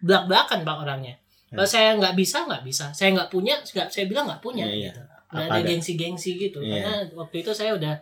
belak 0.00 0.24
belakan 0.26 0.58
pak 0.62 0.76
orangnya 0.78 1.14
kalau 1.46 1.62
Hmm. 1.62 1.70
saya 1.70 1.88
nggak 1.94 2.14
bisa 2.14 2.38
nggak 2.42 2.62
bisa 2.62 2.86
saya 2.90 3.12
nggak 3.12 3.28
punya 3.28 3.60
nggak 3.60 3.88
saya 3.88 4.04
bilang 4.06 4.24
nggak 4.24 4.40
punya 4.40 4.64
Iya, 4.64 4.72
iya. 4.72 4.86
gitu 4.88 5.00
nggak 5.32 5.46
ada 5.46 5.54
ada. 5.54 5.68
gengsi-gengsi 5.68 6.30
gitu 6.38 6.58
Iya. 6.58 6.72
karena 6.80 6.92
waktu 7.14 7.36
itu 7.40 7.52
saya 7.52 7.72
udah 7.72 7.94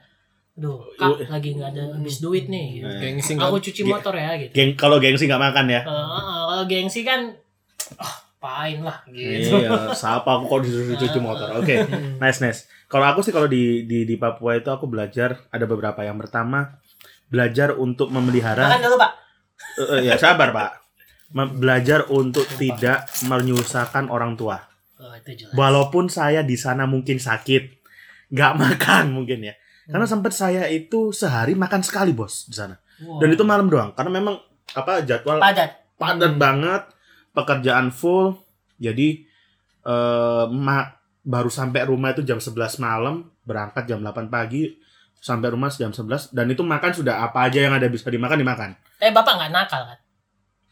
aduh 0.51 0.83
kak 0.95 1.25
lagi 1.27 1.57
nggak 1.57 1.71
ada 1.73 1.83
habis 1.91 2.21
duit 2.21 2.45
nih 2.47 2.79
gitu. 2.79 2.87
Gengsi 2.93 3.33
aku 3.35 3.57
cuci 3.61 3.83
motor 3.83 4.13
ya 4.13 4.37
gitu 4.37 4.53
Geng 4.53 4.77
kalau 4.77 5.01
gengsi 5.01 5.25
nggak 5.25 5.41
makan 5.41 5.67
ya. 5.67 5.81
Kalau 5.83 6.05
kalau 6.47 6.65
gengsi 6.67 7.01
kan 7.01 7.33
ah 7.97 8.15
pain 8.41 8.81
lah 8.81 9.05
gitu 9.07 9.61
Iya, 9.61 9.93
siapa 9.93 10.25
aku 10.27 10.49
kok 10.49 10.61
disuruh 10.65 10.97
cuci 10.97 11.19
motor. 11.19 11.49
Oke. 11.55 11.77
Hmm. 11.79 12.17
Nice, 12.17 12.41
nice. 12.41 12.61
Kalau 12.87 13.05
aku 13.05 13.21
sih 13.21 13.31
kalau 13.31 13.45
di, 13.45 13.85
di 13.85 14.03
di 14.03 14.17
Papua 14.17 14.57
itu 14.57 14.67
aku 14.67 14.85
belajar 14.85 15.45
ada 15.47 15.65
beberapa. 15.65 16.01
Yang 16.01 16.27
pertama 16.27 16.81
belajar 17.27 17.73
untuk 17.75 18.09
memelihara. 18.09 18.67
makan 18.67 18.81
dulu 18.83 18.97
pak 18.97 19.13
Eh, 19.77 19.87
eh, 19.87 20.01
ya 20.03 20.17
sabar 20.17 20.51
pak. 20.51 20.71
Me- 21.31 21.53
belajar 21.53 22.09
untuk 22.09 22.43
tidak 22.57 23.07
menyusahkan 23.23 24.09
orang 24.09 24.35
tua. 24.35 24.59
oh, 24.97 25.13
itu 25.15 25.37
jelas 25.39 25.53
Walaupun 25.53 26.09
saya 26.09 26.41
di 26.41 26.57
sana 26.57 26.85
mungkin 26.85 27.17
sakit, 27.17 27.63
nggak 28.29 28.53
makan 28.63 29.13
mungkin 29.13 29.45
ya. 29.45 29.55
Karena 29.85 30.05
Hmm. 30.05 30.13
sempat 30.17 30.33
saya 30.33 30.65
itu 30.67 31.11
sehari 31.11 31.53
makan 31.53 31.81
sekali 31.81 32.11
bos 32.11 32.47
di 32.47 32.55
sana. 32.55 32.75
Wow. 33.01 33.21
Dan 33.21 33.29
itu 33.31 33.45
malam 33.45 33.67
doang. 33.67 33.93
Karena 33.93 34.11
memang 34.13 34.41
apa 34.71 35.03
jadwal 35.03 35.39
padat 35.39 35.71
padat 35.95 36.35
banget. 36.35 36.83
Pekerjaan 37.33 37.95
full 37.95 38.39
jadi 38.81 39.23
eh 39.85 40.47
baru 41.21 41.53
sampai 41.53 41.85
rumah 41.85 42.17
itu 42.17 42.25
jam 42.25 42.41
11 42.41 42.81
malam 42.81 43.29
berangkat 43.45 43.85
jam 43.85 44.01
8 44.01 44.33
pagi 44.33 44.73
sampai 45.21 45.53
rumah 45.53 45.69
jam 45.69 45.93
11 45.93 46.33
dan 46.33 46.47
itu 46.49 46.65
makan 46.65 46.91
sudah 46.97 47.21
apa 47.29 47.45
aja 47.45 47.61
yang 47.61 47.77
ada 47.77 47.87
bisa 47.93 48.09
dimakan 48.09 48.41
dimakan 48.41 48.71
Eh 49.01 49.13
bapak 49.13 49.37
nggak 49.37 49.53
nakal 49.53 49.83
kan? 49.85 49.99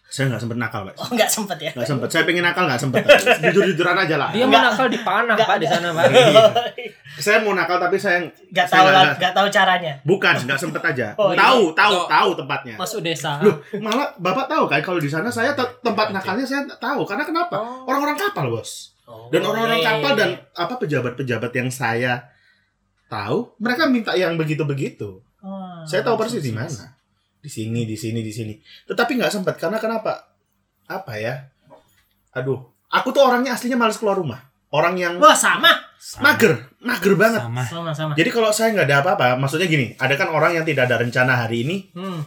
Saya 0.08 0.24
nggak 0.26 0.40
sempet 0.40 0.56
nakal 0.56 0.82
pak 0.82 0.94
Oh 0.96 1.08
nggak 1.10 1.28
sempet 1.28 1.58
ya? 1.58 1.70
nggak 1.70 1.84
sempet 1.86 2.08
saya 2.08 2.24
pengen 2.24 2.40
nakal 2.40 2.64
nggak 2.64 2.80
sempet 2.80 3.04
jujur 3.44 3.60
jujuran 3.66 3.92
aja 3.94 4.16
lah 4.16 4.32
Dia 4.32 4.44
mau 4.44 4.56
nakal 4.58 4.88
di 4.88 4.98
panah. 4.98 5.36
Pak 5.36 5.56
di 5.58 5.66
sana 5.66 5.92
Pak. 5.92 6.04
saya 7.20 7.38
mau 7.38 7.52
nakal 7.52 7.76
tapi 7.76 7.96
saya 7.96 8.24
Nggak 8.48 8.66
tahu 8.66 8.86
nggak- 8.88 9.34
tahu 9.34 9.48
caranya. 9.48 9.92
bukan 10.02 10.34
nggak 10.40 10.56
sempet 10.56 10.80
aja 10.82 11.06
Oh, 11.20 11.28
iya. 11.28 11.38
tahu 11.38 11.62
tahu 11.72 11.92
Atau- 11.94 12.08
tahu 12.08 12.30
tempatnya 12.36 12.74
Masuk 12.74 13.00
desa. 13.00 13.36
Loh, 13.38 13.60
malah 13.76 14.08
bapak 14.16 14.46
tahu 14.46 14.64
kan 14.66 14.80
kalau 14.80 14.96
di 14.96 15.06
sana 15.06 15.28
saya 15.28 15.52
te- 15.52 15.76
tempat 15.80 16.08
nakalnya 16.08 16.42
saya 16.42 16.64
tahu 16.70 17.04
karena 17.04 17.22
kenapa 17.22 17.54
Oh. 17.54 17.84
orang-orang 17.84 18.16
kapal 18.16 18.48
bos 18.48 18.96
Oh, 19.04 19.28
dan 19.28 19.40
orang-orang 19.42 19.76
iya, 19.76 19.84
iya, 19.84 19.92
kapal 19.94 20.10
iya. 20.10 20.18
dan 20.18 20.30
apa 20.54 20.74
pejabat-pejabat 20.78 21.52
yang 21.54 21.68
saya 21.68 22.12
tahu 23.06 23.52
mereka 23.56 23.84
minta 23.84 24.12
yang 24.12 24.34
begitu-begitu 24.34 25.20
Oh, 25.38 25.80
saya 25.82 26.00
tahu 26.00 26.16
persis 26.16 26.40
di 26.40 26.50
iya, 26.50 26.60
iya. 26.60 26.66
mana 26.66 26.84
di 27.38 27.48
sini 27.48 27.82
di 27.82 27.94
sini 27.94 28.20
di 28.20 28.30
sini 28.30 28.54
tetapi 28.84 29.14
nggak 29.14 29.30
sempat 29.30 29.54
karena 29.56 29.76
kenapa 29.76 30.34
apa 30.86 31.12
ya 31.14 31.34
aduh 32.32 32.58
aku 32.88 33.08
tuh 33.08 33.22
orangnya 33.22 33.52
aslinya 33.52 33.74
males 33.74 33.96
keluar 33.96 34.14
rumah 34.14 34.42
orang 34.68 34.94
yang 34.94 35.14
Wah 35.16 35.32
sama, 35.32 35.70
mager 36.18 36.52
mager 36.78 37.14
banget 37.14 37.40
Sama. 37.40 37.62
sama 37.64 37.90
sama. 37.92 38.12
jadi 38.12 38.28
kalau 38.28 38.50
saya 38.50 38.72
nggak 38.72 38.86
ada 38.86 38.96
apa-apa 39.00 39.26
maksudnya 39.36 39.64
gini 39.64 39.94
ada 39.94 40.12
kan 40.14 40.28
orang 40.28 40.52
yang 40.52 40.64
tidak 40.64 40.86
ada 40.86 40.98
rencana 40.98 41.32
hari 41.38 41.62
ini 41.62 41.76
Hmm. 41.92 42.20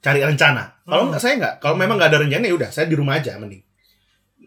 cari 0.00 0.20
rencana 0.20 0.82
kalau 0.82 1.06
Hmm. 1.06 1.10
nggak 1.10 1.20
saya 1.20 1.34
nggak 1.36 1.54
kalau 1.58 1.74
memang 1.74 1.96
nggak 1.96 2.10
ada 2.10 2.20
rencana 2.20 2.44
ya 2.44 2.54
udah 2.54 2.68
saya 2.68 2.84
di 2.84 2.94
rumah 2.94 3.16
aja 3.16 3.36
mending 3.36 3.62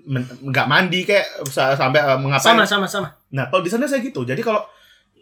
Men- 0.03 0.27
nggak 0.43 0.67
mandi 0.67 0.99
kayak 1.03 1.47
sa- 1.47 1.73
sampai 1.73 2.03
uh, 2.03 2.19
mengapain 2.19 2.43
Sama 2.43 2.67
sama 2.67 2.83
sama. 2.83 3.07
Nah, 3.31 3.47
kalau 3.47 3.63
di 3.63 3.71
sana 3.71 3.87
saya 3.87 4.03
gitu. 4.03 4.21
Jadi 4.21 4.43
kalau 4.43 4.59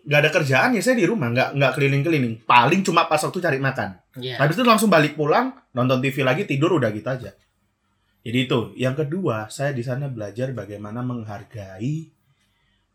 nggak 0.02 0.20
ada 0.26 0.32
kerjaan 0.34 0.70
ya 0.74 0.82
saya 0.82 0.98
di 0.98 1.06
rumah, 1.06 1.30
nggak 1.30 1.50
nggak 1.58 1.72
keliling-keliling. 1.78 2.36
Paling 2.46 2.82
cuma 2.82 3.06
pas 3.06 3.22
waktu 3.22 3.40
cari 3.40 3.60
makan. 3.62 3.98
Iya. 4.18 4.42
Habis 4.42 4.58
itu 4.58 4.66
langsung 4.66 4.90
balik 4.90 5.14
pulang, 5.14 5.54
nonton 5.78 6.02
TV 6.02 6.26
lagi, 6.26 6.44
tidur 6.50 6.82
udah 6.82 6.90
gitu 6.90 7.08
aja. 7.08 7.32
Jadi 8.22 8.38
itu. 8.38 8.60
Yang 8.78 9.06
kedua, 9.06 9.50
saya 9.50 9.74
di 9.74 9.82
sana 9.82 10.10
belajar 10.10 10.54
bagaimana 10.54 11.02
menghargai 11.02 12.10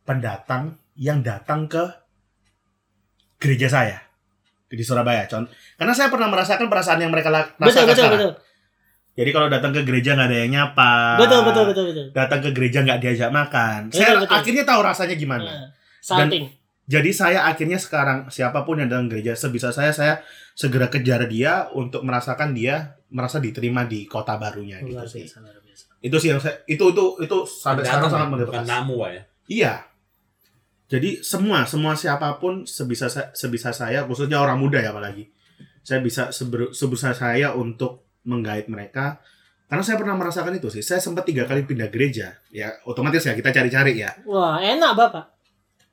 pendatang 0.06 0.78
yang 0.94 1.22
datang 1.22 1.66
ke 1.66 1.82
gereja 3.42 3.68
saya 3.70 3.98
di 4.66 4.82
Surabaya. 4.82 5.26
Contoh, 5.30 5.50
karena 5.78 5.94
saya 5.94 6.08
pernah 6.10 6.26
merasakan 6.30 6.66
perasaan 6.66 7.00
yang 7.02 7.12
mereka 7.14 7.30
Betul 7.30 7.70
rasakan 7.70 7.86
betul 7.86 7.94
sekarang. 7.94 8.18
betul. 8.18 8.32
Jadi 9.16 9.30
kalau 9.32 9.48
datang 9.48 9.72
ke 9.72 9.80
gereja 9.88 10.12
nggak 10.12 10.28
ada 10.28 10.38
yang 10.44 10.50
nyapa. 10.52 10.92
Betul 11.16 11.40
betul 11.48 11.64
betul 11.72 11.84
betul. 11.88 12.06
Datang 12.12 12.40
ke 12.44 12.50
gereja 12.52 12.78
nggak 12.84 12.98
diajak 13.00 13.30
makan. 13.32 13.80
Betul, 13.88 13.96
saya 13.96 14.12
betul. 14.20 14.34
akhirnya 14.36 14.64
tahu 14.68 14.80
rasanya 14.84 15.16
gimana. 15.16 15.44
Nah, 15.48 15.68
Salting. 16.04 16.44
Jadi 16.86 17.10
saya 17.10 17.50
akhirnya 17.50 17.82
sekarang 17.82 18.30
siapa 18.30 18.62
pun 18.62 18.78
yang 18.78 18.86
datang 18.86 19.10
gereja 19.10 19.34
sebisa 19.34 19.74
saya 19.74 19.90
saya 19.90 20.22
segera 20.54 20.86
kejar 20.86 21.26
dia 21.26 21.66
untuk 21.74 22.06
merasakan 22.06 22.54
dia 22.54 22.94
merasa 23.10 23.42
diterima 23.42 23.82
di 23.82 24.06
kota 24.06 24.38
barunya 24.38 24.78
gitu 24.86 24.94
Luar 24.94 25.10
sih. 25.10 25.26
biasa, 25.26 25.42
luar 25.42 25.58
biasa. 25.66 25.84
Itu 25.98 26.16
sih 26.22 26.30
yang 26.30 26.38
saya 26.38 26.62
itu 26.70 26.84
itu 26.94 27.04
itu 27.26 27.36
sampai 27.42 27.82
sekarang 27.82 28.06
sangat 28.06 28.28
bukan 28.30 28.38
motivasi. 28.62 28.70
namu 28.70 28.94
ya. 29.02 29.22
Iya. 29.50 29.74
Jadi 30.86 31.10
semua 31.26 31.66
semua 31.66 31.98
siapa 31.98 32.38
pun 32.38 32.62
sebisa 32.62 33.10
saya, 33.10 33.34
sebisa 33.34 33.74
saya 33.74 34.06
khususnya 34.06 34.38
orang 34.38 34.62
muda 34.62 34.78
ya 34.78 34.94
apalagi. 34.94 35.26
Saya 35.82 35.98
bisa 36.02 36.30
seber, 36.30 36.70
sebisa 36.70 37.10
saya 37.14 37.54
untuk 37.54 38.06
menggait 38.26 38.70
mereka 38.70 39.18
karena 39.66 39.82
saya 39.82 39.98
pernah 39.98 40.14
merasakan 40.14 40.54
itu 40.54 40.70
sih. 40.70 40.86
Saya 40.86 41.02
sempat 41.02 41.26
tiga 41.26 41.42
kali 41.50 41.66
pindah 41.66 41.90
gereja. 41.90 42.38
Ya 42.54 42.78
otomatis 42.86 43.26
ya 43.26 43.34
kita 43.34 43.50
cari-cari 43.50 43.98
ya. 43.98 44.14
Wah 44.22 44.62
enak 44.62 44.94
bapak. 44.94 45.35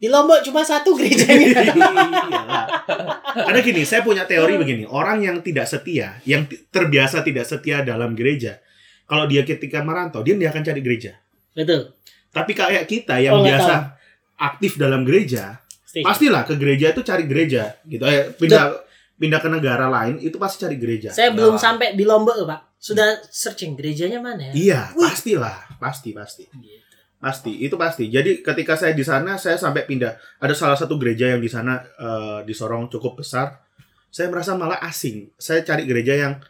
Di 0.03 0.11
Lombok 0.11 0.43
cuma 0.43 0.67
satu 0.67 0.99
gerejanya. 0.99 1.63
Karena 3.47 3.59
gini, 3.63 3.87
saya 3.87 4.03
punya 4.03 4.27
teori 4.27 4.59
begini, 4.59 4.83
orang 4.83 5.23
yang 5.23 5.39
tidak 5.39 5.63
setia, 5.63 6.19
yang 6.27 6.43
terbiasa 6.67 7.23
tidak 7.23 7.47
setia 7.47 7.87
dalam 7.87 8.11
gereja, 8.11 8.59
kalau 9.07 9.31
dia 9.31 9.47
ketika 9.47 9.79
merantau, 9.79 10.19
dia 10.19 10.35
dia 10.35 10.51
akan 10.51 10.59
cari 10.59 10.83
gereja. 10.83 11.15
betul. 11.55 11.95
Tapi 12.33 12.51
kayak 12.51 12.83
kita 12.83 13.21
yang 13.21 13.39
Oh, 13.39 13.45
biasa 13.47 13.95
aktif 14.35 14.75
dalam 14.75 15.07
gereja, 15.07 15.63
pastilah 16.03 16.43
ke 16.43 16.59
gereja 16.59 16.91
itu 16.91 16.99
cari 16.99 17.23
gereja, 17.23 17.77
gitu. 17.87 18.03
Eh, 18.03 18.33
pindah 18.35 18.73
pindah 19.15 19.39
ke 19.39 19.47
negara 19.47 19.87
lain 19.87 20.19
itu 20.19 20.35
pasti 20.35 20.67
cari 20.67 20.75
gereja. 20.75 21.15
Saya 21.15 21.31
belum 21.31 21.55
Nah, 21.55 21.61
sampai 21.61 21.95
di 21.95 22.03
Lombok 22.03 22.43
pak. 22.43 22.75
Sudah 22.75 23.23
searching 23.31 23.79
gerejanya 23.79 24.19
mana 24.19 24.51
ya? 24.51 24.51
Iya, 24.51 24.81
Wih. 24.99 25.07
pastilah, 25.07 25.57
pasti 25.79 26.11
pasti. 26.11 26.43
Gitu. 26.51 26.83
Pasti, 27.23 27.63
itu 27.63 27.79
pasti. 27.79 28.11
Jadi 28.11 28.43
ketika 28.43 28.75
saya 28.75 28.91
di 28.91 28.99
sana, 28.99 29.39
saya 29.39 29.55
sampai 29.55 29.87
pindah. 29.87 30.19
Ada 30.43 30.51
salah 30.51 30.75
satu 30.75 30.99
gereja 30.99 31.31
yang 31.31 31.39
di 31.39 31.47
sana 31.47 31.79
eh, 31.79 32.39
di 32.43 32.51
Sorong 32.51 32.91
cukup 32.91 33.23
besar. 33.23 33.63
Saya 34.11 34.27
merasa 34.27 34.59
malah 34.59 34.83
asing. 34.83 35.31
Saya 35.39 35.63
cari 35.63 35.87
gereja 35.87 36.19
yang 36.19 36.43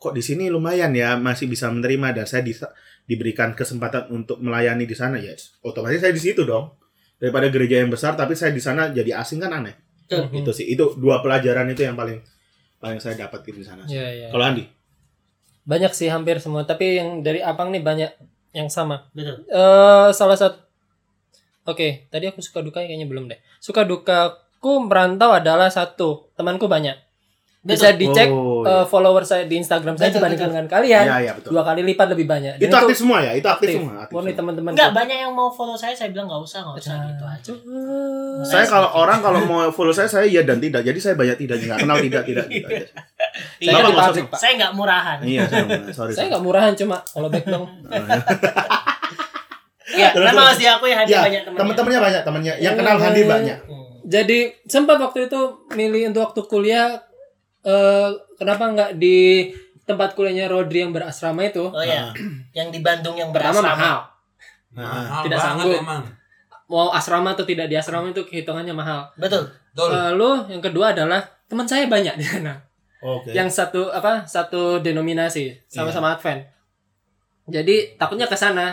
kok 0.00 0.16
di 0.16 0.24
sini 0.24 0.48
lumayan 0.48 0.96
ya, 0.96 1.20
masih 1.20 1.44
bisa 1.44 1.68
menerima 1.68 2.16
dan 2.16 2.24
saya 2.24 2.40
bisa 2.40 2.72
diberikan 3.04 3.52
kesempatan 3.52 4.08
untuk 4.08 4.40
melayani 4.40 4.88
di 4.88 4.96
sana 4.96 5.20
ya. 5.20 5.36
Otomatis 5.60 6.00
saya 6.00 6.16
di 6.16 6.22
situ 6.24 6.48
dong. 6.48 6.72
Daripada 7.20 7.52
gereja 7.52 7.84
yang 7.84 7.92
besar 7.92 8.16
tapi 8.16 8.32
saya 8.32 8.50
di 8.50 8.64
sana 8.64 8.88
jadi 8.88 9.20
asing 9.20 9.44
kan 9.44 9.52
aneh. 9.52 9.76
Hmm. 10.08 10.32
Itu 10.32 10.56
sih. 10.56 10.64
Itu 10.72 10.96
dua 10.96 11.20
pelajaran 11.20 11.68
itu 11.68 11.84
yang 11.84 12.00
paling 12.00 12.24
paling 12.80 12.96
saya 12.96 13.28
dapat 13.28 13.44
di 13.44 13.60
sana. 13.60 13.84
Iya, 13.84 14.08
iya. 14.08 14.28
Kalau 14.32 14.44
Andi? 14.44 14.64
Banyak 15.68 15.92
sih 15.92 16.08
hampir 16.08 16.40
semua, 16.40 16.64
tapi 16.64 16.96
yang 16.96 17.20
dari 17.20 17.40
Abang 17.44 17.72
nih 17.72 17.80
banyak 17.80 18.10
yang 18.54 18.70
sama. 18.70 19.10
Betul. 19.12 19.44
eh 19.50 20.08
salah 20.14 20.38
satu 20.38 20.64
Oke, 21.64 22.12
tadi 22.12 22.28
aku 22.28 22.44
suka 22.44 22.60
duka 22.60 22.84
kayaknya 22.84 23.08
belum 23.08 23.24
deh. 23.24 23.40
Suka 23.56 23.88
dukaku 23.88 24.84
merantau 24.84 25.32
adalah 25.32 25.72
satu, 25.72 26.28
temanku 26.36 26.68
banyak. 26.68 26.92
Bisa 27.64 27.90
dicek 27.90 28.28
Oh, 28.28 28.60
eh, 28.62 28.84
follower 28.84 29.24
saya 29.24 29.44
di 29.44 29.56
Instagram 29.56 29.96
saya 29.96 30.08
Betul, 30.08 30.20
dibandingkan 30.20 30.46
betul. 30.46 30.54
dengan 30.54 30.68
kalian 30.70 31.00
Iya, 31.02 31.16
iya 31.18 31.32
betul. 31.32 31.50
dua 31.50 31.62
kali 31.64 31.80
lipat 31.82 32.06
lebih 32.12 32.26
banyak. 32.26 32.52
Dan 32.54 32.62
Itu 32.62 32.76
aktif 32.76 32.96
semua 32.98 33.18
ya? 33.18 33.32
Itu 33.32 33.48
aktif, 33.48 33.66
aktif. 33.66 33.80
semua. 33.80 33.94
Aktif 33.98 34.12
Murni 34.12 34.24
semua. 34.26 34.38
teman-teman. 34.38 34.70
Enggak 34.70 34.90
banyak 34.92 35.16
yang 35.18 35.32
mau 35.32 35.48
follow 35.48 35.72
saya. 35.74 35.92
Saya 35.92 36.08
bilang 36.10 36.26
nggak 36.26 36.42
usah, 36.42 36.58
nggak 36.60 36.76
usah 36.78 36.94
gitu 37.08 37.24
aja. 37.24 37.52
Saya 37.56 38.44
Saya 38.44 38.64
kalau 38.68 38.88
orang 38.94 39.18
kalau 39.18 39.38
mau 39.42 39.64
follow 39.70 39.90
saya 39.90 40.04
saya 40.06 40.24
iya 40.24 40.42
dan 40.42 40.60
tidak. 40.60 40.82
Jadi 40.82 40.98
saya 40.98 41.14
banyak 41.14 41.36
tidak 41.38 41.56
nggak 41.58 41.78
kenal 41.80 41.96
tidak 41.98 42.22
tidak 42.22 42.44
aja. 42.44 42.60
Saya 42.60 42.76
Bapak 42.76 42.92
di 43.56 43.64
nggak 43.64 43.80
usah- 43.88 44.04
pabrik, 44.04 44.26
Pak. 44.26 44.38
Saya 44.38 44.52
nggak 44.54 44.72
murahan. 44.74 45.18
Iya, 45.22 45.42
saya 45.46 45.64
sorry. 45.90 46.12
Saya 46.12 46.26
nggak 46.28 46.44
murahan 46.44 46.72
cuma 46.74 46.96
kalau 47.06 47.28
back 47.28 47.44
dong. 47.46 47.64
Ya, 49.86 50.10
Terus, 50.10 50.26
memang 50.26 50.34
terus. 50.34 50.48
harus 50.48 50.58
diakui 50.58 50.90
Hadi 50.90 51.12
Ya, 51.12 51.20
banyak 51.22 51.40
temannya. 51.44 51.60
teman-temannya 51.60 52.00
banyak, 52.00 52.22
temannya. 52.24 52.54
Yang 52.58 52.74
kenal 52.74 52.94
Hmm. 52.94 53.04
Handi 53.04 53.22
banyak. 53.24 53.58
Hmm. 53.62 53.84
Jadi 54.02 54.38
sempat 54.64 54.96
waktu 54.98 55.18
itu 55.24 55.40
milih 55.70 56.02
untuk 56.08 56.22
waktu 56.24 56.40
kuliah 56.44 56.88
eh 57.64 58.08
kenapa 58.36 58.64
nggak 58.68 58.90
di 58.94 59.50
tempat 59.82 60.12
kuliahnya 60.12 60.46
Rodri 60.46 60.80
yang 60.80 60.92
berasrama 60.92 61.40
itu? 61.42 61.64
Oh 61.64 61.80
ya, 61.80 62.12
yang 62.52 62.68
di 62.68 62.78
Bandung 62.78 63.14
yang 63.14 63.28
Pertama 63.30 63.58
berasrama. 63.58 63.72
mahal. 63.74 63.98
Nah, 64.70 64.84
Mahal 64.84 65.22
Tidak 65.22 65.38
banget 65.38 65.64
sanggup. 65.64 65.80
emang. 65.80 66.02
Mau 66.64 66.88
asrama 66.90 67.28
atau 67.30 67.44
tidak 67.44 67.66
di 67.66 67.76
asrama 67.76 68.08
itu 68.08 68.24
hitungannya 68.24 68.72
mahal. 68.72 69.12
Betul. 69.14 69.52
Betul. 69.70 69.92
Lalu 69.92 70.30
yang 70.50 70.62
kedua 70.62 70.90
adalah 70.90 71.20
teman 71.44 71.64
saya 71.64 71.84
banyak 71.86 72.14
di 72.14 72.24
sana. 72.24 72.56
Oke. 73.00 73.30
Yang 73.30 73.52
satu 73.54 73.88
apa? 73.88 74.24
Satu 74.24 74.80
denominasi 74.80 75.60
sama-sama 75.66 76.12
Advent. 76.12 76.48
Jadi 77.44 77.94
takutnya 77.94 78.24
ke 78.24 78.34
sana 78.34 78.72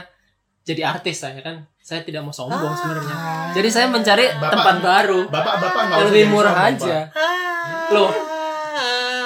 jadi 0.62 0.88
artis 0.88 1.20
saya 1.20 1.38
kan. 1.40 1.68
Saya 1.78 2.02
tidak 2.02 2.22
mau 2.22 2.32
sombong 2.32 2.72
sebenarnya. 2.72 3.16
Jadi 3.52 3.68
saya 3.68 3.88
mencari 3.88 4.26
Bapak- 4.32 4.52
tempat 4.54 4.76
baru. 4.80 5.20
Bapak-bapak 5.28 5.84
lebih 6.08 6.30
murah 6.30 6.54
sombong, 6.56 6.78
aja. 6.80 6.98
Pak. 7.10 7.92
Loh, 7.92 8.10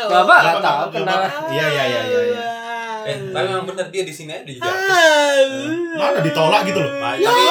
Oh. 0.05 0.11
Bapak 0.21 0.37
nggak 0.37 0.55
Bapak- 0.55 0.65
tahu 0.65 0.85
kenal. 0.93 1.19
Iya, 1.49 1.65
iya, 1.67 1.83
iya, 1.83 2.01
iya. 2.05 2.21
iya. 2.29 2.45
Eh, 3.05 3.17
tapi 3.29 3.45
memang 3.45 3.65
bener 3.69 3.85
dia 3.93 4.01
di 4.01 4.09
sini 4.09 4.33
aja 4.33 4.41
artis. 4.41 4.57
Mana 5.93 6.19
ditolak 6.21 6.61
gitu 6.65 6.81
loh. 6.81 6.89
Nah, 6.97 7.13
tapi, 7.21 7.41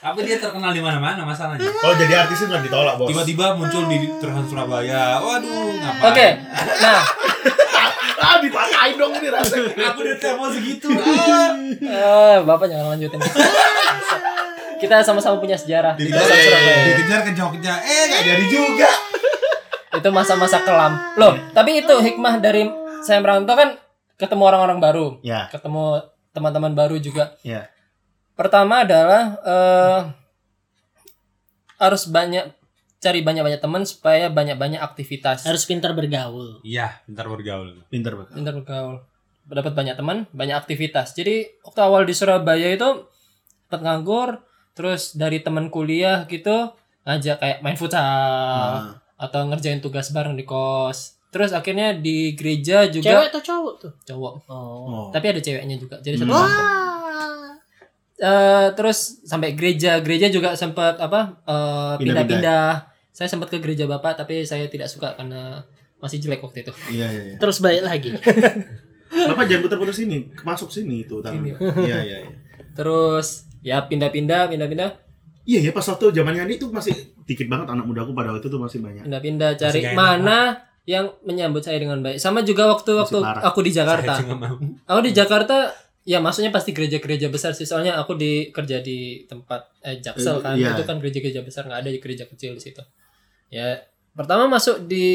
tapi 0.00 0.18
dia 0.24 0.36
terkenal 0.40 0.72
di 0.72 0.80
mana-mana 0.80 1.20
masalahnya. 1.24 1.68
Kalau 1.68 1.94
jadi 2.00 2.24
artis 2.24 2.40
itu 2.40 2.48
nggak 2.48 2.64
ditolak, 2.64 2.96
Bos. 2.96 3.08
Tiba-tiba 3.12 3.56
muncul 3.56 3.84
di 3.92 4.08
Trans 4.16 4.48
Surabaya. 4.48 5.20
Waduh, 5.20 5.68
ngapain? 5.76 6.08
Oke. 6.08 6.26
Nah, 6.80 7.00
ah, 8.24 8.36
dipatahin 8.40 8.96
dong 8.96 9.12
ini 9.20 9.28
rasanya. 9.28 9.72
Aku 9.92 10.00
udah 10.00 10.32
mau 10.40 10.48
segitu. 10.48 10.88
Ah. 10.96 11.52
eh, 11.68 12.36
Bapak 12.40 12.72
jangan 12.72 12.96
lanjutin. 12.96 13.20
Kita 14.78 15.02
sama-sama 15.02 15.36
punya 15.36 15.54
sejarah 15.54 15.94
di 15.94 16.06
Dikejar. 16.06 16.94
Dikejar 16.94 17.20
ke 17.22 17.32
Jogja. 17.32 17.74
Eh, 17.78 18.02
nggak 18.08 18.22
jadi 18.24 18.44
juga. 18.46 18.90
Itu 19.90 20.08
masa-masa 20.08 20.62
kelam. 20.62 20.94
Loh, 21.14 21.34
tapi 21.50 21.80
itu 21.80 21.90
hikmah 21.92 22.38
dari 22.38 22.70
saya 23.00 23.18
merantau 23.18 23.54
kan 23.54 23.74
ketemu 24.14 24.42
orang-orang 24.44 24.78
baru, 24.78 25.06
Ya, 25.20 25.46
ketemu 25.48 26.02
teman-teman 26.30 26.72
baru 26.72 26.96
juga. 26.98 27.34
ya. 27.42 27.66
Pertama 28.34 28.86
adalah 28.86 29.22
eh, 29.40 30.00
harus 31.78 32.06
banyak 32.06 32.54
cari 32.98 33.22
banyak-banyak 33.22 33.58
teman 33.58 33.82
supaya 33.82 34.26
banyak-banyak 34.28 34.78
aktivitas. 34.78 35.46
Harus 35.46 35.62
pintar 35.64 35.94
bergaul. 35.94 36.58
Iya, 36.62 36.98
bentar 37.06 37.26
bergaul. 37.26 37.82
Pinter 37.86 38.14
banget. 38.14 38.34
pintar 38.34 38.54
bergaul. 38.54 38.96
Dapat 39.48 39.72
banyak 39.72 39.94
teman, 39.96 40.18
banyak 40.30 40.54
aktivitas. 40.54 41.14
Jadi 41.14 41.48
waktu 41.64 41.80
awal 41.80 42.04
di 42.04 42.12
Surabaya 42.12 42.68
itu 42.68 43.06
sempat 43.64 43.80
nganggur, 43.80 44.42
terus 44.78 45.18
dari 45.18 45.42
teman 45.42 45.66
kuliah 45.74 46.22
gitu 46.30 46.70
ngajak 47.02 47.36
kayak 47.42 47.58
main 47.66 47.74
futsal 47.74 47.98
Nah, 47.98 48.94
atau 49.18 49.50
ngerjain 49.50 49.82
tugas 49.82 50.14
bareng 50.14 50.38
di 50.38 50.46
kos. 50.46 51.18
Terus 51.34 51.50
akhirnya 51.50 51.92
di 51.92 52.38
gereja 52.38 52.86
juga 52.88 53.18
Cewek 53.18 53.28
atau 53.34 53.42
cowok 53.42 53.74
tuh? 53.82 53.92
cowok. 54.06 54.32
Oh. 54.46 54.54
oh. 54.54 55.06
Tapi 55.10 55.26
ada 55.34 55.40
ceweknya 55.42 55.76
juga. 55.76 55.98
Jadi 56.00 56.22
satu 56.22 56.30
Hmm. 56.30 57.54
Eh, 58.18 58.68
terus 58.74 59.22
sampai 59.22 59.54
gereja, 59.54 60.02
gereja 60.02 60.26
juga 60.26 60.54
sempat 60.58 60.98
apa 60.98 61.38
eh, 61.46 61.94
Pindah-pindah. 62.02 62.90
Saya 63.14 63.30
sempat 63.30 63.50
ke 63.50 63.58
gereja 63.58 63.86
bapak, 63.86 64.14
tapi 64.18 64.46
saya 64.46 64.66
tidak 64.70 64.90
suka 64.90 65.14
karena 65.14 65.62
masih 65.98 66.22
jelek 66.22 66.42
waktu 66.42 66.62
itu. 66.62 66.72
Iya 66.94 67.06
iya 67.10 67.22
iya. 67.34 67.36
Terus 67.38 67.58
balik 67.58 67.82
lagi. 67.82 68.14
Bapak 69.08 69.48
jangan 69.48 69.62
putar-putar 69.66 69.94
sini, 69.96 70.28
masuk 70.44 70.68
sini 70.70 71.02
itu 71.02 71.18
tangan. 71.24 71.40
Iya 71.82 71.98
iya 72.04 72.18
iya. 72.28 72.30
Terus 72.76 73.47
ya 73.60 73.82
pindah-pindah, 73.82 74.48
pindah-pindah, 74.48 74.90
Iya 75.42 75.64
ya 75.64 75.72
pas 75.72 75.80
waktu 75.82 76.12
zamannya 76.12 76.44
Andi 76.44 76.60
itu 76.60 76.68
masih 76.68 76.92
dikit 77.24 77.48
banget 77.48 77.72
anak 77.72 77.88
mudaku 77.88 78.12
pada 78.12 78.36
waktu 78.36 78.44
itu 78.44 78.60
masih 78.60 78.84
banyak. 78.84 79.08
pindah-pindah 79.08 79.56
cari 79.56 79.80
Masih 79.80 79.82
gak 79.82 79.92
enak, 79.92 80.04
mana 80.20 80.38
yang 80.84 81.04
menyambut 81.24 81.64
saya 81.64 81.80
dengan 81.80 82.04
baik. 82.04 82.20
Sama 82.20 82.44
juga 82.44 82.68
waktu 82.68 82.92
waktu 82.92 83.16
aku 83.16 83.60
di 83.64 83.72
Jakarta. 83.72 84.12
Aku 84.84 85.00
di 85.00 85.12
Jakarta 85.12 85.72
ya 86.04 86.20
maksudnya 86.20 86.52
pasti 86.52 86.76
gereja-gereja 86.76 87.32
besar 87.32 87.56
sih. 87.56 87.64
Soalnya 87.64 87.96
aku 87.96 88.12
di 88.14 88.52
kerja 88.52 88.84
di 88.84 89.24
tempat 89.24 89.72
eh 89.80 89.96
Jaksel 89.98 90.36
Eh, 90.36 90.44
kan. 90.44 90.52
iya. 90.52 90.76
Itu 90.76 90.84
kan 90.84 91.00
gereja-gereja 91.00 91.40
besar 91.40 91.64
nggak 91.64 91.80
ada 91.80 91.90
di 91.92 92.00
gereja 92.00 92.24
kecil 92.24 92.52
di 92.52 92.60
situ. 92.60 92.84
Ya 93.48 93.80
pertama 94.12 94.52
masuk 94.52 94.84
di 94.84 95.08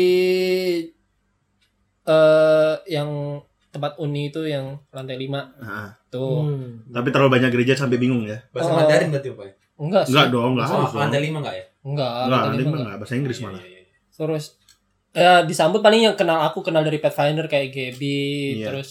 eh 2.04 2.76
yang 2.88 3.38
tempat 3.74 3.98
uni 3.98 4.30
itu 4.30 4.46
yang 4.46 4.78
lantai 4.88 5.18
5 5.18 5.58
Nah, 5.58 5.90
tuh. 6.08 6.46
Hmm. 6.46 6.86
tapi 6.88 7.10
terlalu 7.10 7.32
banyak 7.34 7.50
gereja 7.50 7.74
sampai 7.76 7.98
bingung 7.98 8.22
ya. 8.24 8.38
Bahasa 8.50 8.70
Oh. 8.70 8.78
Mandarin 8.78 9.10
berarti 9.10 9.30
Pak? 9.30 9.44
ya? 9.44 9.54
Enggak 9.76 10.04
sih. 10.06 10.12
Enggak 10.14 10.28
dong, 10.30 10.52
enggak 10.54 10.68
Oh, 10.68 10.74
harus 10.78 10.92
dong. 10.92 11.02
lantai 11.02 11.20
lima 11.20 11.38
enggak 11.40 11.56
ya? 11.56 11.66
Enggak, 11.82 12.12
Enggak, 12.22 12.40
lantai 12.40 12.54
lima 12.56 12.70
enggak. 12.70 12.82
enggak 12.84 12.98
bahasa 12.98 13.14
Inggris 13.16 13.36
Iya, 13.36 13.44
malah. 13.44 13.62
iya, 13.62 13.80
iya. 13.82 13.98
Terus 14.14 14.46
ya 15.14 15.32
disambut 15.44 15.80
paling 15.80 16.02
yang 16.04 16.16
kenal 16.16 16.40
aku 16.44 16.62
kenal 16.62 16.82
dari 16.82 16.98
Pathfinder 16.98 17.46
kayak 17.46 17.70
Gaby 17.70 18.22
Iya. 18.56 18.66
terus 18.70 18.90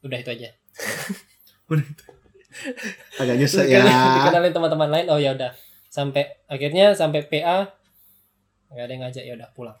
udah 0.00 0.18
itu 0.18 0.30
aja. 0.30 0.48
Agak 3.16 3.36
nyesek 3.36 3.66
ya. 3.66 3.84
dikenalin 3.84 4.48
teman-teman 4.50 4.88
lain 4.88 5.06
oh 5.08 5.18
ya 5.18 5.32
udah 5.32 5.52
sampai 5.86 6.24
akhirnya 6.46 6.92
sampai 6.92 7.20
PA 7.22 7.68
nggak 8.66 8.80
ada 8.82 8.92
yang 8.92 9.02
ngajak 9.02 9.24
ya 9.24 9.32
udah 9.34 9.48
pulang 9.52 9.76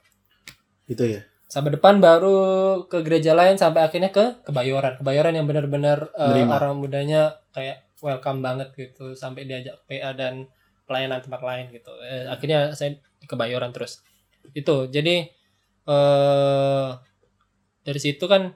Itu 0.84 1.02
ya. 1.04 1.20
Sampai 1.46 1.78
depan 1.78 2.02
baru 2.02 2.38
ke 2.90 3.06
gereja 3.06 3.32
lain 3.32 3.54
sampai 3.54 3.86
akhirnya 3.86 4.10
ke 4.10 4.42
kebayoran. 4.42 4.98
Kebayoran 4.98 5.34
yang 5.38 5.46
benar-benar 5.46 6.10
eh, 6.18 6.30
Nerima. 6.34 6.58
orang 6.58 6.82
mudanya 6.82 7.38
kayak 7.54 7.86
welcome 8.02 8.42
banget 8.42 8.74
gitu 8.74 9.14
sampai 9.14 9.46
diajak 9.46 9.78
PA 9.86 10.12
dan 10.12 10.50
pelayanan 10.84 11.22
tempat 11.22 11.40
lain 11.42 11.70
gitu. 11.70 11.90
Eh, 12.02 12.26
akhirnya 12.26 12.74
saya 12.74 12.98
di 12.98 13.26
kebayoran 13.26 13.70
terus. 13.70 14.02
Itu 14.52 14.90
jadi 14.90 15.30
eh 15.86 16.88
dari 17.86 18.00
situ 18.02 18.26
kan 18.26 18.50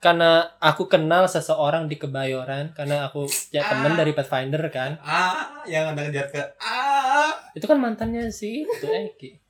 karena 0.00 0.56
aku 0.62 0.86
kenal 0.86 1.26
seseorang 1.26 1.90
di 1.90 1.98
kebayoran 1.98 2.72
karena 2.72 3.10
aku 3.10 3.26
ya 3.50 3.66
temen 3.66 3.98
dari 3.98 4.14
Pathfinder 4.14 4.62
kan. 4.70 5.02
Ah, 5.02 5.66
yang 5.66 5.92
anda 5.92 6.06
kejar 6.06 6.30
ke 6.30 6.40
ah. 6.62 7.34
itu 7.52 7.66
kan 7.66 7.76
mantannya 7.82 8.30
si 8.30 8.62
itu 8.62 8.86
Eki 8.86 9.49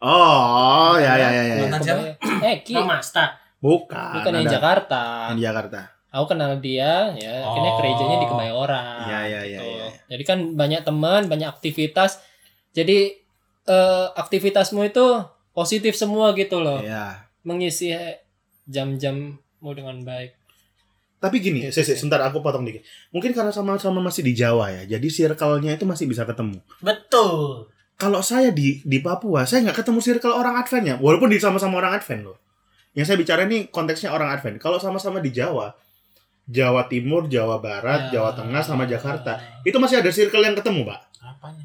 Oh, 0.00 0.96
ya 0.96 1.12
ya 1.14 1.28
ya 1.28 1.42
ya. 1.42 1.54
ya. 1.54 1.64
Mantan 1.64 1.80
siapa? 1.82 2.02
Eki 2.42 2.72
Bang 2.72 2.88
Masta. 2.88 3.24
Bukan. 3.60 4.12
bukan 4.16 4.32
yang 4.34 4.48
ada- 4.48 4.54
Jakarta 4.56 5.02
Yang 5.28 5.36
di 5.36 5.44
Jakarta. 5.44 5.80
aku 6.10 6.24
kenal 6.26 6.52
dia 6.58 7.12
ya 7.12 7.44
akhirnya 7.44 7.70
Oh. 7.70 7.76
gerejanya 7.76 8.16
di 8.16 8.26
Kebayoran 8.26 9.04
Iya, 9.04 9.20
iya, 9.22 9.40
iya, 9.44 9.58
gitu. 9.60 9.64
iya. 9.76 9.86
jadi 10.08 10.22
kan 10.24 10.38
banyak 10.54 10.80
teman 10.80 11.28
banyak 11.28 11.44
aktivitas 11.46 12.24
jadi 12.72 13.20
eh, 13.62 14.06
aktivitasmu 14.16 14.80
itu 14.82 15.04
positif 15.52 15.92
semua 15.94 16.32
gitu 16.32 16.58
loh 16.58 16.80
Iya. 16.80 17.28
mengisi 17.42 17.92
jam-jammu 18.64 19.36
dengan 19.70 20.00
baik 20.00 20.32
Tapi 21.18 21.36
gini, 21.38 21.68
Sisi, 21.68 21.84
iya. 21.86 21.94
sebentar 21.94 22.16
aku 22.22 22.40
potong 22.40 22.64
dikit. 22.64 22.80
Mungkin 23.10 23.30
karena 23.30 23.52
sama-sama 23.52 24.00
masih 24.00 24.24
di 24.24 24.32
Jawa 24.32 24.72
ya, 24.72 24.88
jadi 24.88 25.04
circle-nya 25.04 25.76
itu 25.76 25.84
masih 25.84 26.08
bisa 26.08 26.24
ketemu. 26.24 26.64
Betul. 26.80 27.68
Kalau 28.00 28.24
saya 28.24 28.48
di 28.48 28.80
di 28.80 28.98
Papua, 29.04 29.44
saya 29.44 29.68
nggak 29.68 29.84
ketemu 29.84 30.00
circle 30.00 30.32
orang 30.32 30.56
Advent 30.56 30.84
ya, 30.88 30.96
walaupun 30.96 31.28
di 31.28 31.36
sama-sama 31.36 31.84
orang 31.84 32.00
Advent 32.00 32.24
loh. 32.24 32.40
Yang 32.96 33.12
saya 33.12 33.18
bicara 33.20 33.44
ini 33.44 33.68
konteksnya 33.68 34.10
orang 34.10 34.32
Advent. 34.32 34.56
Kalau 34.56 34.80
sama-sama 34.80 35.20
di 35.20 35.28
Jawa, 35.30 35.68
Jawa 36.48 36.88
Timur, 36.88 37.28
Jawa 37.28 37.60
Barat, 37.60 38.08
Ya. 38.08 38.18
Jawa 38.18 38.32
Tengah, 38.34 38.64
sama 38.64 38.88
Jakarta, 38.88 39.36
itu 39.62 39.76
masih 39.76 40.00
ada 40.00 40.08
circle 40.10 40.42
yang 40.42 40.56
ketemu, 40.56 40.88
Pak. 40.88 41.00
Apanya? 41.20 41.64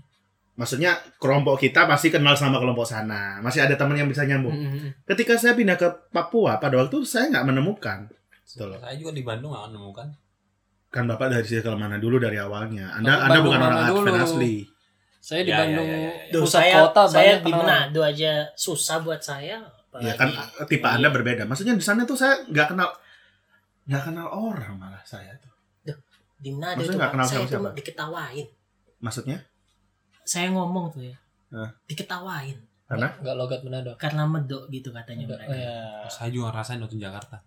Maksudnya 0.56 0.92
kelompok 1.20 1.60
kita 1.60 1.84
pasti 1.88 2.12
kenal 2.12 2.36
sama 2.36 2.60
kelompok 2.60 2.88
sana. 2.88 3.40
Masih 3.44 3.64
ada 3.64 3.76
teman 3.76 3.96
yang 3.96 4.08
bisa 4.08 4.24
nyambung. 4.24 4.56
Mm-mm. 4.56 5.04
Ketika 5.04 5.36
saya 5.36 5.52
pindah 5.56 5.76
ke 5.76 5.88
Papua, 6.12 6.60
pada 6.60 6.80
waktu 6.80 6.92
itu 6.92 7.08
saya 7.08 7.32
nggak 7.32 7.48
menemukan. 7.48 8.08
Gitu 8.48 8.64
loh. 8.64 8.80
Saya 8.80 8.96
juga 8.96 9.12
di 9.12 9.24
Bandung 9.24 9.52
nggak 9.52 9.72
menemukan. 9.72 10.08
Kan 10.94 11.12
Bapak 11.12 11.28
dari 11.28 11.44
circle 11.44 11.76
mana 11.76 12.00
dulu 12.00 12.24
dari 12.24 12.40
awalnya? 12.40 12.96
Anda 12.96 13.20
Anda 13.28 13.42
Bandung 13.42 13.46
bukan 13.52 13.60
orang 13.60 13.80
dulu? 13.92 14.00
Advent 14.00 14.20
asli. 14.24 14.56
Saya 15.26 15.42
di 15.42 15.50
Ya, 15.50 15.58
ya, 15.58 15.62
Bandung 15.66 15.88
ya, 15.88 15.98
ya, 15.98 16.06
ya. 16.06 16.14
Duh, 16.30 16.42
pusat 16.46 16.60
saya 16.62 16.76
kota 16.84 17.02
saya 17.08 17.18
banyak 17.18 17.42
di. 17.42 17.52
Manado 17.52 18.02
aja 18.02 18.32
susah 18.56 18.98
buat 19.02 19.18
saya. 19.20 19.58
Ya 19.98 20.14
kan 20.14 20.30
apalagi- 20.30 20.70
tipe 20.70 20.86
Anda 20.86 21.10
berbeda. 21.10 21.44
Maksudnya 21.44 21.74
di 21.74 21.82
sana 21.82 22.04
tuh 22.04 22.14
saya 22.14 22.46
nggak 22.46 22.68
kenal 22.70 22.90
nggak 23.86 24.04
kenal 24.04 24.28
orang 24.30 24.76
malah 24.76 25.02
saya 25.04 25.34
tuh. 25.38 25.50
di 26.36 26.52
Manado 26.52 26.78
Maksudnya 26.78 26.86
itu 26.86 27.00
nggak 27.00 27.12
kenal 27.12 27.26
saya 27.26 27.38
siapa-siapa? 27.42 27.70
diketawain. 27.74 28.48
Maksudnya 29.00 29.38
Saya 30.24 30.48
ngomong 30.52 30.86
tuh 30.92 31.04
ya. 31.04 31.16
Hah? 31.50 31.70
Diketawain 31.86 32.58
karena 32.86 33.08
nggak 33.16 33.36
logat 33.36 33.60
Manado 33.62 33.92
karena 33.96 34.24
medok 34.26 34.70
gitu 34.70 34.90
katanya 34.92 35.26
Nggak, 35.26 35.40
mereka. 35.42 35.58
ya. 35.58 35.78
Saya 36.06 36.30
juga 36.30 36.52
ngerasain 36.52 36.78
waktu 36.78 36.98
Jakarta. 37.00 37.38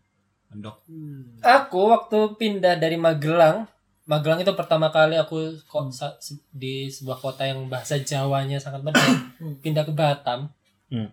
Mendok. 0.49 0.77
Hmm. 0.89 1.37
Aku 1.39 1.79
waktu 1.87 2.19
pindah 2.35 2.75
dari 2.75 2.97
Magelang, 2.97 3.69
Magelang 4.09 4.41
itu 4.41 4.53
pertama 4.53 4.89
kali 4.89 5.15
aku 5.15 5.53
Hmm. 5.63 5.93
di 6.51 6.89
sebuah 6.89 7.19
kota 7.19 7.45
yang 7.45 7.69
bahasa 7.69 8.01
Jawanya 8.01 8.57
sangat 8.57 8.81
medok. 8.81 9.05
Hmm. 9.37 9.61
pindah 9.61 9.85
ke 9.85 9.93
Batam. 9.93 10.49
Hmm. 10.89 11.13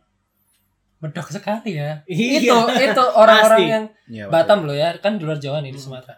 Medok 0.97 1.27
sekali 1.27 1.75
ya. 1.75 1.99
Iya. 2.05 2.39
Itu 2.39 2.55
itu 2.73 3.03
orang-orang 3.21 3.61
yang 3.61 3.83
ya, 4.07 4.25
Batam 4.25 4.63
loh 4.63 4.73
ya, 4.73 4.95
kan 4.95 5.15
di 5.15 5.23
luar 5.23 5.35
Jawa 5.35 5.59
nih 5.59 5.69
di 5.69 5.77
Hmm. 5.77 5.85
Sumatera. 5.91 6.15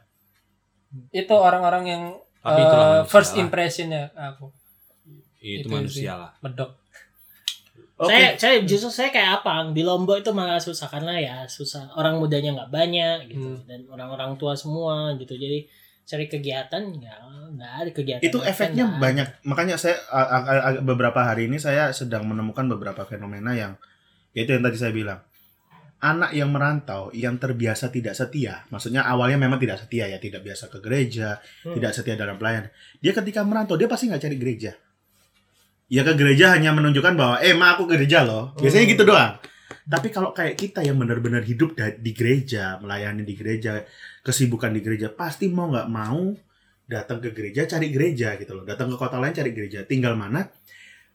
Itu 1.11 1.34
orang-orang 1.34 1.84
yang 1.84 2.03
Tapi 2.39 2.61
manusia 2.63 3.03
first 3.03 3.34
lah. 3.34 3.41
impressionnya 3.41 4.03
aku 4.13 4.47
Itu, 5.38 5.65
Itu 5.65 5.67
manusia 5.67 6.13
lah. 6.15 6.32
medok. 6.39 6.78
Oke. 7.97 8.07
Saya 8.07 8.38
saya 8.38 8.55
justru 8.61 8.89
saya 8.91 9.09
kayak 9.09 9.41
apa 9.41 9.73
di 9.73 9.82
Lombok 9.82 10.21
itu 10.21 10.30
malah 10.30 10.57
susah 10.57 10.86
karena 10.86 11.17
ya 11.17 11.36
susah 11.43 11.89
orang 11.91 12.15
mudanya 12.15 12.53
nggak 12.53 12.69
banyak 12.69 13.17
gitu 13.28 13.49
Hmm. 13.51 13.65
dan 13.65 13.82
orang-orang 13.88 14.38
tua 14.38 14.53
semua 14.53 15.09
gitu 15.15 15.34
jadi 15.34 15.65
cari 16.08 16.32
kegiatan 16.32 16.80
nggak 16.88 17.20
nggak 17.60 17.72
ada 17.84 17.91
kegiatan 17.91 18.24
itu 18.24 18.39
efeknya 18.39 18.95
banyak. 18.95 19.43
Makanya 19.43 19.76
saya 19.76 19.99
a- 20.08 20.30
a- 20.39 20.66
a- 20.72 20.80
beberapa 20.80 21.20
hari 21.20 21.51
ini 21.51 21.60
saya 21.60 21.91
sedang 21.91 22.24
menemukan 22.24 22.64
beberapa 22.72 23.03
fenomena 23.03 23.51
yang 23.51 23.76
yaitu 24.32 24.55
yang 24.55 24.64
tadi 24.64 24.80
saya 24.80 24.95
bilang. 24.95 25.20
Anak 25.97 26.30
yang 26.38 26.53
merantau 26.53 27.10
yang 27.10 27.41
terbiasa 27.41 27.89
tidak 27.89 28.14
setia, 28.14 28.62
maksudnya 28.70 29.01
awalnya 29.01 29.41
memang 29.41 29.58
tidak 29.58 29.82
setia 29.82 30.05
ya, 30.05 30.22
tidak 30.22 30.45
biasa 30.45 30.70
ke 30.70 30.78
gereja, 30.78 31.41
Hmm. 31.66 31.74
tidak 31.74 31.89
setia 31.89 32.14
dalam 32.14 32.38
pelayanan. 32.38 32.70
Dia 33.01 33.18
ketika 33.18 33.41
merantau 33.41 33.82
dia 33.82 33.89
pasti 33.89 34.05
nggak 34.05 34.22
cari 34.22 34.38
gereja. 34.38 34.78
Ya 35.89 36.05
ke 36.05 36.14
gereja 36.14 36.53
hanya 36.53 36.70
menunjukkan 36.70 37.18
bahwa 37.18 37.36
eh 37.41 37.58
ma 37.58 37.74
aku 37.74 37.89
gereja 37.89 38.22
loh. 38.22 38.53
Biasanya 38.62 38.86
Hmm. 38.86 38.93
gitu 38.93 39.03
doang. 39.10 39.34
Tapi 39.88 40.08
kalau 40.12 40.36
kayak 40.36 40.60
kita 40.60 40.84
yang 40.84 40.99
benar-benar 40.99 41.41
hidup 41.41 41.74
di 41.76 42.12
gereja, 42.12 42.76
melayani 42.78 43.24
di 43.24 43.34
gereja, 43.34 43.82
kesibukan 44.28 44.75
di 44.75 44.84
gereja, 44.84 45.07
pasti 45.07 45.47
mau 45.47 45.71
nggak 45.71 45.88
mau 45.88 46.36
datang 46.84 47.23
ke 47.23 47.32
gereja 47.32 47.63
cari 47.63 47.88
gereja 47.88 48.36
gitu 48.36 48.59
loh. 48.59 48.67
Datang 48.67 48.91
ke 48.91 48.99
kota 48.99 49.15
lain 49.23 49.32
cari 49.32 49.55
gereja. 49.55 49.88
Tinggal 49.88 50.19
mana? 50.19 50.43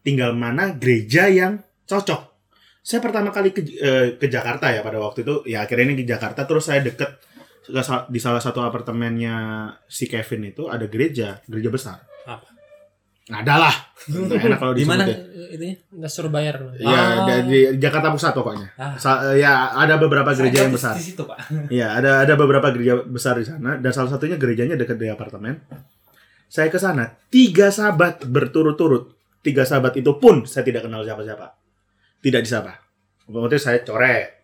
Tinggal 0.00 0.32
mana 0.32 0.72
gereja 0.72 1.28
yang 1.28 1.60
cocok. 1.84 2.32
Saya 2.80 2.98
pertama 3.04 3.28
kali 3.30 3.52
ke, 3.52 3.62
eh, 3.78 4.16
ke 4.16 4.26
Jakarta 4.32 4.72
ya 4.72 4.80
pada 4.80 4.96
waktu 4.98 5.22
itu, 5.22 5.44
ya 5.46 5.68
akhirnya 5.68 5.92
ini 5.92 5.96
ke 6.02 6.06
Jakarta 6.08 6.48
terus 6.48 6.66
saya 6.66 6.80
deket 6.80 7.20
di 8.10 8.18
salah 8.18 8.42
satu 8.42 8.58
apartemennya 8.58 9.70
si 9.86 10.10
Kevin 10.10 10.50
itu 10.50 10.66
ada 10.66 10.90
gereja, 10.90 11.38
gereja 11.46 11.70
besar. 11.70 11.98
Apa? 13.23 13.39
Ada 13.39 13.55
lah. 13.55 13.75
Nggak 14.03 14.41
enak 14.51 14.59
kalau 14.59 14.73
Di 14.75 14.83
mana 14.83 15.03
itu? 15.07 15.79
Nggak 15.95 16.11
suruh 16.11 16.33
bayar. 16.33 16.59
Ya, 16.75 16.91
Ah. 16.91 17.23
di, 17.25 17.35
di 17.47 17.59
Jakarta 17.79 18.11
Pusat 18.11 18.33
pokoknya. 18.35 18.68
Ah. 18.75 18.99
Sa- 18.99 19.33
ya 19.33 19.70
ada 19.70 19.95
beberapa 19.97 20.33
gereja 20.33 20.66
yang 20.66 20.75
besar. 20.75 20.99
Di 20.99 21.14
situ, 21.14 21.23
Pak. 21.23 21.39
Iya, 21.75 21.95
ada 21.95 22.27
ada 22.27 22.35
beberapa 22.35 22.66
gereja 22.70 22.99
besar 22.99 23.39
di 23.39 23.47
sana 23.47 23.79
dan 23.79 23.91
salah 23.91 24.11
satunya 24.11 24.35
gerejanya 24.35 24.75
dekat 24.75 24.99
di 24.99 25.07
apartemen. 25.07 25.62
Saya 26.49 26.68
ke 26.68 26.77
sana, 26.77 27.16
tiga 27.31 27.70
sahabat 27.70 28.27
berturut-turut 28.27 29.14
tiga 29.41 29.64
sahabat 29.64 29.97
itu 29.97 30.12
pun 30.18 30.45
saya 30.45 30.62
tidak 30.62 30.85
kenal 30.85 31.03
siapa-siapa. 31.03 31.55
Tidak 32.20 32.41
disapa. 32.43 32.79
Otomatis 33.25 33.62
saya 33.62 33.81
coret. 33.81 34.43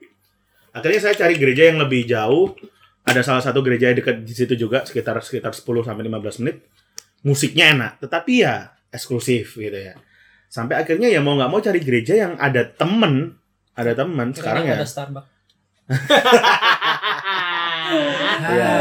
Akhirnya 0.71 1.01
saya 1.01 1.15
cari 1.15 1.35
gereja 1.35 1.69
yang 1.69 1.79
lebih 1.79 2.07
jauh. 2.07 2.55
Ada 3.03 3.25
salah 3.25 3.41
satu 3.41 3.63
gereja 3.63 3.89
yang 3.89 3.97
dekat 3.97 4.21
di 4.23 4.35
situ 4.35 4.53
juga 4.55 4.85
sekitar 4.85 5.19
sekitar 5.19 5.51
10 5.51 5.65
sampai 5.83 6.03
15 6.05 6.41
menit. 6.45 6.57
Musiknya 7.23 7.75
enak, 7.75 7.93
tetapi 7.99 8.33
ya 8.41 8.73
eksklusif 8.89 9.55
gitu 9.55 9.75
ya. 9.75 9.95
Sampai 10.49 10.79
akhirnya 10.79 11.07
ya 11.07 11.21
mau 11.21 11.35
nggak 11.35 11.51
mau 11.51 11.59
cari 11.59 11.79
gereja 11.79 12.15
yang 12.17 12.33
ada 12.39 12.63
temen, 12.65 13.37
ada 13.75 13.93
temen 13.93 14.33
sekarang 14.33 14.65
ya. 14.65 14.79
ada 14.79 14.87
Starbucks. 14.87 15.29
Iya. 15.89 15.97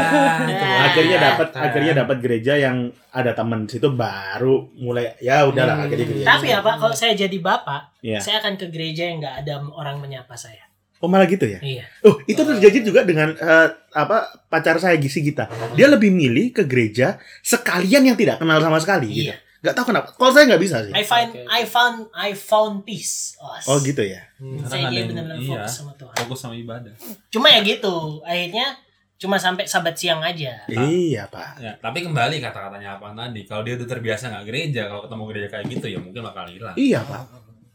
Ah, 0.67 0.91
akhirnya 0.91 1.17
dapat 1.17 1.47
akhirnya 1.55 1.93
dapat 2.03 2.17
gereja 2.19 2.53
yang 2.59 2.91
ada 3.09 3.31
teman 3.31 3.63
situ 3.63 3.87
baru 3.87 4.67
mulai 4.75 5.15
ya 5.17 5.47
udahlah 5.47 5.79
Hmm. 5.79 5.85
akhirnya 5.87 6.05
gereja. 6.05 6.27
Tapi 6.27 6.45
ya 6.51 6.59
Pak, 6.59 6.75
kalau 6.75 6.91
saya 6.91 7.15
jadi 7.15 7.37
bapak, 7.39 7.81
Iya. 8.03 8.19
saya 8.19 8.43
akan 8.43 8.59
ke 8.59 8.67
gereja 8.67 9.07
yang 9.07 9.23
nggak 9.23 9.47
ada 9.47 9.63
orang 9.71 10.03
menyapa 10.03 10.35
saya. 10.35 10.66
Oh 10.97 11.09
malah 11.09 11.29
gitu 11.29 11.45
ya? 11.45 11.61
Iya. 11.61 11.85
Oh 12.05 12.17
itu 12.25 12.41
terjadi 12.41 12.81
juga 12.81 13.05
dengan 13.05 13.37
eh, 13.37 13.67
apa 13.93 14.45
pacar 14.49 14.81
saya 14.81 14.97
Gisi 14.97 15.21
Gita. 15.21 15.45
Dia 15.77 15.85
lebih 15.89 16.09
milih 16.09 16.53
ke 16.53 16.63
gereja 16.65 17.21
sekalian 17.45 18.09
yang 18.09 18.17
tidak 18.17 18.41
kenal 18.41 18.57
sama 18.57 18.81
sekali. 18.81 19.09
Gitu. 19.09 19.29
Iya. 19.29 19.37
Gak 19.57 19.73
tahu 19.73 19.89
kenapa. 19.89 20.13
Kalau 20.13 20.31
saya 20.31 20.45
nggak 20.53 20.61
bisa 20.61 20.77
sih. 20.85 20.93
I 20.93 21.03
find 21.03 21.29
Oke. 21.33 21.41
I 21.49 21.61
found 21.65 21.97
I 22.13 22.29
found 22.37 22.75
peace. 22.85 23.37
Oh 23.65 23.81
gitu 23.81 24.05
ya. 24.05 24.21
Hmm. 24.37 24.61
Saya 24.61 24.89
dia 24.93 25.09
benar-benar 25.09 25.37
iya. 25.41 25.65
fokus 25.65 25.73
sama 25.73 25.91
Tuhan. 25.97 26.13
Fokus 26.13 26.39
sama 26.45 26.55
ibadah. 26.55 26.93
Cuma 27.33 27.49
ya 27.49 27.59
gitu, 27.65 28.21
akhirnya 28.21 28.77
cuma 29.17 29.41
sampai 29.41 29.65
sabat 29.65 29.97
siang 29.97 30.21
aja. 30.21 30.61
Iya 30.69 31.25
pak. 31.25 31.57
Ya, 31.57 31.73
tapi 31.81 32.05
kembali 32.05 32.37
kata-katanya 32.37 33.01
apa 33.01 33.17
tadi, 33.17 33.49
kalau 33.49 33.65
dia 33.65 33.73
udah 33.73 33.89
terbiasa 33.89 34.29
nggak 34.29 34.45
gereja, 34.45 34.81
kalau 34.85 35.01
ketemu 35.09 35.23
gereja 35.33 35.47
kayak 35.49 35.65
gitu 35.73 35.87
ya 35.89 35.99
mungkin 35.99 36.21
bakal 36.21 36.45
hilang. 36.45 36.75
Iya 36.77 37.01
pak. 37.01 37.21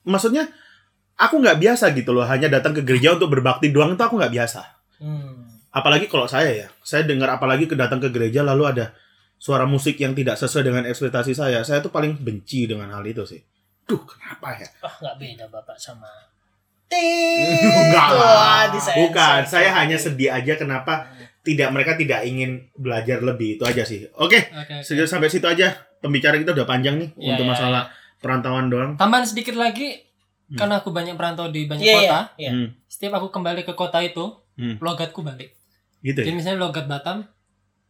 Maksudnya 0.07 0.47
aku 1.23 1.39
nggak 1.39 1.63
biasa 1.63 1.95
gitu 1.95 2.11
loh. 2.11 2.27
Hanya 2.27 2.51
datang 2.51 2.75
ke 2.75 2.83
gereja 2.83 3.15
untuk 3.15 3.31
berbakti 3.31 3.71
doang 3.71 3.95
itu 3.95 4.03
aku 4.03 4.19
nggak 4.19 4.35
biasa. 4.35 4.63
Hmm. 4.99 5.59
apalagi 5.73 6.07
kalau 6.07 6.31
saya 6.31 6.53
ya 6.53 6.67
saya 6.79 7.03
dengar 7.03 7.27
apalagi 7.27 7.67
ke 7.67 7.75
datang 7.75 7.99
ke 7.99 8.07
gereja 8.07 8.47
lalu 8.47 8.71
ada 8.71 8.95
suara 9.35 9.67
musik 9.67 9.99
yang 9.99 10.15
tidak 10.15 10.39
sesuai 10.39 10.63
dengan 10.63 10.85
ekspektasi 10.87 11.35
saya 11.35 11.67
saya 11.67 11.83
tuh 11.83 11.91
paling 11.91 12.15
benci 12.21 12.71
dengan 12.71 12.87
hal 12.95 13.03
itu 13.03 13.27
sih 13.27 13.43
duh 13.83 13.99
kenapa 13.99 14.63
ya 14.63 14.69
Oh, 14.79 14.95
nggak 15.03 15.17
beda 15.19 15.45
Bapak 15.49 15.75
sama 15.75 16.07
enggak 16.93 18.09
lah 18.15 18.69
bukan 18.95 19.41
saya 19.43 19.75
hanya 19.75 19.97
sedih 19.99 20.31
aja 20.31 20.55
kenapa 20.55 21.09
tidak 21.43 21.73
mereka 21.73 21.97
tidak 21.97 22.23
ingin 22.23 22.69
belajar 22.77 23.19
lebih 23.19 23.59
itu 23.59 23.65
aja 23.67 23.83
sih 23.83 24.07
oke 24.15 24.29
Oke. 24.29 24.39
oke. 24.55 24.77
sejauh 24.85 25.09
sampai 25.09 25.27
situ 25.27 25.49
aja 25.49 25.73
pembicaraan 25.99 26.39
kita 26.39 26.55
udah 26.55 26.69
panjang 26.69 27.01
nih 27.01 27.11
Iya, 27.17 27.29
untuk 27.35 27.47
iya, 27.49 27.53
masalah 27.57 27.83
perantauan 28.23 28.71
doang 28.71 28.95
Tambahan 28.95 29.27
sedikit 29.27 29.59
lagi, 29.59 29.99
Hmm. 30.53 30.59
karena 30.59 30.75
aku 30.77 30.89
banyak 30.89 31.15
perantau 31.15 31.49
di 31.49 31.65
banyak 31.65 31.81
Iya, 31.83 31.97
kota. 31.99 32.21
iya. 32.37 32.51
Hmm, 32.51 32.69
Setiap 32.85 33.13
aku 33.17 33.29
kembali 33.31 33.63
ke 33.63 33.73
kota 33.73 33.99
itu, 33.99 34.37
Hmm. 34.53 34.77
logatku 34.79 35.21
balik. 35.21 35.57
gitu 36.01 36.19
Jadi 36.19 36.29
ya 36.29 36.35
misalnya 36.35 36.59
logat 36.61 36.85
Batam, 36.85 37.25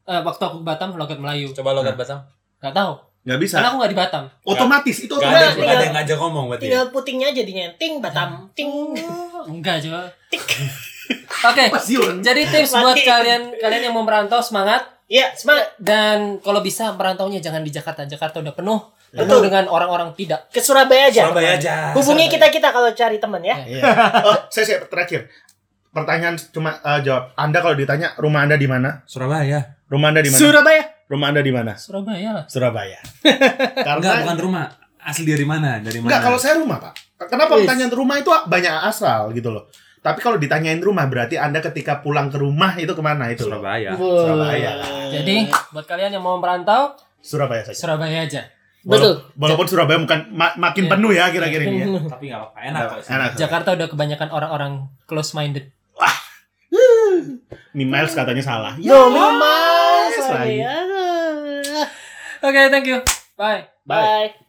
eh, 0.05 0.21
waktu 0.21 0.43
aku 0.43 0.57
ke 0.59 0.67
Batam 0.67 0.95
logat 0.95 1.17
Melayu. 1.17 1.49
Coba 1.51 1.73
logat 1.73 1.97
Batam. 1.97 2.23
Gak 2.59 2.71
tahu, 2.71 2.93
nggak 3.23 3.39
bisa 3.41 3.55
karena 3.57 3.69
aku 3.69 3.77
gak 3.79 3.89
di 3.89 3.99
Batam. 3.99 4.25
otomatis 4.45 4.97
itu 5.01 5.11
Gak 5.11 5.19
ada, 5.19 5.27
otomatis 5.27 5.49
tinggal- 5.51 5.65
gak 5.65 5.75
ada 5.75 5.83
yang 5.83 5.97
ngajak 5.97 6.19
ngomong 6.19 6.45
berarti. 6.47 6.63
ya? 6.63 6.69
Tinggal 6.69 6.87
putingnya 6.89 7.27
aja 7.29 7.43
dinyenting 7.43 7.93
Batam. 7.99 8.31
Ting. 8.53 8.71
Enggak 9.45 9.81
coba. 9.81 10.01
Oke, 11.45 11.65
Pasiun. 11.69 12.15
jadi 12.21 12.41
tips 12.45 12.73
buat 12.73 12.95
Mati. 12.95 13.03
kalian 13.03 13.43
kalian 13.57 13.83
yang 13.83 13.95
mau 13.95 14.03
merantau 14.03 14.39
semangat 14.39 14.87
Iya, 15.05 15.29
semangat 15.35 15.77
dan 15.77 16.39
kalau 16.39 16.61
bisa 16.61 16.89
merantaunya 16.91 17.37
jangan 17.37 17.61
di 17.61 17.69
Jakarta. 17.69 18.07
Jakarta 18.07 18.41
udah 18.41 18.55
penuh, 18.55 18.81
penuh 19.13 19.29
Betul. 19.29 19.45
dengan 19.45 19.65
orang-orang 19.69 20.17
tidak. 20.17 20.49
ke 20.49 20.59
Surabaya 20.59 21.13
aja. 21.13 21.29
Surabaya 21.29 21.51
aja. 21.61 21.75
Hubungi 21.93 22.33
kita-kita 22.33 22.73
kalau 22.73 22.89
cari 22.97 23.21
teman 23.21 23.45
ya. 23.45 23.57
Iya. 23.61 23.83
Oh, 24.27 24.37
saya, 24.49 24.65
saya 24.65 24.79
terakhir. 24.89 25.29
Pertanyaan 25.93 26.41
cuma 26.49 26.81
eh, 26.81 27.01
jawab. 27.05 27.37
Anda 27.37 27.61
kalau 27.61 27.77
ditanya 27.77 28.17
rumah 28.17 28.49
Anda 28.49 28.57
di 28.57 28.65
mana? 28.65 29.05
Surabaya. 29.05 29.77
Rumah 29.93 30.09
Anda 30.09 30.21
di 30.25 30.31
mana? 30.33 30.41
Surabaya. 30.41 30.83
rumah 31.13 31.27
Anda 31.29 31.43
di 31.45 31.53
mana? 31.53 31.73
Surabaya 31.77 32.29
lah. 32.33 32.45
Surabaya. 32.49 32.99
Enggak, 33.29 33.85
Karena 33.85 34.25
bukan 34.25 34.39
rumah. 34.41 34.65
Asli 35.03 35.29
dari 35.29 35.45
mana? 35.45 35.77
Dari 35.83 35.99
mana? 36.01 36.09
enggak 36.09 36.23
kalau 36.25 36.39
saya 36.41 36.55
rumah, 36.57 36.79
Pak. 36.81 36.95
Kenapa 37.29 37.53
Yes. 37.53 37.59
pertanyaan 37.67 37.93
rumah 37.93 38.17
itu 38.17 38.31
banyak 38.33 38.75
asal 38.87 39.29
gitu 39.37 39.51
loh. 39.53 39.69
Tapi 40.01 40.19
kalau 40.19 40.35
ditanyain 40.35 40.81
rumah 40.81 41.05
berarti 41.07 41.37
Anda 41.37 41.61
ketika 41.61 42.01
pulang 42.01 42.27
ke 42.27 42.39
rumah 42.39 42.75
itu 42.75 42.91
ke 42.91 43.03
mana 43.03 43.29
itu 43.31 43.45
loh? 43.47 43.61
Surabaya. 43.61 43.93
Surabaya. 43.95 44.71
Jadi 45.13 45.47
buat 45.71 45.87
kalian 45.87 46.17
yang 46.17 46.25
mau 46.25 46.39
merantau, 46.39 46.97
Surabaya 47.21 47.63
saja. 47.63 47.79
Surabaya 47.79 48.25
aja. 48.27 48.43
Betul. 48.83 49.15
Wala- 49.15 49.27
Walaupun 49.39 49.67
Surabaya 49.67 49.99
bukan 49.99 50.21
ma- 50.31 50.57
makin 50.57 50.85
Iya. 50.85 50.91
penuh 50.91 51.11
ya 51.13 51.25
kira-kira 51.31 51.63
ini 51.65 51.79
ya. 51.79 51.87
Tapi 52.13 52.25
enggak 52.27 52.41
apa-apa, 52.43 52.59
enak 52.61 52.81
kok. 52.83 52.99
Enak. 53.07 53.29
Jakarta 53.37 53.69
udah 53.73 53.87
kebanyakan 53.87 54.29
orang-orang 54.29 54.73
close 55.07 55.33
minded. 55.33 55.71
Mi 57.73 57.85
Miles 57.91 58.13
katanya 58.13 58.43
salah. 58.43 58.73
Yo, 58.77 59.13
lagi. 60.33 60.59
Oke, 62.43 62.61
thank 62.69 62.87
you. 62.87 62.99
Bye. 63.39 63.71
Bye. 63.85 64.03
Bye. 64.29 64.42